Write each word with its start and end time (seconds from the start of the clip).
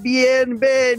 bienvenidos 0.00 0.94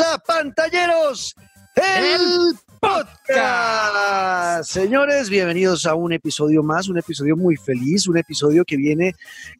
a 0.00 0.18
Pantalleros, 0.18 1.34
el 1.76 2.54
podcast. 2.82 4.64
Señores, 4.64 5.30
bienvenidos 5.30 5.86
a 5.86 5.94
un 5.94 6.12
episodio 6.12 6.64
más, 6.64 6.88
un 6.88 6.98
episodio 6.98 7.36
muy 7.36 7.56
feliz, 7.56 8.08
un 8.08 8.18
episodio 8.18 8.64
que 8.64 8.76
viene 8.76 9.14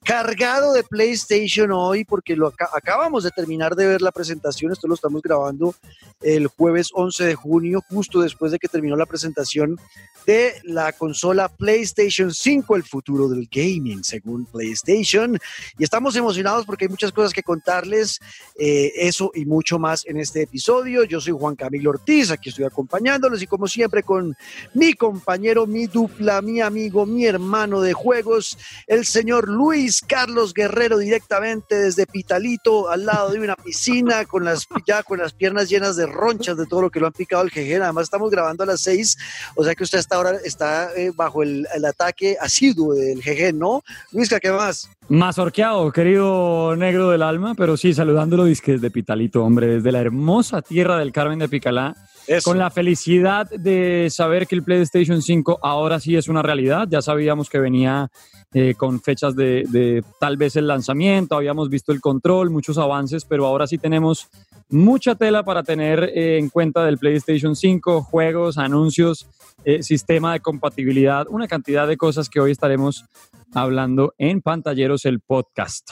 cargado 0.04 0.72
de 0.72 0.82
PlayStation 0.82 1.70
hoy 1.70 2.04
porque 2.04 2.34
lo 2.34 2.48
acabamos 2.48 3.22
de 3.22 3.30
terminar 3.30 3.76
de 3.76 3.86
ver 3.86 4.02
la 4.02 4.10
presentación, 4.10 4.72
esto 4.72 4.88
lo 4.88 4.94
estamos 4.94 5.22
grabando 5.22 5.74
el 6.20 6.48
jueves 6.48 6.90
11 6.92 7.24
de 7.24 7.34
junio, 7.36 7.82
justo 7.88 8.20
después 8.20 8.50
de 8.52 8.58
que 8.58 8.68
terminó 8.68 8.96
la 8.96 9.06
presentación 9.06 9.78
de 10.26 10.54
la 10.64 10.92
consola 10.92 11.48
PlayStation 11.48 12.32
5, 12.32 12.76
el 12.76 12.84
futuro 12.84 13.28
del 13.28 13.48
gaming, 13.50 14.04
según 14.04 14.44
PlayStation. 14.46 15.38
Y 15.78 15.84
estamos 15.84 16.14
emocionados 16.16 16.64
porque 16.64 16.84
hay 16.84 16.88
muchas 16.88 17.12
cosas 17.12 17.32
que 17.32 17.42
contarles, 17.42 18.20
eh, 18.58 18.92
eso 18.96 19.30
y 19.34 19.44
mucho 19.44 19.78
más 19.78 20.06
en 20.06 20.18
este 20.18 20.42
episodio. 20.42 21.04
Yo 21.04 21.20
soy 21.20 21.32
Juan 21.32 21.56
Camilo 21.56 21.90
Ortiz, 21.90 22.30
aquí 22.30 22.50
estoy 22.50 22.64
acompañándolos 23.12 23.42
y 23.42 23.46
como 23.46 23.66
siempre 23.66 24.02
con 24.02 24.36
mi 24.74 24.94
compañero, 24.94 25.66
mi 25.66 25.86
dupla, 25.86 26.40
mi 26.40 26.60
amigo, 26.60 27.04
mi 27.04 27.26
hermano 27.26 27.80
de 27.80 27.92
juegos, 27.92 28.56
el 28.86 29.04
señor 29.04 29.48
Luis 29.48 30.00
Carlos 30.00 30.54
Guerrero, 30.54 30.98
directamente 30.98 31.74
desde 31.74 32.06
Pitalito, 32.06 32.88
al 32.88 33.04
lado 33.04 33.30
de 33.30 33.40
una 33.40 33.56
piscina, 33.56 34.24
con 34.24 34.44
las, 34.44 34.66
ya 34.86 35.02
con 35.02 35.18
las 35.18 35.32
piernas 35.32 35.68
llenas 35.68 35.96
de 35.96 36.06
ronchas 36.06 36.56
de 36.56 36.66
todo 36.66 36.82
lo 36.82 36.90
que 36.90 37.00
lo 37.00 37.06
han 37.06 37.12
picado 37.12 37.42
el 37.42 37.50
jeje. 37.50 37.76
Además, 37.76 38.04
estamos 38.04 38.30
grabando 38.30 38.64
a 38.64 38.66
las 38.66 38.80
seis, 38.80 39.16
o 39.54 39.64
sea 39.64 39.74
que 39.74 39.84
usted 39.84 39.98
está 39.98 40.16
ahora 40.16 40.38
está 40.44 40.90
eh, 40.96 41.12
bajo 41.14 41.42
el, 41.42 41.66
ataque 41.86 42.36
asiduo 42.40 42.94
del 42.94 43.20
GG, 43.20 43.54
¿no? 43.54 43.82
Luisca, 44.12 44.38
¿qué 44.38 44.50
más? 44.50 44.88
Más 45.08 45.38
orqueado, 45.38 45.90
querido 45.90 46.76
negro 46.76 47.10
del 47.10 47.22
alma, 47.22 47.54
pero 47.54 47.76
sí, 47.76 47.92
saludándolo 47.92 48.44
desde 48.44 48.90
Pitalito, 48.90 49.44
hombre, 49.44 49.66
desde 49.66 49.90
la 49.90 50.00
hermosa 50.00 50.62
tierra 50.62 50.98
del 50.98 51.12
Carmen 51.12 51.40
de 51.40 51.48
Picalá. 51.48 51.96
Con 52.44 52.58
la 52.58 52.70
felicidad 52.70 53.50
de 53.50 54.08
saber 54.10 54.46
que 54.46 54.54
el 54.54 54.62
PlayStation 54.62 55.20
5 55.20 55.58
ahora 55.62 55.98
sí 56.00 56.16
es 56.16 56.28
una 56.28 56.42
realidad. 56.42 56.86
Ya 56.88 57.02
sabíamos 57.02 57.50
que 57.50 57.58
venía 57.58 58.10
eh, 58.54 58.74
con 58.76 59.00
fechas 59.00 59.34
de, 59.34 60.04
tal 60.20 60.36
vez 60.36 60.56
el 60.56 60.66
lanzamiento, 60.66 61.34
habíamos 61.34 61.70
visto 61.70 61.90
el 61.90 62.02
control, 62.02 62.50
muchos 62.50 62.76
avances, 62.76 63.24
pero 63.24 63.46
ahora 63.46 63.66
sí 63.66 63.78
tenemos 63.78 64.28
mucha 64.68 65.14
tela 65.14 65.42
para 65.42 65.62
tener 65.62 66.04
eh, 66.14 66.36
en 66.36 66.50
cuenta 66.50 66.84
del 66.84 66.98
PlayStation 66.98 67.56
5, 67.56 68.02
juegos, 68.02 68.58
anuncios, 68.58 69.26
eh, 69.64 69.82
sistema 69.82 70.34
de 70.34 70.40
compatibilidad, 70.40 71.26
una 71.30 71.48
cantidad 71.48 71.88
de 71.88 71.96
cosas 71.96 72.28
que 72.28 72.40
hoy 72.40 72.50
estaremos 72.50 73.06
hablando 73.54 74.14
en 74.18 74.42
Pantalleros 74.42 75.06
el 75.06 75.20
podcast. 75.20 75.90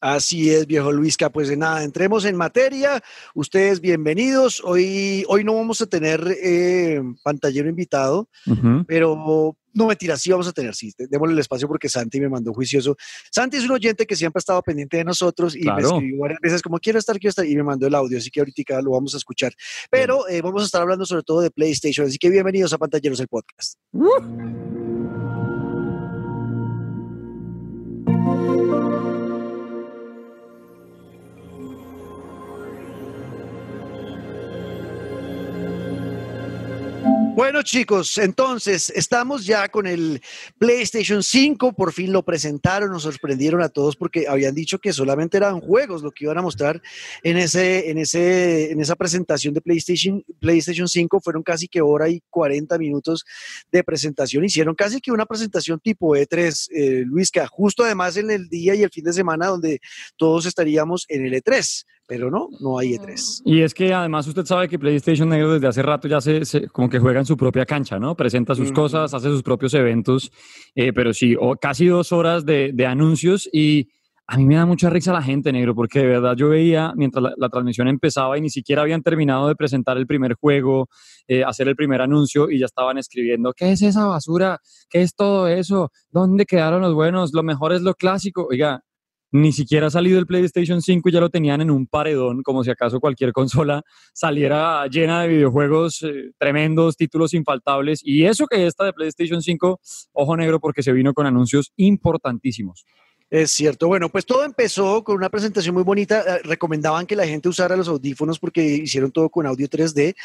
Así 0.00 0.50
es, 0.50 0.66
viejo 0.66 0.92
Luisca. 0.92 1.30
Pues 1.30 1.48
de 1.48 1.56
nada, 1.56 1.84
entremos 1.84 2.24
en 2.24 2.36
materia. 2.36 3.02
Ustedes 3.34 3.80
bienvenidos. 3.80 4.62
Hoy, 4.64 5.24
hoy 5.28 5.44
no 5.44 5.54
vamos 5.54 5.82
a 5.82 5.86
tener 5.86 6.36
eh, 6.42 7.02
pantallero 7.22 7.68
invitado, 7.68 8.28
pero 8.86 9.56
no 9.72 9.86
mentira, 9.86 10.16
sí 10.16 10.30
vamos 10.30 10.48
a 10.48 10.52
tener, 10.52 10.74
sí. 10.74 10.92
Démosle 10.96 11.34
el 11.34 11.38
espacio 11.38 11.68
porque 11.68 11.88
Santi 11.88 12.18
me 12.18 12.28
mandó 12.28 12.52
juicioso. 12.54 12.96
Santi 13.30 13.58
es 13.58 13.64
un 13.64 13.72
oyente 13.72 14.06
que 14.06 14.16
siempre 14.16 14.38
ha 14.38 14.40
estado 14.40 14.62
pendiente 14.62 14.96
de 14.96 15.04
nosotros 15.04 15.54
y 15.54 15.64
me 15.64 15.82
escribió 15.82 16.20
varias 16.20 16.40
veces 16.40 16.62
como 16.62 16.78
quiero 16.78 16.98
estar, 16.98 17.18
quiero 17.18 17.30
estar, 17.30 17.46
y 17.46 17.54
me 17.54 17.62
mandó 17.62 17.86
el 17.86 17.94
audio, 17.94 18.18
así 18.18 18.30
que 18.30 18.40
ahorita 18.40 18.80
lo 18.80 18.92
vamos 18.92 19.14
a 19.14 19.18
escuchar. 19.18 19.52
Pero 19.90 20.26
eh, 20.28 20.40
vamos 20.40 20.62
a 20.62 20.64
estar 20.64 20.80
hablando 20.80 21.04
sobre 21.04 21.22
todo 21.22 21.40
de 21.42 21.50
PlayStation, 21.50 22.06
así 22.06 22.16
que 22.16 22.30
bienvenidos 22.30 22.72
a 22.72 22.78
Pantalleros 22.78 23.20
el 23.20 23.28
Podcast. 23.28 23.74
Bueno 37.40 37.62
chicos, 37.62 38.18
entonces 38.18 38.92
estamos 38.94 39.46
ya 39.46 39.70
con 39.70 39.86
el 39.86 40.20
PlayStation 40.58 41.22
5, 41.22 41.72
por 41.72 41.94
fin 41.94 42.12
lo 42.12 42.22
presentaron, 42.22 42.92
nos 42.92 43.04
sorprendieron 43.04 43.62
a 43.62 43.70
todos 43.70 43.96
porque 43.96 44.26
habían 44.28 44.54
dicho 44.54 44.78
que 44.78 44.92
solamente 44.92 45.38
eran 45.38 45.58
juegos 45.58 46.02
lo 46.02 46.10
que 46.10 46.24
iban 46.24 46.36
a 46.36 46.42
mostrar 46.42 46.82
en, 47.22 47.38
ese, 47.38 47.88
en, 47.88 47.96
ese, 47.96 48.70
en 48.70 48.82
esa 48.82 48.94
presentación 48.94 49.54
de 49.54 49.62
PlayStation, 49.62 50.22
PlayStation 50.38 50.86
5, 50.86 51.18
fueron 51.22 51.42
casi 51.42 51.66
que 51.66 51.80
hora 51.80 52.10
y 52.10 52.22
40 52.28 52.76
minutos 52.76 53.24
de 53.72 53.84
presentación, 53.84 54.44
hicieron 54.44 54.74
casi 54.74 55.00
que 55.00 55.10
una 55.10 55.24
presentación 55.24 55.80
tipo 55.80 56.14
E3, 56.14 56.68
eh, 56.74 57.04
Luis, 57.06 57.30
que 57.30 57.40
justo 57.46 57.84
además 57.84 58.18
en 58.18 58.30
el 58.30 58.50
día 58.50 58.74
y 58.74 58.82
el 58.82 58.90
fin 58.90 59.04
de 59.04 59.14
semana 59.14 59.46
donde 59.46 59.80
todos 60.18 60.44
estaríamos 60.44 61.06
en 61.08 61.24
el 61.24 61.32
E3 61.32 61.86
pero 62.10 62.28
no, 62.28 62.48
no 62.58 62.76
hay 62.76 62.94
E3. 62.94 63.42
Y 63.44 63.60
es 63.60 63.72
que 63.72 63.94
además 63.94 64.26
usted 64.26 64.44
sabe 64.44 64.68
que 64.68 64.80
PlayStation 64.80 65.28
Negro 65.28 65.52
desde 65.52 65.68
hace 65.68 65.80
rato 65.80 66.08
ya 66.08 66.20
se, 66.20 66.68
como 66.72 66.90
que 66.90 66.98
juega 66.98 67.20
en 67.20 67.24
su 67.24 67.36
propia 67.36 67.64
cancha, 67.64 68.00
¿no? 68.00 68.16
Presenta 68.16 68.56
sus 68.56 68.72
cosas, 68.72 69.14
hace 69.14 69.28
sus 69.28 69.44
propios 69.44 69.74
eventos, 69.74 70.32
eh, 70.74 70.92
pero 70.92 71.14
sí, 71.14 71.36
casi 71.60 71.86
dos 71.86 72.10
horas 72.10 72.44
de, 72.44 72.74
anuncios 72.84 73.48
y 73.52 73.90
a 74.26 74.36
mí 74.38 74.44
me 74.44 74.56
da 74.56 74.66
mucha 74.66 74.90
risa 74.90 75.12
la 75.12 75.22
gente, 75.22 75.52
negro, 75.52 75.72
porque 75.76 76.00
de 76.00 76.06
verdad 76.08 76.34
yo 76.34 76.48
veía 76.48 76.92
mientras 76.96 77.32
la, 77.36 77.48
transmisión 77.48 77.86
empezaba 77.86 78.36
y 78.36 78.40
ni 78.40 78.50
siquiera 78.50 78.82
habían 78.82 79.02
terminado 79.02 79.46
de 79.46 79.54
presentar 79.54 79.96
el 79.96 80.08
primer 80.08 80.34
juego, 80.34 80.88
eh, 81.28 81.44
hacer 81.44 81.68
el 81.68 81.76
primer 81.76 82.02
anuncio 82.02 82.50
y 82.50 82.58
ya 82.58 82.66
estaban 82.66 82.98
escribiendo, 82.98 83.52
¿qué 83.52 83.70
es 83.70 83.82
esa 83.82 84.06
basura? 84.06 84.58
¿Qué 84.88 85.02
es 85.02 85.14
todo 85.14 85.46
eso? 85.46 85.92
¿Dónde 86.10 86.44
quedaron 86.44 86.82
los 86.82 86.92
buenos? 86.92 87.30
Lo 87.32 87.44
mejor 87.44 87.72
es 87.72 87.82
lo 87.82 87.94
clásico. 87.94 88.48
Oiga, 88.50 88.82
ni 89.32 89.52
siquiera 89.52 89.86
ha 89.86 89.90
salido 89.90 90.18
el 90.18 90.26
PlayStation 90.26 90.82
5 90.82 91.08
y 91.08 91.12
ya 91.12 91.20
lo 91.20 91.30
tenían 91.30 91.60
en 91.60 91.70
un 91.70 91.86
paredón, 91.86 92.42
como 92.42 92.64
si 92.64 92.70
acaso 92.70 93.00
cualquier 93.00 93.32
consola 93.32 93.82
saliera 94.12 94.86
llena 94.86 95.22
de 95.22 95.28
videojuegos 95.28 96.02
eh, 96.02 96.32
tremendos, 96.38 96.96
títulos 96.96 97.34
infaltables. 97.34 98.00
Y 98.04 98.24
eso 98.24 98.46
que 98.46 98.66
esta 98.66 98.84
de 98.84 98.92
PlayStation 98.92 99.42
5, 99.42 99.80
ojo 100.12 100.36
negro, 100.36 100.60
porque 100.60 100.82
se 100.82 100.92
vino 100.92 101.14
con 101.14 101.26
anuncios 101.26 101.72
importantísimos. 101.76 102.84
Es 103.30 103.52
cierto. 103.52 103.86
Bueno, 103.86 104.08
pues 104.08 104.26
todo 104.26 104.44
empezó 104.44 105.04
con 105.04 105.14
una 105.14 105.28
presentación 105.28 105.72
muy 105.72 105.84
bonita. 105.84 106.20
Eh, 106.26 106.40
recomendaban 106.42 107.06
que 107.06 107.14
la 107.14 107.28
gente 107.28 107.48
usara 107.48 107.76
los 107.76 107.86
audífonos 107.86 108.40
porque 108.40 108.60
hicieron 108.60 109.12
todo 109.12 109.30
con 109.30 109.46
audio 109.46 109.68
3D. 109.68 110.16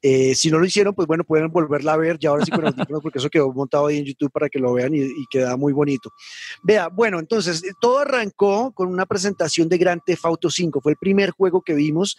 Eh, 0.00 0.34
si 0.34 0.50
no 0.50 0.58
lo 0.58 0.64
hicieron, 0.64 0.94
pues 0.94 1.06
bueno, 1.06 1.24
pueden 1.24 1.52
volverla 1.52 1.92
a 1.92 1.98
ver 1.98 2.18
ya 2.18 2.30
ahora 2.30 2.42
sí 2.42 2.50
con 2.50 2.64
audífonos 2.66 3.02
porque 3.02 3.18
eso 3.18 3.28
quedó 3.28 3.52
montado 3.52 3.88
ahí 3.88 3.98
en 3.98 4.06
YouTube 4.06 4.32
para 4.32 4.48
que 4.48 4.58
lo 4.58 4.72
vean 4.72 4.94
y, 4.94 5.26
queda 5.30 5.58
muy 5.58 5.74
bonito. 5.74 6.10
Vea, 6.62 6.88
bueno, 6.88 7.18
entonces 7.18 7.62
eh, 7.64 7.72
todo 7.78 7.98
arrancó 7.98 8.72
con 8.72 8.88
una 8.88 9.04
presentación 9.04 9.68
de 9.68 9.76
Grand 9.76 10.00
Theft 10.02 10.24
Auto 10.24 10.48
5. 10.48 10.80
Fue 10.80 10.92
el 10.92 10.98
primer 10.98 11.32
juego 11.32 11.60
que 11.60 11.74
vimos 11.74 12.16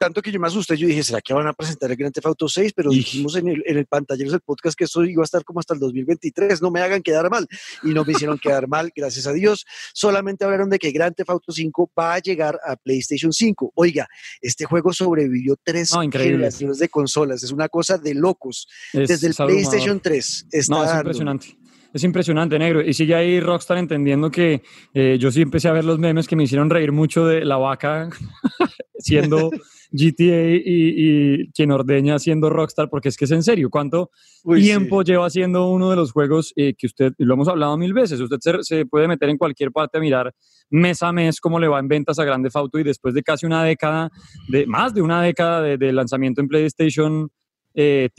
tanto 0.00 0.22
que 0.22 0.32
yo 0.32 0.40
me 0.40 0.46
asusté, 0.46 0.78
yo 0.78 0.86
dije, 0.88 1.02
¿será 1.02 1.20
que 1.20 1.34
van 1.34 1.46
a 1.46 1.52
presentar 1.52 1.90
el 1.90 1.96
Grand 1.98 2.14
Theft 2.14 2.26
Auto 2.26 2.48
6? 2.48 2.72
Pero 2.74 2.90
dijimos 2.90 3.36
en 3.36 3.48
el, 3.48 3.62
en 3.66 3.76
el 3.76 3.84
pantallero 3.84 4.30
del 4.30 4.40
podcast 4.40 4.74
que 4.74 4.84
esto 4.84 5.04
iba 5.04 5.22
a 5.22 5.24
estar 5.24 5.44
como 5.44 5.60
hasta 5.60 5.74
el 5.74 5.80
2023, 5.80 6.62
no 6.62 6.70
me 6.70 6.80
hagan 6.80 7.02
quedar 7.02 7.28
mal. 7.28 7.46
Y 7.82 7.88
no 7.88 8.02
me 8.02 8.12
hicieron 8.12 8.38
quedar 8.38 8.66
mal, 8.66 8.90
gracias 8.96 9.26
a 9.26 9.34
Dios. 9.34 9.66
Solamente 9.92 10.46
hablaron 10.46 10.70
de 10.70 10.78
que 10.78 10.90
Grand 10.90 11.14
Theft 11.14 11.28
Auto 11.28 11.52
5 11.52 11.92
va 11.98 12.14
a 12.14 12.18
llegar 12.18 12.58
a 12.66 12.76
PlayStation 12.76 13.30
5. 13.30 13.72
Oiga, 13.74 14.08
este 14.40 14.64
juego 14.64 14.90
sobrevivió 14.94 15.56
tres 15.62 15.92
generaciones 16.10 16.78
de 16.78 16.88
consolas, 16.88 17.42
es 17.42 17.52
una 17.52 17.68
cosa 17.68 17.98
de 17.98 18.14
locos. 18.14 18.68
Desde 18.94 19.26
el 19.26 19.34
PlayStation 19.34 20.00
3 20.00 20.46
está 20.50 20.74
no, 20.74 20.82
es 20.82 20.94
impresionante. 20.94 21.58
Es 21.92 22.04
impresionante, 22.04 22.58
negro. 22.58 22.80
Y 22.80 22.94
sigue 22.94 23.14
ahí 23.14 23.38
Rockstar 23.38 23.76
entendiendo 23.76 24.30
que 24.30 24.62
eh, 24.94 25.18
yo 25.20 25.30
sí 25.30 25.42
empecé 25.42 25.68
a 25.68 25.72
ver 25.72 25.84
los 25.84 25.98
memes 25.98 26.26
que 26.26 26.36
me 26.36 26.44
hicieron 26.44 26.70
reír 26.70 26.90
mucho 26.90 27.26
de 27.26 27.44
la 27.44 27.58
vaca 27.58 28.08
siendo 28.98 29.50
GTA 29.92 30.60
y, 30.64 31.50
quien 31.52 31.72
ordeña 31.72 32.18
siendo 32.18 32.50
Rockstar, 32.50 32.88
porque 32.88 33.08
es 33.08 33.16
que 33.16 33.24
es 33.24 33.30
en 33.30 33.42
serio, 33.42 33.70
¿cuánto 33.70 34.10
tiempo 34.54 35.02
lleva 35.02 35.28
siendo 35.30 35.68
uno 35.70 35.90
de 35.90 35.96
los 35.96 36.12
juegos 36.12 36.52
eh, 36.56 36.74
que 36.76 36.86
usted, 36.86 37.12
lo 37.18 37.34
hemos 37.34 37.48
hablado 37.48 37.76
mil 37.76 37.92
veces, 37.92 38.20
usted 38.20 38.38
se, 38.62 38.86
puede 38.86 39.08
meter 39.08 39.28
en 39.28 39.38
cualquier 39.38 39.72
parte 39.72 39.98
a 39.98 40.00
mirar 40.00 40.32
mes 40.70 41.02
a 41.02 41.12
mes 41.12 41.40
cómo 41.40 41.58
le 41.58 41.68
va 41.68 41.80
en 41.80 41.88
ventas 41.88 42.18
a 42.18 42.24
Grande 42.24 42.50
Auto 42.54 42.78
y 42.78 42.84
después 42.84 43.14
de 43.14 43.22
casi 43.22 43.46
una 43.46 43.64
década, 43.64 44.10
de 44.48 44.66
más 44.66 44.94
de 44.94 45.02
una 45.02 45.22
década 45.22 45.62
de, 45.62 45.92
lanzamiento 45.92 46.40
en 46.40 46.48
PlayStation 46.48 47.30
3, 47.74 47.74
eh, 47.74 48.10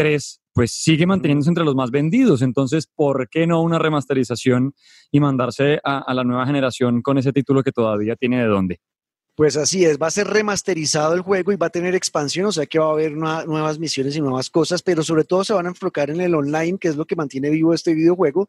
pues 0.54 0.72
sigue 0.72 1.06
manteniéndose 1.06 1.50
entre 1.50 1.64
los 1.64 1.76
más 1.76 1.92
vendidos. 1.92 2.42
Entonces, 2.42 2.88
¿por 2.94 3.30
qué 3.30 3.48
no 3.48 3.62
una 3.62 3.80
remasterización 3.80 4.74
y 5.10 5.22
mandarse 5.22 5.80
a, 5.84 6.00
a 6.00 6.14
la 6.14 6.26
nueva 6.26 6.46
generación 6.46 7.02
con 7.02 7.18
ese 7.18 7.32
título 7.32 7.64
que 7.64 7.72
todavía 7.72 8.18
tiene 8.18 8.42
de 8.42 8.48
dónde? 8.48 8.80
Pues 9.36 9.56
así 9.56 9.86
es, 9.86 9.98
va 9.98 10.08
a 10.08 10.12
ser 10.12 10.28
remasterizado 10.28 11.14
el 11.14 11.22
juego 11.22 11.52
y 11.52 11.56
va 11.56 11.68
a 11.68 11.70
tener 11.70 11.96
expansión, 11.96 12.48
o 12.48 12.52
sea 12.52 12.66
que 12.66 12.80
va 12.80 12.88
a 12.88 12.92
haber 12.92 13.14
nuevas 13.14 13.80
misiones 13.80 14.16
y 14.16 14.22
nuevas 14.22 14.50
cosas, 14.50 14.82
pero 14.82 15.04
sobre 15.04 15.24
todo 15.24 15.46
se 15.46 15.54
van 15.54 15.66
a 15.66 15.70
enfocar 15.70 16.10
en 16.10 16.20
el 16.20 16.36
online, 16.36 16.78
que 16.78 16.90
es 16.90 16.98
lo 16.98 17.06
que 17.06 17.16
mantiene 17.16 17.50
vivo 17.50 17.74
este 17.74 17.94
videojuego. 17.94 18.48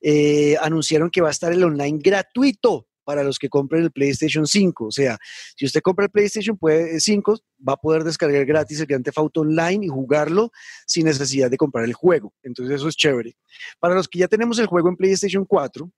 Eh, 0.00 0.56
anunciaron 0.62 1.10
que 1.10 1.20
va 1.20 1.28
a 1.28 1.32
estar 1.32 1.52
el 1.52 1.64
online 1.64 1.98
gratuito 2.00 2.86
para 3.10 3.24
los 3.24 3.40
que 3.40 3.48
compren 3.48 3.82
el 3.82 3.90
PlayStation 3.90 4.46
5. 4.46 4.86
O 4.86 4.90
sea, 4.92 5.18
si 5.56 5.64
usted 5.64 5.80
compra 5.80 6.04
el 6.04 6.12
PlayStation 6.12 6.56
5, 6.96 7.38
va 7.68 7.72
a 7.72 7.76
poder 7.76 8.04
descargar 8.04 8.44
gratis 8.44 8.78
el 8.78 8.86
Grand 8.86 9.04
Theft 9.04 9.18
Auto 9.18 9.40
Online 9.40 9.84
y 9.84 9.88
jugarlo 9.88 10.52
sin 10.86 11.06
necesidad 11.06 11.50
de 11.50 11.56
comprar 11.56 11.84
el 11.84 11.92
juego. 11.92 12.32
Entonces 12.44 12.76
eso 12.76 12.88
es 12.88 12.94
chévere. 12.94 13.36
Para 13.80 13.96
los 13.96 14.06
que 14.06 14.20
ya 14.20 14.28
tenemos 14.28 14.60
el 14.60 14.66
juego 14.66 14.88
en 14.88 14.96
PlayStation 14.96 15.44
4, 15.44 15.90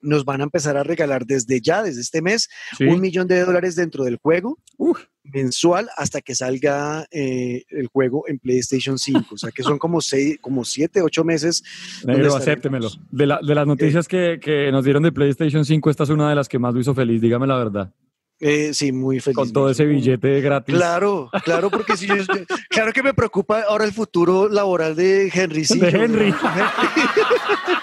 nos 0.00 0.24
van 0.24 0.40
a 0.40 0.44
empezar 0.44 0.76
a 0.76 0.82
regalar 0.82 1.26
desde 1.26 1.60
ya, 1.60 1.82
desde 1.82 2.00
este 2.00 2.22
mes, 2.22 2.48
un 2.80 3.00
millón 3.00 3.26
de 3.28 3.40
dólares 3.44 3.76
dentro 3.76 4.04
del 4.04 4.16
juego. 4.16 4.58
mensual 5.24 5.90
hasta 5.96 6.22
que 6.22 6.34
salga 6.34 7.06
eh, 7.10 7.64
el 7.68 7.88
juego 7.88 8.24
en 8.28 8.38
PlayStation 8.38 8.98
5. 8.98 9.34
O 9.34 9.36
sea 9.36 9.50
que 9.50 9.62
son 9.62 9.78
como 9.78 10.00
seis, 10.00 10.38
como 10.40 10.64
siete, 10.64 11.02
ocho 11.02 11.24
meses. 11.24 11.62
Negro, 12.04 12.34
acéptemelo. 12.34 12.88
De, 13.10 13.26
de 13.26 13.54
las 13.54 13.66
noticias 13.66 14.08
que, 14.08 14.38
que, 14.40 14.72
nos 14.72 14.84
dieron 14.84 15.02
de 15.02 15.12
PlayStation 15.12 15.64
5, 15.64 15.90
esta 15.90 16.04
es 16.04 16.10
una 16.10 16.28
de 16.30 16.34
las 16.34 16.48
que 16.48 16.58
más 16.58 16.72
lo 16.72 16.80
hizo 16.80 16.94
feliz, 16.94 17.20
dígame 17.20 17.46
la 17.46 17.56
verdad. 17.56 17.92
Eh, 18.40 18.72
sí, 18.72 18.92
muy 18.92 19.18
feliz. 19.18 19.36
Con 19.36 19.52
todo 19.52 19.68
ese 19.70 19.84
billete 19.84 20.40
gratis. 20.40 20.74
Claro, 20.74 21.28
claro, 21.44 21.70
porque 21.70 21.96
si 21.96 22.06
yo, 22.06 22.14
claro 22.68 22.92
que 22.92 23.02
me 23.02 23.12
preocupa 23.12 23.62
ahora 23.62 23.84
el 23.84 23.92
futuro 23.92 24.48
laboral 24.48 24.94
de 24.94 25.28
Henry. 25.32 25.64
Sí, 25.64 25.80
de 25.80 25.88
Henry. 25.88 26.32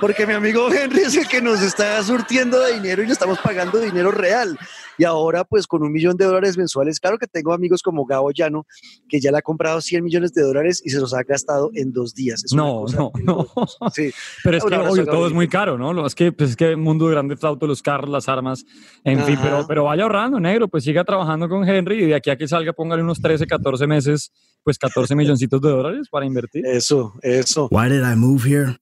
porque 0.00 0.26
mi 0.26 0.32
amigo 0.32 0.72
Henry 0.72 1.00
es 1.00 1.16
el 1.16 1.28
que 1.28 1.42
nos 1.42 1.60
está 1.62 2.02
surtiendo 2.02 2.60
de 2.60 2.74
dinero 2.74 3.02
y 3.02 3.06
le 3.06 3.12
estamos 3.12 3.38
pagando 3.38 3.78
dinero 3.78 4.10
real. 4.10 4.58
Y 4.98 5.04
ahora, 5.04 5.44
pues 5.44 5.66
con 5.66 5.82
un 5.82 5.92
millón 5.92 6.16
de 6.16 6.26
dólares 6.26 6.58
mensuales, 6.58 7.00
claro 7.00 7.16
que 7.16 7.26
tengo 7.26 7.54
amigos 7.54 7.82
como 7.82 8.04
Gabo 8.04 8.32
Llano, 8.32 8.66
que 9.08 9.18
ya 9.18 9.30
le 9.30 9.38
ha 9.38 9.42
comprado 9.42 9.80
100 9.80 10.04
millones 10.04 10.34
de 10.34 10.42
dólares 10.42 10.82
y 10.84 10.90
se 10.90 11.00
los 11.00 11.14
ha 11.14 11.22
gastado 11.22 11.70
en 11.74 11.92
dos 11.92 12.14
días. 12.14 12.44
no, 12.54 12.84
no, 12.86 13.10
no. 13.24 13.46
Sí. 13.94 14.12
Pero 14.44 14.58
es 14.58 14.64
que 14.64 14.74
obvio, 14.74 15.06
todo 15.06 15.26
es 15.26 15.32
muy 15.32 15.48
caro, 15.48 15.78
¿no? 15.78 16.06
Es 16.06 16.14
que, 16.14 16.32
pues, 16.32 16.50
es 16.50 16.56
que 16.56 16.70
el 16.70 16.76
mundo 16.76 17.06
de 17.06 17.12
grandes 17.12 17.42
autos, 17.42 17.68
los 17.68 17.82
carros, 17.82 18.10
las 18.10 18.28
armas, 18.28 18.64
en 19.04 19.24
fin, 19.24 19.38
pero, 19.42 19.66
pero 19.66 19.84
vaya 19.84 20.02
ahorrando, 20.02 20.38
negro, 20.38 20.68
pues 20.68 20.84
siga 20.84 21.02
trabajando 21.04 21.48
con 21.48 21.66
Henry 21.66 22.04
y 22.04 22.06
de 22.06 22.14
aquí 22.14 22.30
a 22.30 22.36
que 22.36 22.46
salga 22.46 22.72
póngale 22.72 23.02
unos 23.02 23.22
13, 23.22 23.46
14 23.46 23.86
meses, 23.86 24.32
pues 24.62 24.78
14 24.78 25.14
milloncitos 25.14 25.60
de 25.62 25.70
dólares 25.70 26.08
para 26.10 26.26
invertir. 26.26 26.66
Eso, 26.66 27.14
eso. 27.22 27.68
Why 27.70 27.88
did 27.88 28.02
I 28.02 28.16
move 28.16 28.44
here? 28.46 28.76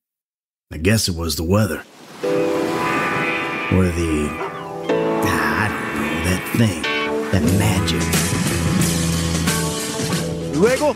I 0.71 0.77
guess 0.77 1.09
it 1.09 1.17
was 1.17 1.35
the 1.37 1.43
weather. 1.43 1.83
Or 3.73 3.87
the 3.87 4.29
Luego 10.61 10.95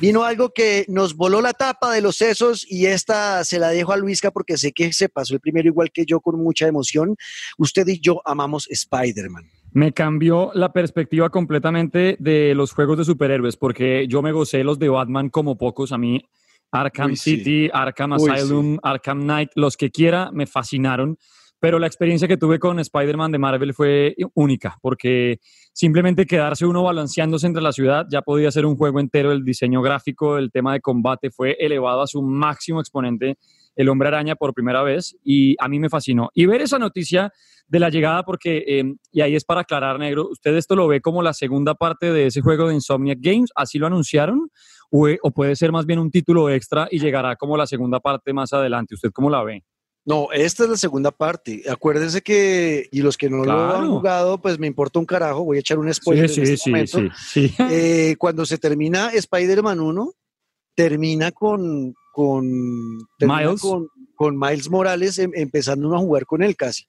vino 0.00 0.24
algo 0.24 0.48
que 0.48 0.84
nos 0.88 1.14
voló 1.14 1.40
la 1.40 1.52
tapa 1.52 1.92
de 1.92 2.00
los 2.00 2.16
sesos 2.16 2.66
y 2.68 2.86
esta 2.86 3.44
se 3.44 3.60
la 3.60 3.68
dejo 3.68 3.92
a 3.92 3.96
Luisca 3.96 4.32
porque 4.32 4.56
sé 4.56 4.72
que 4.72 4.92
se 4.92 5.08
pasó 5.08 5.34
el 5.34 5.40
primero 5.40 5.68
igual 5.68 5.92
que 5.92 6.04
yo 6.04 6.18
con 6.18 6.42
mucha 6.42 6.66
emoción. 6.66 7.14
Usted 7.58 7.86
y 7.86 8.00
yo 8.00 8.22
amamos 8.24 8.66
Spider-Man. 8.70 9.48
Me 9.70 9.92
cambió 9.92 10.50
la 10.54 10.72
perspectiva 10.72 11.30
completamente 11.30 12.16
de 12.18 12.56
los 12.56 12.72
juegos 12.72 12.98
de 12.98 13.04
superhéroes 13.04 13.56
porque 13.56 14.08
yo 14.08 14.20
me 14.20 14.32
gocé 14.32 14.64
los 14.64 14.80
de 14.80 14.88
Batman 14.88 15.30
como 15.30 15.56
pocos. 15.56 15.92
A 15.92 15.98
mí 15.98 16.28
Arkham 16.72 17.16
City, 17.16 17.70
Arkham 17.72 18.14
Asylum, 18.14 18.78
Arkham 18.82 19.20
Knight, 19.20 19.50
los 19.54 19.76
que 19.76 19.90
quiera, 19.90 20.30
me 20.32 20.46
fascinaron 20.46 21.18
pero 21.62 21.78
la 21.78 21.86
experiencia 21.86 22.26
que 22.26 22.36
tuve 22.36 22.58
con 22.58 22.80
Spider-Man 22.80 23.30
de 23.30 23.38
Marvel 23.38 23.72
fue 23.72 24.16
única, 24.34 24.76
porque 24.82 25.38
simplemente 25.72 26.26
quedarse 26.26 26.66
uno 26.66 26.82
balanceándose 26.82 27.46
entre 27.46 27.62
la 27.62 27.70
ciudad 27.70 28.04
ya 28.10 28.20
podía 28.20 28.50
ser 28.50 28.66
un 28.66 28.76
juego 28.76 28.98
entero, 28.98 29.30
el 29.30 29.44
diseño 29.44 29.80
gráfico, 29.80 30.38
el 30.38 30.50
tema 30.50 30.72
de 30.72 30.80
combate 30.80 31.30
fue 31.30 31.56
elevado 31.60 32.02
a 32.02 32.08
su 32.08 32.20
máximo 32.20 32.80
exponente, 32.80 33.38
el 33.76 33.88
hombre 33.88 34.08
araña 34.08 34.34
por 34.34 34.54
primera 34.54 34.82
vez, 34.82 35.16
y 35.22 35.54
a 35.60 35.68
mí 35.68 35.78
me 35.78 35.88
fascinó. 35.88 36.30
Y 36.34 36.46
ver 36.46 36.62
esa 36.62 36.80
noticia 36.80 37.30
de 37.68 37.78
la 37.78 37.90
llegada, 37.90 38.24
porque, 38.24 38.64
em, 38.66 38.96
y 39.12 39.20
ahí 39.20 39.36
es 39.36 39.44
para 39.44 39.60
aclarar, 39.60 40.00
negro, 40.00 40.30
¿usted 40.32 40.56
esto 40.56 40.74
lo 40.74 40.88
ve 40.88 41.00
como 41.00 41.22
la 41.22 41.32
segunda 41.32 41.76
parte 41.76 42.12
de 42.12 42.26
ese 42.26 42.40
juego 42.40 42.66
de 42.66 42.74
Insomniac 42.74 43.18
Games? 43.20 43.52
¿Así 43.54 43.78
lo 43.78 43.86
anunciaron? 43.86 44.50
O, 44.90 45.06
o 45.22 45.30
puede 45.30 45.54
ser 45.54 45.70
más 45.70 45.86
bien 45.86 46.00
un 46.00 46.10
título 46.10 46.50
extra 46.50 46.88
y 46.90 46.98
llegará 46.98 47.36
como 47.36 47.56
la 47.56 47.68
segunda 47.68 48.00
parte 48.00 48.32
más 48.32 48.52
adelante. 48.52 48.96
¿Usted 48.96 49.12
cómo 49.12 49.30
la 49.30 49.44
ve? 49.44 49.62
No, 50.04 50.28
esta 50.32 50.64
es 50.64 50.70
la 50.70 50.76
segunda 50.76 51.12
parte. 51.12 51.62
Acuérdense 51.70 52.22
que, 52.22 52.88
y 52.90 53.02
los 53.02 53.16
que 53.16 53.30
no 53.30 53.44
lo 53.44 53.52
han 53.52 53.88
jugado, 53.88 54.40
pues 54.40 54.58
me 54.58 54.66
importa 54.66 54.98
un 54.98 55.06
carajo, 55.06 55.44
voy 55.44 55.58
a 55.58 55.60
echar 55.60 55.78
un 55.78 55.92
spoiler 55.92 56.28
sí, 56.28 56.40
en 56.40 56.46
este 56.48 56.70
momento. 56.70 56.98
Sí, 57.16 57.54
eh, 57.70 58.16
cuando 58.18 58.44
se 58.44 58.58
termina 58.58 59.10
Spider-Man 59.12 59.78
1, 59.78 60.12
termina 60.74 61.30
con, 61.30 61.94
con, 62.12 62.96
Miles. 63.20 63.60
con, 63.60 64.38
Miles 64.38 64.70
Morales 64.70 65.18
em, 65.18 65.30
empezando 65.34 65.94
a 65.94 65.98
jugar 65.98 66.26
con 66.26 66.42
él 66.42 66.56
casi. 66.56 66.84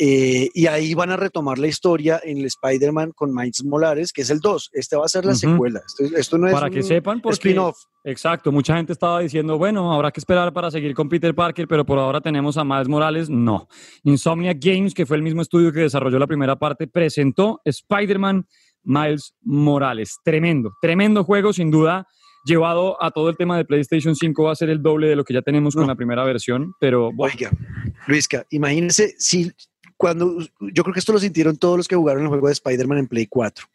Eh, 0.00 0.48
y 0.54 0.66
ahí 0.68 0.94
van 0.94 1.10
a 1.10 1.16
retomar 1.16 1.58
la 1.58 1.66
historia 1.66 2.20
en 2.22 2.38
el 2.38 2.44
Spider-Man 2.44 3.12
con 3.16 3.34
Miles 3.34 3.64
Morales, 3.64 4.12
que 4.12 4.22
es 4.22 4.30
el 4.30 4.38
2. 4.38 4.70
Este 4.72 4.96
va 4.96 5.04
a 5.04 5.08
ser 5.08 5.24
la 5.24 5.34
secuela. 5.34 5.80
Esto, 6.16 6.38
no 6.38 6.46
es 6.46 6.52
Para 6.52 6.70
que 6.70 6.84
sepan, 6.84 7.20
spin-off. 7.30 7.76
Exacto, 8.04 8.52
mucha 8.52 8.76
gente 8.76 8.92
estaba 8.92 9.18
diciendo, 9.20 9.58
bueno, 9.58 9.92
habrá 9.92 10.12
que 10.12 10.20
esperar 10.20 10.52
para 10.52 10.70
seguir 10.70 10.94
con 10.94 11.08
Peter 11.08 11.34
Parker, 11.34 11.66
pero 11.66 11.84
por 11.84 11.98
ahora 11.98 12.20
tenemos 12.20 12.56
a 12.56 12.64
Miles 12.64 12.88
Morales. 12.88 13.28
No. 13.28 13.68
Insomnia 14.04 14.54
Games, 14.54 14.94
que 14.94 15.04
fue 15.04 15.16
el 15.16 15.22
mismo 15.24 15.42
estudio 15.42 15.72
que 15.72 15.80
desarrolló 15.80 16.20
la 16.20 16.28
primera 16.28 16.56
parte, 16.56 16.86
presentó 16.86 17.60
Spider-Man 17.64 18.46
Miles 18.84 19.34
Morales. 19.42 20.16
Tremendo, 20.24 20.74
tremendo 20.80 21.24
juego, 21.24 21.52
sin 21.52 21.72
duda 21.72 22.06
llevado 22.44 23.02
a 23.02 23.10
todo 23.10 23.28
el 23.28 23.36
tema 23.36 23.56
de 23.56 23.64
PlayStation 23.64 24.14
5 24.14 24.42
va 24.44 24.52
a 24.52 24.56
ser 24.56 24.70
el 24.70 24.82
doble 24.82 25.08
de 25.08 25.16
lo 25.16 25.24
que 25.24 25.34
ya 25.34 25.42
tenemos 25.42 25.74
con 25.74 25.86
la 25.86 25.94
primera 25.94 26.24
versión, 26.24 26.72
pero 26.80 27.10
Oiga, 27.16 27.50
Luisca, 28.06 28.46
imagínense 28.50 29.14
si 29.18 29.52
cuando 29.98 30.38
yo 30.60 30.82
creo 30.82 30.94
que 30.94 31.00
esto 31.00 31.12
lo 31.12 31.18
sintieron 31.18 31.58
todos 31.58 31.76
los 31.76 31.88
que 31.88 31.96
jugaron 31.96 32.22
el 32.22 32.28
juego 32.28 32.46
de 32.46 32.54
Spider-Man 32.54 32.98
en 32.98 33.08
Play 33.08 33.26
4 33.26 33.66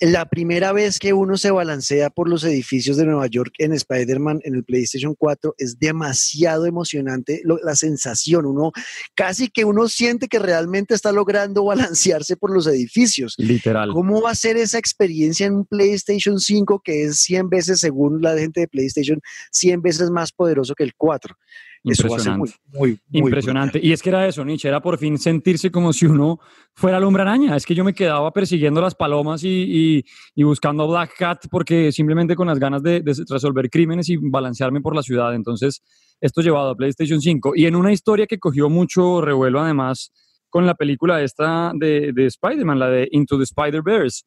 la 0.00 0.26
primera 0.26 0.72
vez 0.72 0.98
que 0.98 1.12
uno 1.12 1.36
se 1.36 1.50
balancea 1.50 2.08
por 2.10 2.28
los 2.28 2.44
edificios 2.44 2.96
de 2.96 3.04
Nueva 3.04 3.26
York 3.26 3.52
en 3.58 3.72
Spider-Man 3.72 4.40
en 4.44 4.54
el 4.54 4.64
PlayStation 4.64 5.14
4 5.16 5.56
es 5.58 5.78
demasiado 5.78 6.66
emocionante 6.66 7.42
la 7.44 7.74
sensación, 7.74 8.46
uno 8.46 8.72
casi 9.16 9.48
que 9.48 9.64
uno 9.64 9.88
siente 9.88 10.28
que 10.28 10.38
realmente 10.38 10.94
está 10.94 11.10
logrando 11.10 11.64
balancearse 11.64 12.36
por 12.36 12.52
los 12.52 12.68
edificios. 12.68 13.34
Literal. 13.38 13.90
¿Cómo 13.92 14.22
va 14.22 14.30
a 14.30 14.36
ser 14.36 14.56
esa 14.56 14.78
experiencia 14.78 15.46
en 15.46 15.54
un 15.54 15.66
PlayStation 15.66 16.38
5 16.38 16.80
que 16.84 17.04
es 17.04 17.18
100 17.18 17.48
veces, 17.48 17.80
según 17.80 18.22
la 18.22 18.38
gente 18.38 18.60
de 18.60 18.68
PlayStation, 18.68 19.20
100 19.50 19.82
veces 19.82 20.10
más 20.10 20.30
poderoso 20.30 20.76
que 20.76 20.84
el 20.84 20.94
4? 20.94 21.36
Impresionante. 21.82 22.54
muy, 22.72 22.98
Impresionante. 23.12 23.80
y 23.82 23.92
es 23.92 24.02
que 24.02 24.08
era 24.10 24.26
eso, 24.26 24.44
Nietzsche, 24.44 24.68
era 24.68 24.80
por 24.80 24.98
fin 24.98 25.18
sentirse 25.18 25.70
como 25.70 25.92
si 25.92 26.06
uno 26.06 26.38
fuera 26.74 26.98
el 26.98 27.04
hombre 27.04 27.22
araña. 27.22 27.56
Es 27.56 27.64
que 27.64 27.74
yo 27.74 27.84
me 27.84 27.94
quedaba 27.94 28.32
persiguiendo 28.32 28.80
las 28.80 28.94
palomas 28.94 29.42
y, 29.44 30.04
buscando 30.36 30.84
a 30.84 30.86
Black 30.86 31.16
Cat 31.16 31.46
porque 31.50 31.92
simplemente 31.92 32.34
con 32.34 32.48
las 32.48 32.58
ganas 32.58 32.82
de, 32.82 33.02
resolver 33.28 33.70
crímenes 33.70 34.08
y 34.08 34.16
balancearme 34.16 34.80
por 34.80 34.94
la 34.94 35.02
ciudad. 35.02 35.34
Entonces, 35.34 35.82
esto 36.20 36.40
llevado 36.40 36.70
a 36.70 36.76
PlayStation 36.76 37.20
5. 37.20 37.52
Y 37.54 37.66
en 37.66 37.76
una 37.76 37.92
historia 37.92 38.26
que 38.26 38.38
cogió 38.38 38.68
mucho 38.68 39.20
revuelo, 39.20 39.60
además, 39.60 40.12
con 40.50 40.66
la 40.66 40.74
película 40.74 41.22
esta 41.22 41.72
de, 41.74 42.12
de 42.12 42.26
Spider-Man, 42.26 42.78
la 42.78 42.88
de 42.88 43.08
Into 43.12 43.36
the 43.36 43.44
Spider-Verse 43.44 44.22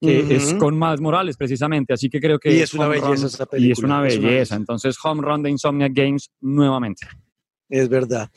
que 0.00 0.36
es 0.36 0.54
con 0.54 0.78
Miles 0.78 1.00
Morales 1.00 1.36
precisamente, 1.36 1.94
así 1.94 2.10
que 2.10 2.20
creo 2.20 2.38
que... 2.38 2.52
Y 2.52 2.60
es 2.60 2.74
una 2.74 2.88
belleza 2.88 3.26
esa 3.26 3.46
película. 3.46 3.68
Y 3.68 3.72
es 3.72 3.78
una 3.78 4.00
belleza, 4.00 4.56
entonces 4.56 4.96
Home 5.02 5.22
Run 5.22 5.42
de 5.42 5.50
Insomnia 5.50 5.88
Games 5.90 6.30
nuevamente. 6.40 7.06
Es 7.68 7.88
verdad. 7.88 8.30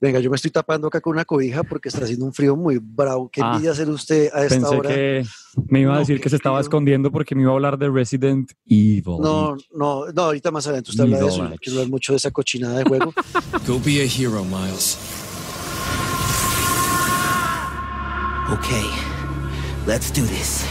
Venga, 0.00 0.20
yo 0.20 0.30
me 0.30 0.36
estoy 0.36 0.50
tapando 0.50 0.88
acá 0.88 1.00
con 1.00 1.12
una 1.12 1.24
cobija 1.24 1.62
porque 1.62 1.90
está 1.90 2.04
haciendo 2.04 2.24
un 2.24 2.32
frío 2.32 2.56
muy 2.56 2.80
bravo. 2.82 3.28
¿Qué 3.30 3.42
ah, 3.42 3.52
envidia 3.52 3.72
hacer 3.72 3.88
usted 3.90 4.30
a 4.32 4.44
esta 4.44 4.56
pensé 4.56 4.76
hora? 4.76 4.88
que 4.88 5.24
me 5.68 5.80
iba 5.80 5.94
a 5.94 5.98
decir 5.98 6.20
que 6.20 6.30
se 6.30 6.36
estaba 6.36 6.60
escondiendo 6.60 7.12
porque 7.12 7.34
me 7.34 7.42
iba 7.42 7.50
a 7.50 7.54
hablar 7.54 7.78
de 7.78 7.90
Resident 7.90 8.50
Evil. 8.66 9.18
No, 9.20 9.56
no, 9.72 10.06
no, 10.12 10.22
ahorita 10.22 10.50
más 10.50 10.66
adelante 10.66 10.90
usted 10.90 11.04
habla 11.04 11.18
de 11.18 11.26
eso. 11.26 11.48
No 11.48 11.56
quiero 11.56 11.78
hablar 11.78 11.90
mucho 11.90 12.12
de 12.14 12.16
esa 12.16 12.30
cochinada 12.30 12.78
de 12.78 12.84
juego. 12.84 13.12
Go 13.66 13.78
be 13.84 14.00
a 14.00 14.04
hero, 14.04 14.44
Miles. 14.44 14.98
Okay, 18.50 18.90
let's 19.86 20.10
do 20.10 20.22
this. 20.26 20.64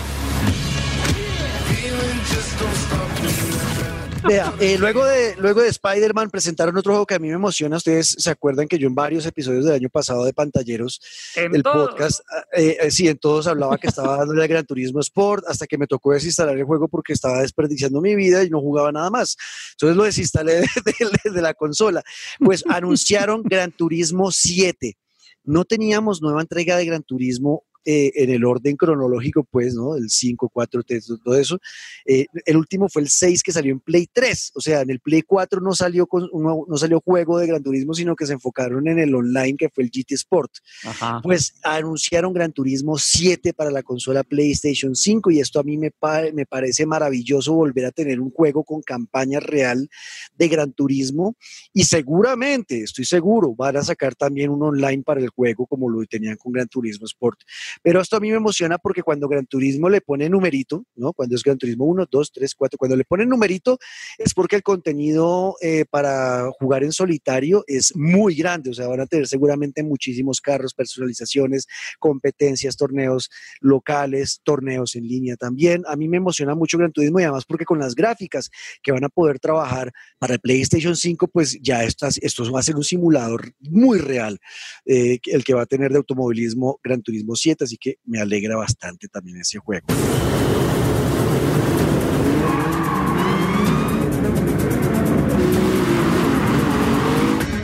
Vea, 4.27 4.53
eh, 4.59 4.77
luego 4.77 5.05
de, 5.05 5.35
luego 5.37 5.61
de 5.61 5.69
Spider-Man 5.69 6.29
presentaron 6.29 6.75
otro 6.77 6.93
juego 6.93 7.05
que 7.05 7.15
a 7.15 7.19
mí 7.19 7.27
me 7.27 7.35
emociona. 7.35 7.77
Ustedes 7.77 8.15
se 8.17 8.29
acuerdan 8.29 8.67
que 8.67 8.77
yo 8.77 8.87
en 8.87 8.95
varios 8.95 9.25
episodios 9.25 9.65
del 9.65 9.75
año 9.75 9.89
pasado 9.89 10.25
de 10.25 10.33
Pantalleros, 10.33 11.01
el 11.35 11.63
podcast, 11.63 12.21
eh, 12.53 12.77
eh, 12.81 12.91
sí, 12.91 13.07
en 13.07 13.17
todos 13.17 13.47
hablaba 13.47 13.77
que 13.77 13.87
estaba 13.87 14.17
dándole 14.19 14.41
al 14.41 14.47
Gran 14.47 14.65
Turismo 14.65 14.99
Sport, 14.99 15.45
hasta 15.47 15.67
que 15.67 15.77
me 15.77 15.87
tocó 15.87 16.13
desinstalar 16.13 16.57
el 16.57 16.65
juego 16.65 16.87
porque 16.87 17.13
estaba 17.13 17.41
desperdiciando 17.41 18.01
mi 18.01 18.15
vida 18.15 18.43
y 18.43 18.49
no 18.49 18.59
jugaba 18.59 18.91
nada 18.91 19.09
más. 19.09 19.37
Entonces 19.71 19.95
lo 19.95 20.03
desinstalé 20.03 20.65
de 21.23 21.41
la 21.41 21.53
consola. 21.53 22.03
Pues 22.39 22.63
anunciaron 22.69 23.43
Gran 23.43 23.71
Turismo 23.71 24.31
7. 24.31 24.97
No 25.43 25.65
teníamos 25.65 26.21
nueva 26.21 26.41
entrega 26.41 26.77
de 26.77 26.85
Gran 26.85 27.03
Turismo 27.03 27.63
eh, 27.91 28.11
en 28.23 28.29
el 28.29 28.45
orden 28.45 28.75
cronológico, 28.75 29.43
pues, 29.49 29.73
¿no? 29.73 29.95
El 29.95 30.09
5, 30.11 30.49
4, 30.53 30.83
3, 30.83 31.07
todo 31.23 31.35
eso. 31.35 31.57
Eh, 32.05 32.27
el 32.45 32.57
último 32.57 32.87
fue 32.87 33.01
el 33.01 33.09
6 33.09 33.41
que 33.41 33.51
salió 33.51 33.71
en 33.73 33.79
Play 33.79 34.07
3, 34.13 34.51
o 34.53 34.61
sea, 34.61 34.81
en 34.81 34.91
el 34.91 34.99
Play 34.99 35.23
4 35.23 35.59
no 35.59 35.73
salió, 35.73 36.05
con, 36.05 36.29
no, 36.33 36.65
no 36.67 36.77
salió 36.77 37.01
juego 37.01 37.39
de 37.39 37.47
Gran 37.47 37.63
Turismo, 37.63 37.95
sino 37.95 38.15
que 38.15 38.27
se 38.27 38.33
enfocaron 38.33 38.87
en 38.87 38.99
el 38.99 39.15
online, 39.15 39.55
que 39.57 39.69
fue 39.69 39.83
el 39.83 39.89
GT 39.89 40.11
Sport. 40.13 40.51
Ajá. 40.83 41.19
Pues 41.23 41.55
anunciaron 41.63 42.31
Gran 42.33 42.51
Turismo 42.51 42.97
7 42.97 43.53
para 43.53 43.71
la 43.71 43.81
consola 43.81 44.23
PlayStation 44.23 44.95
5 44.95 45.31
y 45.31 45.39
esto 45.39 45.59
a 45.59 45.63
mí 45.63 45.77
me, 45.77 45.89
pa- 45.89 46.31
me 46.33 46.45
parece 46.45 46.85
maravilloso 46.85 47.53
volver 47.55 47.85
a 47.85 47.91
tener 47.91 48.19
un 48.19 48.29
juego 48.29 48.63
con 48.63 48.81
campaña 48.83 49.39
real 49.39 49.89
de 50.37 50.47
Gran 50.47 50.73
Turismo 50.73 51.35
y 51.73 51.85
seguramente, 51.85 52.83
estoy 52.83 53.05
seguro, 53.05 53.55
van 53.55 53.77
a 53.77 53.83
sacar 53.83 54.13
también 54.15 54.49
un 54.51 54.61
online 54.61 55.01
para 55.03 55.21
el 55.21 55.29
juego 55.29 55.65
como 55.65 55.89
lo 55.89 56.05
tenían 56.05 56.35
con 56.37 56.51
Gran 56.51 56.67
Turismo 56.67 57.05
Sport. 57.05 57.39
Pero 57.81 58.01
esto 58.01 58.17
a 58.17 58.19
mí 58.19 58.29
me 58.29 58.37
emociona 58.37 58.77
porque 58.77 59.03
cuando 59.03 59.27
Gran 59.27 59.45
Turismo 59.45 59.89
le 59.89 60.01
pone 60.01 60.29
numerito, 60.29 60.85
¿no? 60.95 61.13
Cuando 61.13 61.35
es 61.35 61.43
Gran 61.43 61.57
Turismo 61.57 61.85
1, 61.85 62.07
2, 62.09 62.31
3, 62.31 62.55
4, 62.55 62.77
cuando 62.77 62.95
le 62.95 63.05
ponen 63.05 63.29
numerito 63.29 63.77
es 64.17 64.33
porque 64.33 64.57
el 64.57 64.63
contenido 64.63 65.55
eh, 65.61 65.85
para 65.89 66.49
jugar 66.59 66.83
en 66.83 66.91
solitario 66.91 67.63
es 67.67 67.95
muy 67.95 68.35
grande, 68.35 68.69
o 68.69 68.73
sea, 68.73 68.87
van 68.87 69.01
a 69.01 69.05
tener 69.05 69.27
seguramente 69.27 69.83
muchísimos 69.83 70.41
carros, 70.41 70.73
personalizaciones, 70.73 71.67
competencias, 71.99 72.75
torneos 72.75 73.29
locales, 73.59 74.41
torneos 74.43 74.95
en 74.95 75.07
línea 75.07 75.35
también. 75.35 75.83
A 75.87 75.95
mí 75.95 76.07
me 76.07 76.17
emociona 76.17 76.55
mucho 76.55 76.77
Gran 76.77 76.91
Turismo 76.91 77.19
y 77.19 77.23
además 77.23 77.45
porque 77.45 77.65
con 77.65 77.79
las 77.79 77.95
gráficas 77.95 78.49
que 78.81 78.91
van 78.91 79.03
a 79.03 79.09
poder 79.09 79.39
trabajar 79.39 79.91
para 80.17 80.33
el 80.33 80.39
PlayStation 80.39 80.95
5, 80.95 81.27
pues 81.27 81.57
ya 81.61 81.83
estas, 81.83 82.17
esto 82.19 82.49
va 82.51 82.59
a 82.59 82.63
ser 82.63 82.75
un 82.75 82.83
simulador 82.83 83.53
muy 83.59 83.99
real, 83.99 84.39
eh, 84.85 85.19
el 85.25 85.43
que 85.43 85.53
va 85.53 85.63
a 85.63 85.65
tener 85.65 85.91
de 85.91 85.97
automovilismo 85.97 86.79
Gran 86.83 87.01
Turismo 87.01 87.35
7, 87.35 87.58
así 87.65 87.77
que 87.77 87.95
me 88.05 88.19
alegra 88.19 88.55
bastante 88.55 89.07
también 89.07 89.39
ese 89.41 89.59
juego. 89.59 89.85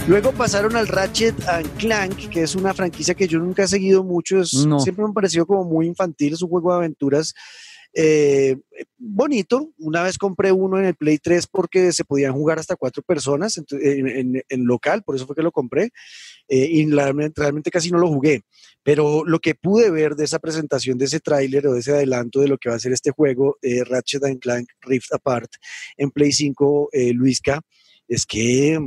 Luego 0.07 0.31
pasaron 0.33 0.75
al 0.75 0.87
Ratchet 0.87 1.33
and 1.47 1.67
Clank, 1.77 2.29
que 2.29 2.43
es 2.43 2.53
una 2.55 2.75
franquicia 2.75 3.15
que 3.15 3.27
yo 3.27 3.39
nunca 3.39 3.63
he 3.63 3.67
seguido 3.67 4.03
mucho, 4.03 4.39
es- 4.39 4.53
No. 4.53 4.79
siempre 4.79 5.03
me 5.03 5.09
ha 5.09 5.13
parecido 5.13 5.47
como 5.47 5.63
muy 5.63 5.87
infantil, 5.87 6.33
es 6.33 6.43
un 6.43 6.49
juego 6.49 6.71
de 6.71 6.77
aventuras 6.77 7.33
eh, 7.95 8.57
bonito. 8.97 9.71
Una 9.79 10.03
vez 10.03 10.17
compré 10.17 10.51
uno 10.51 10.77
en 10.77 10.85
el 10.85 10.95
Play 10.95 11.17
3 11.17 11.47
porque 11.47 11.91
se 11.93 12.03
podían 12.03 12.33
jugar 12.33 12.59
hasta 12.59 12.75
cuatro 12.75 13.01
personas 13.01 13.57
en, 13.57 14.43
en- 14.49 14.65
local, 14.65 15.01
por 15.03 15.15
eso 15.15 15.25
fue 15.25 15.35
que 15.35 15.41
lo 15.41 15.51
compré. 15.51 15.91
eh, 16.47 16.67
y 16.69 16.85
la- 16.85 17.11
realmente 17.35 17.71
casi 17.71 17.89
no 17.91 17.97
lo 17.97 18.07
jugué. 18.09 18.43
Pero 18.83 19.23
lo 19.25 19.39
que 19.39 19.55
pude 19.55 19.89
ver 19.89 20.15
de 20.15 20.25
esa 20.25 20.37
presentación, 20.39 20.97
de 20.97 21.05
ese 21.05 21.19
tráiler 21.19 21.65
o 21.67 21.73
de 21.73 21.79
ese 21.79 21.91
adelanto 21.93 22.39
de 22.41 22.47
lo 22.49 22.57
que 22.57 22.69
va 22.69 22.75
a 22.75 22.79
ser 22.79 22.91
este 22.91 23.11
juego, 23.11 23.57
eh, 23.61 23.83
Ratchet 23.83 24.23
and 24.25 24.39
Clank 24.39 24.69
Rift 24.81 25.11
Apart 25.13 25.51
en 25.97 26.11
Play 26.11 26.31
5, 26.31 26.89
eh, 26.91 27.13
Luisca, 27.13 27.61
es 28.07 28.25
que 28.27 28.77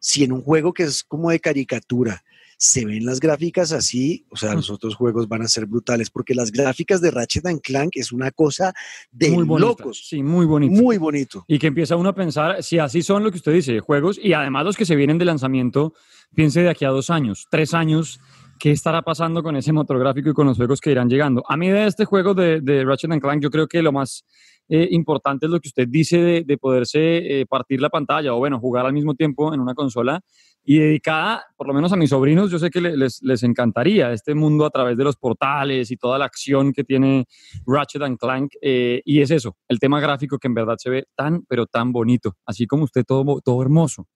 si 0.00 0.24
en 0.24 0.32
un 0.32 0.42
juego 0.42 0.72
que 0.72 0.84
es 0.84 1.02
como 1.04 1.30
de 1.30 1.40
caricatura 1.40 2.22
se 2.64 2.84
ven 2.86 3.04
las 3.04 3.20
gráficas 3.20 3.72
así, 3.72 4.24
o 4.30 4.36
sea, 4.36 4.52
Mm. 4.52 4.56
los 4.56 4.70
otros 4.70 4.94
juegos 4.96 5.28
van 5.28 5.42
a 5.42 5.48
ser 5.48 5.66
brutales, 5.66 6.08
porque 6.08 6.34
las 6.34 6.50
gráficas 6.50 7.00
de 7.02 7.10
Ratchet 7.10 7.44
and 7.46 7.60
Clank 7.60 7.90
es 7.96 8.10
una 8.10 8.30
cosa 8.30 8.72
de 9.12 9.30
muy 9.30 9.44
bonito. 9.44 9.68
locos, 9.68 10.06
Sí, 10.08 10.22
muy 10.22 10.46
bonito. 10.46 10.72
muy 10.82 10.96
bonito. 10.96 11.44
Y 11.46 11.58
que 11.58 11.66
empieza 11.66 11.96
uno 11.96 12.08
a 12.08 12.14
pensar, 12.14 12.62
si 12.62 12.78
así 12.78 13.02
son 13.02 13.22
lo 13.22 13.30
que 13.30 13.36
usted 13.36 13.52
dice, 13.52 13.80
juegos, 13.80 14.18
y 14.22 14.32
además 14.32 14.64
los 14.64 14.76
que 14.76 14.86
se 14.86 14.96
vienen 14.96 15.18
de 15.18 15.26
lanzamiento, 15.26 15.92
piense 16.34 16.62
de 16.62 16.70
aquí 16.70 16.84
a 16.86 16.88
dos 16.88 17.10
años, 17.10 17.46
tres 17.50 17.74
años, 17.74 18.18
¿qué 18.58 18.70
estará 18.70 19.02
pasando 19.02 19.42
con 19.42 19.56
ese 19.56 19.72
motor 19.72 19.98
gráfico 19.98 20.30
y 20.30 20.32
con 20.32 20.46
los 20.46 20.56
juegos 20.56 20.80
que 20.80 20.90
irán 20.90 21.08
llegando? 21.10 21.44
A 21.48 21.56
mí 21.58 21.68
de 21.68 21.86
este 21.86 22.06
juego 22.06 22.32
de, 22.34 22.60
de 22.62 22.84
Ratchet 22.84 23.10
and 23.12 23.20
Clank, 23.20 23.42
yo 23.42 23.50
creo 23.50 23.66
que 23.68 23.82
lo 23.82 23.92
más 23.92 24.24
eh, 24.70 24.88
importante 24.92 25.44
es 25.44 25.52
lo 25.52 25.60
que 25.60 25.68
usted 25.68 25.86
dice 25.86 26.16
de, 26.18 26.42
de 26.44 26.56
poderse 26.56 27.40
eh, 27.40 27.46
partir 27.46 27.82
la 27.82 27.90
pantalla 27.90 28.32
o, 28.32 28.38
bueno, 28.38 28.58
jugar 28.58 28.86
al 28.86 28.94
mismo 28.94 29.14
tiempo 29.14 29.52
en 29.52 29.60
una 29.60 29.74
consola 29.74 30.22
y 30.64 30.78
dedicada, 30.78 31.44
por 31.56 31.66
lo 31.68 31.74
menos 31.74 31.92
a 31.92 31.96
mis 31.96 32.10
sobrinos, 32.10 32.50
yo 32.50 32.58
sé 32.58 32.70
que 32.70 32.80
le- 32.80 32.96
les, 32.96 33.22
les 33.22 33.42
encantaría 33.42 34.12
este 34.12 34.34
mundo 34.34 34.64
a 34.64 34.70
través 34.70 34.96
de 34.96 35.04
los 35.04 35.16
portales 35.16 35.90
y 35.90 35.96
toda 35.96 36.18
la 36.18 36.24
acción 36.24 36.72
que 36.72 36.84
tiene 36.84 37.26
Ratchet 37.66 38.02
and 38.02 38.18
Clank. 38.18 38.52
eh, 38.62 39.02
y 39.04 39.20
es 39.20 39.30
eso, 39.30 39.56
el 39.68 39.78
tema 39.78 40.00
gráfico 40.00 40.38
que 40.38 40.48
en 40.48 40.54
verdad 40.54 40.76
se 40.78 40.90
ve 40.90 41.06
tan, 41.14 41.42
pero 41.46 41.66
tan 41.66 41.92
bonito, 41.92 42.36
así 42.46 42.66
como 42.66 42.84
usted 42.84 43.04
todo, 43.04 43.40
todo 43.44 43.62
hermoso. 43.62 44.06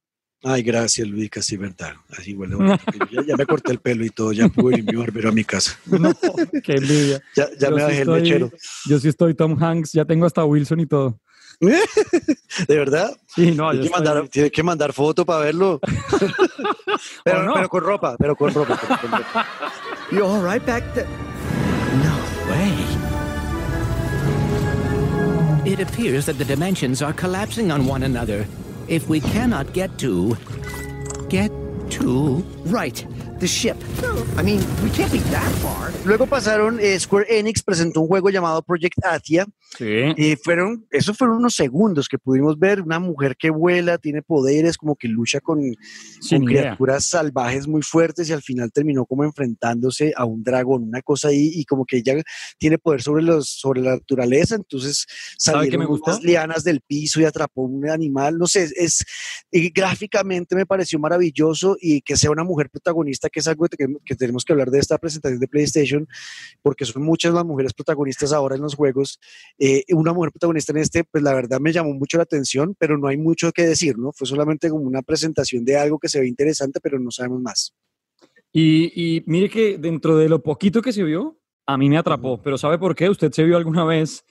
Ay, 0.44 0.62
gracias, 0.62 1.08
Luis, 1.08 1.28
casi 1.30 1.56
verdad. 1.56 1.94
Así 2.16 2.32
bonito 2.32 2.60
yo. 2.64 2.76
ya, 3.10 3.22
ya 3.26 3.36
me 3.36 3.44
corté 3.44 3.72
el 3.72 3.80
pelo 3.80 4.04
y 4.04 4.10
todo, 4.10 4.32
ya 4.32 4.46
pude 4.48 4.78
ir 4.78 4.84
mi 4.84 4.94
barbero 4.94 5.30
a 5.30 5.32
mi 5.32 5.42
casa. 5.44 5.76
No, 5.90 6.12
qué 6.62 6.74
envidia. 6.74 7.20
Ya, 7.36 7.48
ya 7.58 7.70
me 7.70 7.76
sí 7.78 7.82
bajé 7.82 8.00
el 8.02 8.08
mechero. 8.08 8.50
Yo 8.88 8.98
sí 9.00 9.08
estoy 9.08 9.34
Tom 9.34 9.60
Hanks, 9.60 9.92
ya 9.92 10.04
tengo 10.04 10.26
hasta 10.26 10.44
Wilson 10.44 10.78
y 10.78 10.86
todo. 10.86 11.18
¿De 11.60 12.76
verdad? 12.76 13.16
Sí, 13.34 13.50
no, 13.52 13.68
Hay 13.70 13.76
yo 13.78 13.82
que 13.82 13.88
estoy- 13.88 14.04
mandar, 14.04 14.28
tiene 14.28 14.50
que 14.50 14.62
mandar 14.62 14.92
foto 14.92 15.24
para 15.26 15.40
verlo. 15.40 15.80
pero, 17.24 17.42
no? 17.44 17.54
pero 17.54 17.68
con 17.68 17.82
ropa, 17.82 18.16
pero 18.18 18.36
con 18.36 18.52
ropa. 18.54 18.78
pero 18.80 19.00
con 19.00 19.10
ropa. 19.12 19.46
You 20.12 20.24
all 20.24 20.42
right 20.42 20.64
back 20.64 20.84
there? 20.94 21.06
No 22.02 22.14
way. 22.50 22.72
It 25.72 25.80
appears 25.80 26.24
that 26.26 26.38
the 26.38 26.44
dimensions 26.44 27.02
are 27.02 27.12
collapsing 27.12 27.70
on 27.70 27.86
one 27.86 28.02
another. 28.04 28.46
If 28.88 29.08
we 29.08 29.20
cannot 29.20 29.72
get 29.74 29.98
to. 29.98 30.36
get 31.28 31.50
to. 31.90 32.42
Right. 32.64 33.04
The 33.40 33.46
ship. 33.46 33.76
I 34.36 34.42
mean, 34.42 34.60
we 34.82 34.90
can't 34.90 35.12
be 35.12 35.20
that 35.30 35.50
far. 35.62 35.92
Luego 36.04 36.26
pasaron, 36.26 36.80
eh, 36.80 36.98
Square 36.98 37.26
Enix 37.28 37.62
presentó 37.62 38.00
un 38.00 38.08
juego 38.08 38.30
llamado 38.30 38.62
Project 38.62 39.04
Atia. 39.04 39.46
Sí. 39.76 40.12
Y 40.16 40.36
fueron, 40.36 40.86
esos 40.90 41.16
fueron 41.16 41.36
unos 41.36 41.54
segundos 41.54 42.08
que 42.08 42.18
pudimos 42.18 42.58
ver 42.58 42.80
una 42.80 42.98
mujer 42.98 43.36
que 43.36 43.50
vuela, 43.50 43.98
tiene 43.98 44.22
poderes, 44.22 44.76
como 44.76 44.96
que 44.96 45.08
lucha 45.08 45.40
con, 45.40 45.60
con 45.60 46.44
criaturas 46.44 47.04
salvajes 47.04 47.68
muy 47.68 47.82
fuertes 47.82 48.28
y 48.30 48.32
al 48.32 48.42
final 48.42 48.72
terminó 48.72 49.04
como 49.04 49.24
enfrentándose 49.24 50.12
a 50.16 50.24
un 50.24 50.42
dragón, 50.42 50.84
una 50.84 51.02
cosa 51.02 51.28
ahí, 51.28 51.50
y 51.54 51.64
como 51.64 51.84
que 51.84 51.98
ella 51.98 52.14
tiene 52.58 52.78
poder 52.78 53.02
sobre 53.02 53.22
los, 53.22 53.50
sobre 53.50 53.82
la 53.82 53.96
naturaleza, 53.96 54.54
entonces 54.54 55.06
¿Sabe 55.36 55.66
qué 55.66 55.72
salieron 55.72 56.00
unas 56.02 56.22
lianas 56.22 56.64
del 56.64 56.80
piso 56.80 57.20
y 57.20 57.24
atrapó 57.24 57.62
un 57.62 57.88
animal, 57.88 58.38
no 58.38 58.46
sé, 58.46 58.68
es, 58.74 59.04
y 59.50 59.70
gráficamente 59.70 60.56
me 60.56 60.66
pareció 60.66 60.98
maravilloso 60.98 61.76
y 61.80 62.00
que 62.00 62.16
sea 62.16 62.30
una 62.30 62.44
mujer 62.44 62.70
protagonista, 62.70 63.27
que 63.30 63.40
es 63.40 63.48
algo 63.48 63.66
que, 63.66 63.86
que 64.04 64.14
tenemos 64.14 64.44
que 64.44 64.52
hablar 64.52 64.70
de 64.70 64.78
esta 64.78 64.98
presentación 64.98 65.40
de 65.40 65.48
PlayStation, 65.48 66.08
porque 66.62 66.84
son 66.84 67.02
muchas 67.02 67.32
las 67.34 67.44
mujeres 67.44 67.72
protagonistas 67.72 68.32
ahora 68.32 68.56
en 68.56 68.62
los 68.62 68.74
juegos. 68.74 69.20
Eh, 69.58 69.84
una 69.90 70.12
mujer 70.12 70.32
protagonista 70.32 70.72
en 70.72 70.78
este, 70.78 71.04
pues 71.04 71.22
la 71.22 71.34
verdad 71.34 71.60
me 71.60 71.72
llamó 71.72 71.94
mucho 71.94 72.16
la 72.16 72.24
atención, 72.24 72.74
pero 72.78 72.98
no 72.98 73.08
hay 73.08 73.16
mucho 73.16 73.52
que 73.52 73.62
decir, 73.62 73.98
¿no? 73.98 74.12
Fue 74.12 74.26
solamente 74.26 74.70
como 74.70 74.84
una 74.84 75.02
presentación 75.02 75.64
de 75.64 75.76
algo 75.76 75.98
que 75.98 76.08
se 76.08 76.20
ve 76.20 76.28
interesante, 76.28 76.80
pero 76.80 76.98
no 76.98 77.10
sabemos 77.10 77.40
más. 77.40 77.74
Y, 78.52 78.92
y 78.94 79.24
mire 79.26 79.48
que 79.48 79.78
dentro 79.78 80.16
de 80.16 80.28
lo 80.28 80.42
poquito 80.42 80.80
que 80.80 80.92
se 80.92 81.04
vio, 81.04 81.38
a 81.66 81.76
mí 81.76 81.88
me 81.88 81.98
atrapó. 81.98 82.40
Pero 82.42 82.56
¿sabe 82.56 82.78
por 82.78 82.94
qué? 82.94 83.08
¿Usted 83.08 83.30
se 83.30 83.44
vio 83.44 83.56
alguna 83.56 83.84
vez 83.84 84.24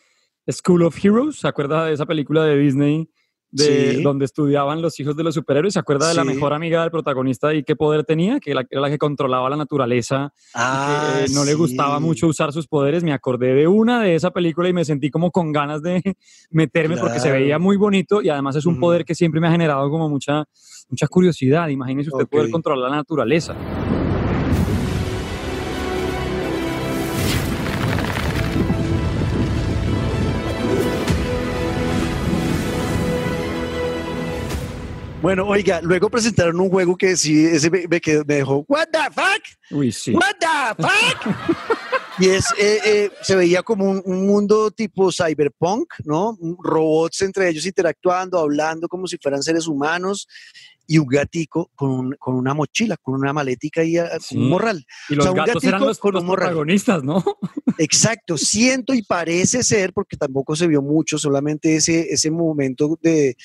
School 0.49 0.83
of 0.83 0.97
Heroes? 1.03 1.39
¿Se 1.39 1.47
acuerda 1.47 1.85
de 1.85 1.93
esa 1.93 2.05
película 2.05 2.43
de 2.43 2.57
Disney? 2.57 3.09
De, 3.49 3.95
Sí. 3.95 4.03
donde 4.03 4.25
estudiaban 4.25 4.81
los 4.81 4.99
hijos 4.99 5.15
de 5.15 5.23
los 5.23 5.33
superhéroes. 5.33 5.73
¿Se 5.73 5.79
acuerda 5.79 6.09
de 6.09 6.15
la 6.15 6.25
mejor 6.25 6.51
amiga 6.53 6.81
del 6.81 6.91
protagonista 6.91 7.53
y 7.53 7.63
qué 7.63 7.77
poder 7.77 8.03
tenía? 8.03 8.41
Que 8.41 8.53
la- 8.53 8.65
era 8.69 8.81
la 8.81 8.89
que 8.89 8.97
controlaba 8.97 9.49
la 9.49 9.55
naturaleza 9.55 10.33
Ah, 10.53 11.13
y 11.13 11.25
que 11.25 11.31
eh, 11.31 11.33
no 11.33 11.45
le 11.45 11.53
gustaba 11.53 11.99
mucho 12.01 12.27
usar 12.27 12.51
sus 12.51 12.67
poderes. 12.67 13.03
Me 13.05 13.13
acordé 13.13 13.53
de 13.53 13.65
una 13.67 14.01
de 14.01 14.15
esa 14.15 14.31
película 14.31 14.67
y 14.67 14.73
me 14.73 14.83
sentí 14.83 15.09
como 15.09 15.31
con 15.31 15.53
ganas 15.53 15.81
de 15.81 16.01
meterme 16.51 16.97
porque 16.97 17.21
se 17.21 17.31
veía 17.31 17.57
muy 17.57 17.77
bonito 17.77 18.21
y 18.21 18.27
además 18.29 18.57
es 18.57 18.65
un 18.65 18.79
poder 18.81 19.05
que 19.05 19.15
siempre 19.15 19.39
me 19.39 19.47
ha 19.47 19.51
generado 19.51 19.89
como 19.89 20.09
mucha, 20.09 20.43
mucha 20.89 21.07
curiosidad. 21.07 21.69
Imagínese 21.69 22.09
usted 22.11 22.27
poder 22.27 22.47
Ok. 22.47 22.51
controlar 22.51 22.89
la 22.91 22.97
naturaleza. 22.97 23.55
Bueno, 35.27 35.45
oiga, 35.45 35.81
luego 35.81 36.09
presentaron 36.09 36.57
un 36.57 36.69
juego 36.69 36.95
que 36.95 37.17
sí, 37.17 37.43
ese 37.43 37.69
me, 37.69 37.85
me 37.85 37.99
quedó- 37.99 38.23
me 38.25 38.35
dejó, 38.35 38.63
¿What 38.65 38.87
the 38.93 39.11
fuck? 39.13 39.43
Uy, 39.77 39.91
sí. 39.91 40.13
¿What 40.13 40.35
the 40.39 40.81
fuck? 40.81 41.35
y 42.19 42.29
es, 42.29 42.45
eh, 42.57 42.79
eh, 42.85 43.11
se 43.23 43.35
veía 43.35 43.61
como 43.61 43.83
un, 43.91 44.01
un 44.05 44.25
mundo 44.25 44.71
tipo 44.71 45.11
cyberpunk, 45.11 45.95
¿no? 46.05 46.37
Robots 46.63 47.23
entre 47.23 47.49
ellos 47.49 47.65
interactuando, 47.65 48.39
hablando 48.39 48.87
como 48.87 49.05
si 49.05 49.17
fueran 49.21 49.43
seres 49.43 49.67
humanos 49.67 50.29
y 50.89 50.97
un 50.97 51.07
gatico 51.07 51.69
con, 51.75 51.89
un- 51.91 52.15
con 52.17 52.35
una 52.35 52.53
mochila, 52.53 52.95
con 52.95 53.15
una 53.15 53.33
maletica 53.33 53.83
y 53.83 53.97
a- 53.97 54.17
Sí. 54.21 54.37
un 54.37 54.47
morral. 54.47 54.85
Y 55.09 55.13
O 55.13 55.15
los 55.17 55.25
sea, 55.25 55.31
un 55.33 55.37
gatos 55.39 55.61
eran 55.65 55.73
gatico 55.81 55.87
los, 55.89 55.99
con 55.99 56.13
los 56.13 56.21
un 56.21 56.27
morral. 56.27 56.47
protagonistas, 56.51 57.03
¿no? 57.03 57.21
Exacto, 57.77 58.37
siento 58.37 58.93
y 58.93 59.01
parece 59.03 59.61
ser, 59.61 59.91
porque 59.91 60.15
tampoco 60.15 60.55
se 60.55 60.67
vio 60.67 60.81
mucho, 60.81 61.17
solamente 61.17 61.75
ese, 61.75 62.13
ese 62.13 62.31
momento 62.31 62.97
de 63.01 63.35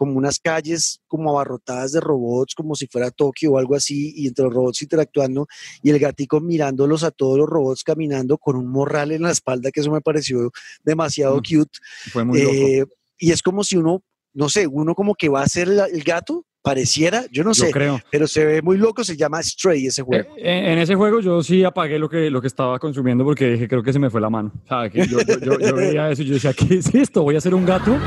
como 0.00 0.16
unas 0.16 0.38
calles 0.38 1.02
como 1.06 1.28
abarrotadas 1.28 1.92
de 1.92 2.00
robots, 2.00 2.54
como 2.54 2.74
si 2.74 2.86
fuera 2.86 3.10
Tokio 3.10 3.52
o 3.52 3.58
algo 3.58 3.74
así, 3.74 4.14
y 4.16 4.28
entre 4.28 4.46
los 4.46 4.54
robots 4.54 4.80
interactuando, 4.80 5.46
y 5.82 5.90
el 5.90 5.98
gatico 5.98 6.40
mirándolos 6.40 7.04
a 7.04 7.10
todos 7.10 7.36
los 7.36 7.46
robots 7.46 7.84
caminando 7.84 8.38
con 8.38 8.56
un 8.56 8.66
morral 8.66 9.12
en 9.12 9.20
la 9.20 9.30
espalda, 9.30 9.70
que 9.70 9.80
eso 9.80 9.90
me 9.90 10.00
pareció 10.00 10.50
demasiado 10.82 11.36
Mm, 11.36 11.42
cute. 11.42 11.78
Fue 12.10 12.24
muy 12.24 12.40
loco. 12.42 12.54
Eh, 12.66 12.84
y 13.18 13.30
es 13.32 13.42
como 13.42 13.62
si 13.62 13.76
uno, 13.76 14.02
no 14.32 14.48
sé, 14.48 14.66
uno 14.66 14.94
como 14.94 15.14
que 15.14 15.28
va 15.28 15.42
a 15.42 15.46
ser 15.48 15.68
el, 15.68 15.80
el 15.92 16.02
gato, 16.02 16.46
pareciera, 16.62 17.26
yo 17.30 17.44
no 17.44 17.50
Yo 17.52 17.64
sé, 17.66 17.70
creo. 17.70 18.00
pero 18.10 18.26
se 18.26 18.42
ve 18.44 18.62
muy 18.62 18.78
loco, 18.78 19.04
se 19.04 19.18
llama 19.18 19.42
Stray 19.42 19.86
ese 19.86 20.00
juego. 20.00 20.24
Eh, 20.38 20.42
En, 20.56 20.64
en 20.72 20.78
ese 20.78 20.94
juego 20.94 21.20
yo 21.20 21.42
sí 21.42 21.62
apagué 21.62 21.98
lo 21.98 22.08
que, 22.08 22.30
lo 22.30 22.40
que 22.40 22.46
estaba 22.46 22.78
consumiendo 22.78 23.22
porque 23.22 23.50
dije, 23.50 23.68
creo 23.68 23.82
que 23.82 23.92
se 23.92 23.98
me 23.98 24.08
fue 24.08 24.22
la 24.22 24.30
mano. 24.30 24.50
O 24.64 24.66
sea, 24.66 24.88
que 24.88 25.06
yo, 25.06 25.18
yo, 25.26 25.38
yo- 25.40 25.60
yo 25.60 25.74
veía 25.76 26.10
eso 26.10 26.22
y 26.22 26.26
yo 26.26 26.34
decía, 26.34 26.54
¿qué 26.54 26.76
es 26.76 26.94
esto? 26.94 27.22
¿Voy 27.22 27.36
a 27.36 27.40
ser 27.42 27.54
un 27.54 27.66
gato? 27.66 27.98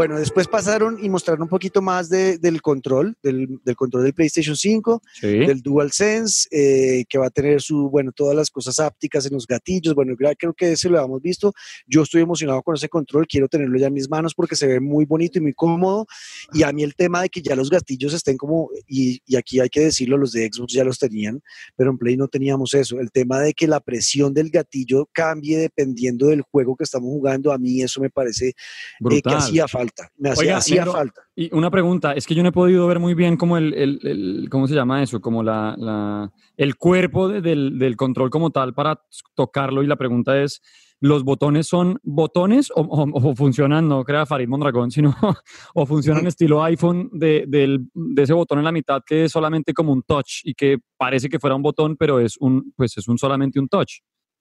Bueno, 0.00 0.18
después 0.18 0.48
pasaron 0.48 0.96
y 1.04 1.10
mostraron 1.10 1.42
un 1.42 1.48
poquito 1.50 1.82
más 1.82 2.08
de- 2.08 2.38
del 2.38 2.62
control, 2.62 3.18
del, 3.22 3.60
del 3.62 3.76
control 3.76 4.04
del 4.04 4.14
PlayStation 4.14 4.56
5, 4.56 5.02
Sí. 5.20 5.26
del 5.26 5.60
DualSense, 5.60 6.48
eh, 6.50 7.04
que 7.06 7.18
va 7.18 7.26
a 7.26 7.30
tener 7.30 7.60
su, 7.60 7.90
bueno, 7.90 8.10
todas 8.10 8.34
las 8.34 8.48
cosas 8.48 8.80
ápticas 8.80 9.26
en 9.26 9.34
los 9.34 9.46
gatillos. 9.46 9.94
Bueno, 9.94 10.14
creo, 10.16 10.54
que 10.54 10.72
ese 10.72 10.88
lo 10.88 10.96
habíamos 10.98 11.20
visto. 11.20 11.52
Yo 11.86 12.00
estoy 12.04 12.22
emocionado 12.22 12.62
con 12.62 12.76
ese 12.76 12.88
control, 12.88 13.26
quiero 13.26 13.46
tenerlo 13.46 13.78
ya 13.78 13.88
en 13.88 13.92
mis 13.92 14.08
manos 14.08 14.32
porque 14.34 14.56
se 14.56 14.66
ve 14.66 14.80
muy 14.80 15.04
bonito 15.04 15.38
y 15.38 15.42
muy 15.42 15.52
cómodo. 15.52 16.06
Y 16.54 16.62
a 16.62 16.72
mí 16.72 16.82
el 16.82 16.94
tema 16.94 17.20
de 17.20 17.28
que 17.28 17.42
ya 17.42 17.54
los 17.54 17.68
gatillos 17.68 18.14
estén 18.14 18.38
como, 18.38 18.70
y, 18.88 19.20
y 19.26 19.36
aquí 19.36 19.60
hay 19.60 19.68
que 19.68 19.80
decirlo, 19.80 20.16
los 20.16 20.32
de 20.32 20.48
Xbox 20.50 20.72
ya 20.72 20.82
los 20.82 20.98
tenían, 20.98 21.42
pero 21.76 21.90
en 21.90 21.98
Play 21.98 22.16
no 22.16 22.26
teníamos 22.26 22.72
eso. 22.72 23.00
El 23.00 23.10
tema 23.10 23.38
de 23.40 23.52
que 23.52 23.66
la 23.66 23.80
presión 23.80 24.32
del 24.32 24.48
gatillo 24.48 25.10
cambie 25.12 25.58
dependiendo 25.58 26.28
del 26.28 26.40
juego 26.40 26.74
que 26.74 26.84
estamos 26.84 27.10
jugando, 27.10 27.52
a 27.52 27.58
mí 27.58 27.82
eso 27.82 28.00
me 28.00 28.08
parece 28.08 28.48
eh, 28.48 29.20
que 29.22 29.34
hacía 29.34 29.68
falta. 29.68 29.89
Me 30.18 30.30
hacía, 30.30 30.40
Oiga, 30.42 30.56
hacía 30.58 30.76
negro, 30.76 30.92
falta. 30.92 31.22
Y 31.34 31.54
una 31.54 31.70
pregunta, 31.70 32.12
es 32.12 32.26
que 32.26 32.34
yo 32.34 32.42
no 32.42 32.50
he 32.50 32.52
podido 32.52 32.86
ver 32.86 32.98
muy 32.98 33.14
bien 33.14 33.36
como 33.36 33.56
el, 33.56 33.72
el- 33.74 34.00
el- 34.02 34.48
¿cómo 34.50 34.66
se 34.68 34.74
llama 34.74 35.02
eso? 35.02 35.20
Como 35.20 35.42
la, 35.42 35.74
la- 35.78 36.30
el 36.56 36.76
cuerpo 36.76 37.28
de- 37.28 37.40
del, 37.40 37.78
del 37.78 37.96
control 37.96 38.30
como 38.30 38.50
tal 38.50 38.74
para 38.74 39.00
tocarlo 39.34 39.82
y 39.82 39.86
la 39.86 39.96
pregunta 39.96 40.40
es, 40.42 40.60
¿los 41.02 41.24
botones 41.24 41.66
son 41.66 41.98
botones 42.02 42.70
o, 42.74 42.82
o- 42.82 43.30
o 43.30 43.34
funcionan, 43.34 43.88
no 43.88 44.04
crea 44.04 44.26
Farid 44.26 44.48
Mondragón, 44.48 44.90
sino 44.90 45.14
o 45.74 45.86
funcionan 45.86 46.26
estilo 46.26 46.62
iPhone 46.62 47.08
de, 47.12 47.44
del- 47.48 47.88
de 47.94 48.22
ese 48.22 48.34
botón 48.34 48.58
en 48.58 48.64
la 48.64 48.72
mitad 48.72 49.00
que 49.06 49.24
es 49.24 49.32
solamente 49.32 49.72
como 49.72 49.92
un 49.92 50.02
touch 50.02 50.40
y 50.44 50.52
que 50.54 50.78
parece 50.98 51.28
que 51.30 51.38
fuera 51.40 51.56
un 51.56 51.62
botón, 51.62 51.96
pero 51.96 52.20
es 52.20 52.36
un, 52.38 52.72
pues 52.76 52.96
es 52.98 53.08
un 53.08 53.16
solamente 53.16 53.58
un 53.58 53.68
touch? 53.68 54.00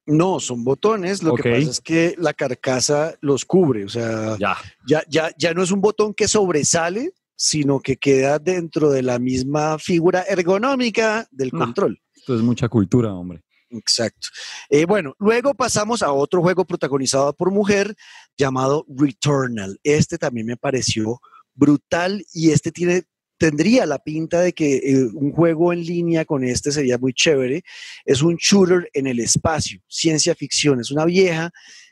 No, 0.09 0.39
son 0.39 0.63
botones. 0.63 1.21
Lo 1.23 1.35
que 1.35 1.51
pasa 1.51 1.69
es 1.71 1.81
que 1.81 2.15
la 2.17 2.33
carcasa 2.33 3.15
los 3.21 3.45
cubre. 3.45 3.85
O 3.85 3.89
sea, 3.89 4.35
Ya. 4.39 4.57
ya, 4.87 5.03
ya, 5.07 5.31
ya 5.37 5.53
no 5.53 5.61
es 5.63 5.71
un 5.71 5.81
botón 5.81 6.13
que 6.13 6.27
sobresale, 6.27 7.13
sino 7.35 7.79
que 7.79 7.97
queda 7.97 8.39
dentro 8.39 8.89
de 8.89 9.03
la 9.03 9.19
misma 9.19 9.77
figura 9.79 10.23
ergonómica 10.27 11.27
del 11.31 11.49
No. 11.53 11.59
control. 11.59 12.01
Esto 12.15 12.35
es 12.35 12.41
mucha 12.41 12.67
cultura, 12.67 13.13
hombre. 13.13 13.41
Exacto. 13.69 14.27
Eh, 14.69 14.85
bueno, 14.85 15.13
luego 15.19 15.53
pasamos 15.53 16.01
a 16.01 16.11
otro 16.11 16.41
juego 16.41 16.65
protagonizado 16.65 17.31
por 17.33 17.51
mujer 17.51 17.95
llamado 18.37 18.83
Returnal. 18.89 19.79
Este 19.83 20.17
también 20.17 20.47
me 20.47 20.57
pareció 20.57 21.21
brutal 21.53 22.25
y 22.33 22.49
este 22.49 22.71
tiene 22.71 23.03
tendría 23.39 23.85
la 23.85 23.99
pinta 23.99 24.41
de 24.41 24.53
que 24.53 24.77
eh, 24.77 25.05
un 25.13 25.31
juego 25.31 25.71
en 25.73 25.83
línea 25.83 26.25
con 26.25 26.43
este 26.43 26.71
sería 26.71 26.97
muy 26.97 27.13
chévere. 27.13 27.63
Es 28.05 28.21
un 28.21 28.35
shooter 28.35 28.89
en 28.93 29.07
el 29.07 29.19
espacio, 29.19 29.79
ciencia 29.87 30.35
ficción. 30.35 30.81
Es 30.81 30.91
una 30.91 31.05
vieja, 31.05 31.49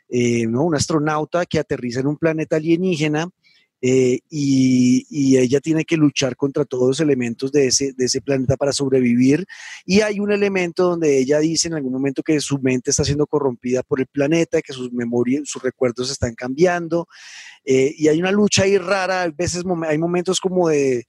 eh, 0.10 0.46
¿no? 0.46 0.64
una 0.64 0.78
astronauta 0.78 1.46
que 1.46 1.58
aterriza 1.58 2.02
en 2.02 2.08
un 2.08 2.18
planeta 2.18 2.58
alienígena 2.58 3.30
eh, 3.82 4.20
y, 4.30 5.38
ella 5.38 5.60
tiene 5.60 5.86
que 5.86 5.98
luchar 5.98 6.36
contra 6.36 6.66
todos 6.66 6.88
los 6.88 7.00
elementos 7.00 7.52
de 7.52 7.68
ese, 7.68 7.94
de 7.94 8.06
ese 8.06 8.22
planeta 8.22 8.58
para 8.58 8.72
sobrevivir. 8.72 9.46
Y 9.86 10.02
hay 10.02 10.20
un 10.20 10.32
elemento 10.32 10.84
donde 10.84 11.20
ella 11.20 11.40
dice 11.40 11.68
en 11.68 11.76
algún 11.76 11.94
momento 11.94 12.24
que 12.24 12.40
su 12.40 12.60
mente 12.60 12.92
está 12.92 13.04
siendo 13.04 13.28
corrompida 13.28 13.84
por 13.84 14.00
el 14.00 14.08
planeta, 14.08 14.62
que 14.62 14.74
sus 14.74 14.92
memorias, 14.92 15.44
sus 15.46 15.62
recuerdos 15.62 16.10
están 16.10 16.34
cambiando. 16.34 17.08
eh, 17.66 17.94
y 17.98 18.08
hay 18.08 18.20
una 18.20 18.32
lucha 18.32 18.64
ahí 18.64 18.78
rara, 18.78 19.24
a 19.24 19.30
veces 19.30 19.64
hay 19.88 19.98
momentos 19.98 20.40
como 20.40 20.70
de, 20.70 21.06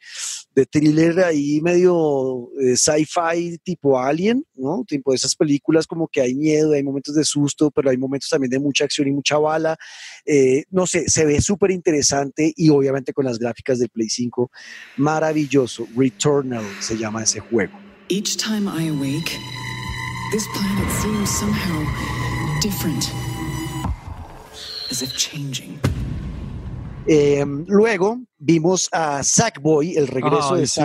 de 0.59 0.67
thriller 0.67 1.21
ahí 1.21 1.61
medio 1.61 2.51
eh, 2.61 2.77
sci-fi 2.77 3.59
tipo 3.63 3.97
Alien, 3.97 4.45
¿no? 4.57 4.85
Tipo 4.85 5.13
de 5.13 5.17
esas 5.17 5.37
películas 5.37 5.87
como 5.87 6.09
que 6.09 6.21
hay 6.21 6.35
miedo, 6.35 6.73
hay 6.73 6.83
momentos 6.83 7.15
de 7.15 7.25
susto, 7.25 7.71
pero 7.71 7.91
hay 7.91 7.97
momentos 7.97 8.29
también 8.29 8.51
de 8.51 8.59
mucha 8.59 8.85
acción 8.85 9.07
y 9.07 9.13
mucha 9.13 9.39
bala. 9.39 9.77
Eh, 10.27 10.65
no 10.71 10.85
sé, 10.85 11.09
se 11.09 11.25
ve 11.25 11.41
súper 11.41 11.71
interesante 11.71 12.53
y 12.57 12.71
obviamente 12.71 13.13
con 13.13 13.25
las 13.25 13.39
gráficas 13.39 13.79
del 13.79 13.89
Play 13.89 14.09
5, 14.09 14.51
maravilloso. 14.97 15.87
Returnal 15.97 16.65
se 16.81 16.99
llama 16.99 17.23
ese 17.23 17.39
juego. 17.39 17.79
Each 18.09 18.37
time 18.37 18.69
I 18.69 18.89
awake, 18.89 19.31
this 20.33 20.45
planet 20.55 20.91
seems 21.01 21.31
somehow 21.39 21.87
different. 22.61 23.05
As 24.91 25.03
if 25.03 25.17
changing. 25.17 25.79
Eh, 27.09 27.45
luego 27.67 28.21
vimos 28.39 28.89
a 28.93 29.23
Sackboy, 29.23 29.97
el 29.97 30.07
regreso 30.07 30.55
Ay, 30.55 30.61
de 30.61 30.67
sí. 30.67 30.81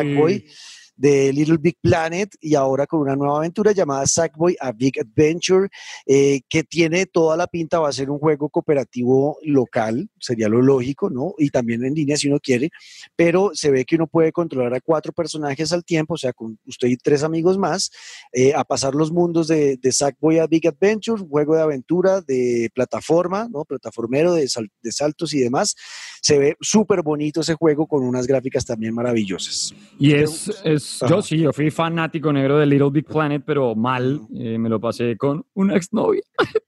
De 0.96 1.34
Little 1.34 1.58
Big 1.58 1.78
Planet 1.82 2.30
y 2.40 2.56
ahora 2.56 2.86
con 2.86 3.02
una 3.02 3.16
nueva 3.16 3.38
aventura 3.38 3.72
llamada 3.72 4.06
Sackboy 4.06 4.56
A 4.60 4.72
Big 4.72 5.00
Adventure, 5.00 5.68
eh, 6.06 6.42
que 6.48 6.64
tiene 6.64 7.06
toda 7.06 7.36
la 7.36 7.48
pinta, 7.48 7.80
va 7.80 7.90
a 7.90 7.94
ser 7.94 8.10
un 8.10 8.20
juego 8.20 8.50
cooperativo 8.50 9.38
local, 9.44 10.10
sería 10.20 10.50
lo 10.50 10.62
lógico, 10.62 11.10
¿no? 11.10 11.34
Y 11.38 11.50
también 11.50 11.84
en 11.84 11.94
línea 11.94 12.16
si 12.18 12.28
uno 12.28 12.40
quiere, 12.40 12.70
pero 13.16 13.52
se 13.54 13.72
ve 13.72 13.86
que 13.86 13.96
uno 13.96 14.08
puede 14.08 14.32
controlar 14.32 14.74
a 14.76 14.82
cuatro 14.82 15.12
personajes 15.14 15.74
al 15.74 15.84
tiempo, 15.84 16.14
o 16.14 16.18
sea, 16.18 16.34
con 16.34 16.60
usted 16.66 16.88
y 16.88 16.98
tres 16.98 17.24
amigos 17.24 17.58
más, 17.58 17.90
eh, 18.32 18.54
a 18.54 18.64
pasar 18.64 18.94
los 18.94 19.12
mundos 19.12 19.48
de, 19.48 19.78
de 19.78 19.92
Sackboy 19.92 20.40
A 20.40 20.48
Big 20.48 20.68
Adventure, 20.68 21.22
un 21.22 21.30
juego 21.30 21.56
de 21.56 21.62
aventura, 21.62 22.22
de 22.22 22.70
plataforma, 22.74 23.48
¿no? 23.52 23.66
Plataformero, 23.66 24.34
de, 24.34 24.48
sal- 24.48 24.72
de 24.82 24.92
saltos 24.92 25.34
y 25.34 25.40
demás. 25.40 25.76
Se 26.22 26.38
ve 26.38 26.56
súper 26.62 27.02
bonito 27.02 27.42
ese 27.42 27.56
juego 27.56 27.88
con 27.88 28.04
unas 28.04 28.28
gráficas 28.28 28.66
también 28.66 28.94
maravillosas. 28.94 29.74
Y 30.00 30.14
es, 30.14 30.52
es 30.64 30.83
Ajá. 31.02 31.08
yo 31.16 31.22
sí, 31.22 31.38
yo 31.40 31.54
fui 31.54 31.72
fanático 31.72 32.32
negro 32.34 32.58
de 32.58 32.66
Little 32.66 32.90
Big 32.92 33.06
Planet, 33.06 33.44
pero 33.46 33.76
mal, 33.76 34.22
eh, 34.38 34.58
me 34.58 34.70
lo 34.70 34.80
pasé 34.80 35.16
con 35.18 35.46
una 35.54 35.76
exnovia. 35.76 36.22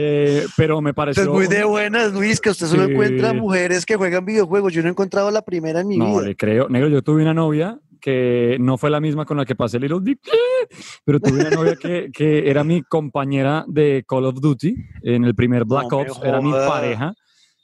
Eh, 0.00 0.46
pero 0.56 0.80
me 0.80 0.94
pareció... 0.94 1.24
Usted 1.24 1.32
es 1.42 1.48
muy 1.48 1.56
de 1.56 1.64
buenas, 1.64 2.12
Luis, 2.12 2.40
que 2.40 2.50
usted 2.50 2.66
solo 2.66 2.86
Sí. 2.86 2.92
encuentra 2.92 3.32
mujeres 3.34 3.84
que 3.84 3.96
juegan 3.96 4.24
videojuegos. 4.24 4.72
Yo 4.72 4.80
no 4.82 4.88
he 4.88 4.90
encontrado 4.92 5.30
la 5.30 5.42
primera 5.42 5.80
en 5.80 5.88
mi 5.88 5.98
No, 5.98 6.06
vida. 6.18 6.22
le 6.28 6.36
creo. 6.36 6.68
Negro, 6.68 6.88
yo 6.88 7.02
tuve 7.02 7.22
una 7.22 7.34
novia 7.34 7.78
que 8.00 8.56
no 8.60 8.78
fue 8.78 8.90
la 8.90 9.00
misma 9.00 9.24
con 9.26 9.36
la 9.36 9.44
que 9.44 9.56
pasé 9.56 9.78
Little 9.80 9.98
Big 10.00 10.20
Planet, 10.20 10.84
pero 11.04 11.18
tuve 11.20 11.40
una 11.40 11.50
novia 11.50 11.74
que, 11.76 12.10
que 12.12 12.48
era 12.48 12.62
mi 12.62 12.82
compañera 12.82 13.64
de 13.66 14.04
Call 14.08 14.24
of 14.26 14.40
Duty 14.40 14.74
en 15.02 15.24
el 15.24 15.34
primer 15.34 15.64
Black 15.66 15.90
No 15.90 15.98
Ops, 15.98 16.20
era 16.24 16.40
mi 16.40 16.52
pareja. 16.52 17.12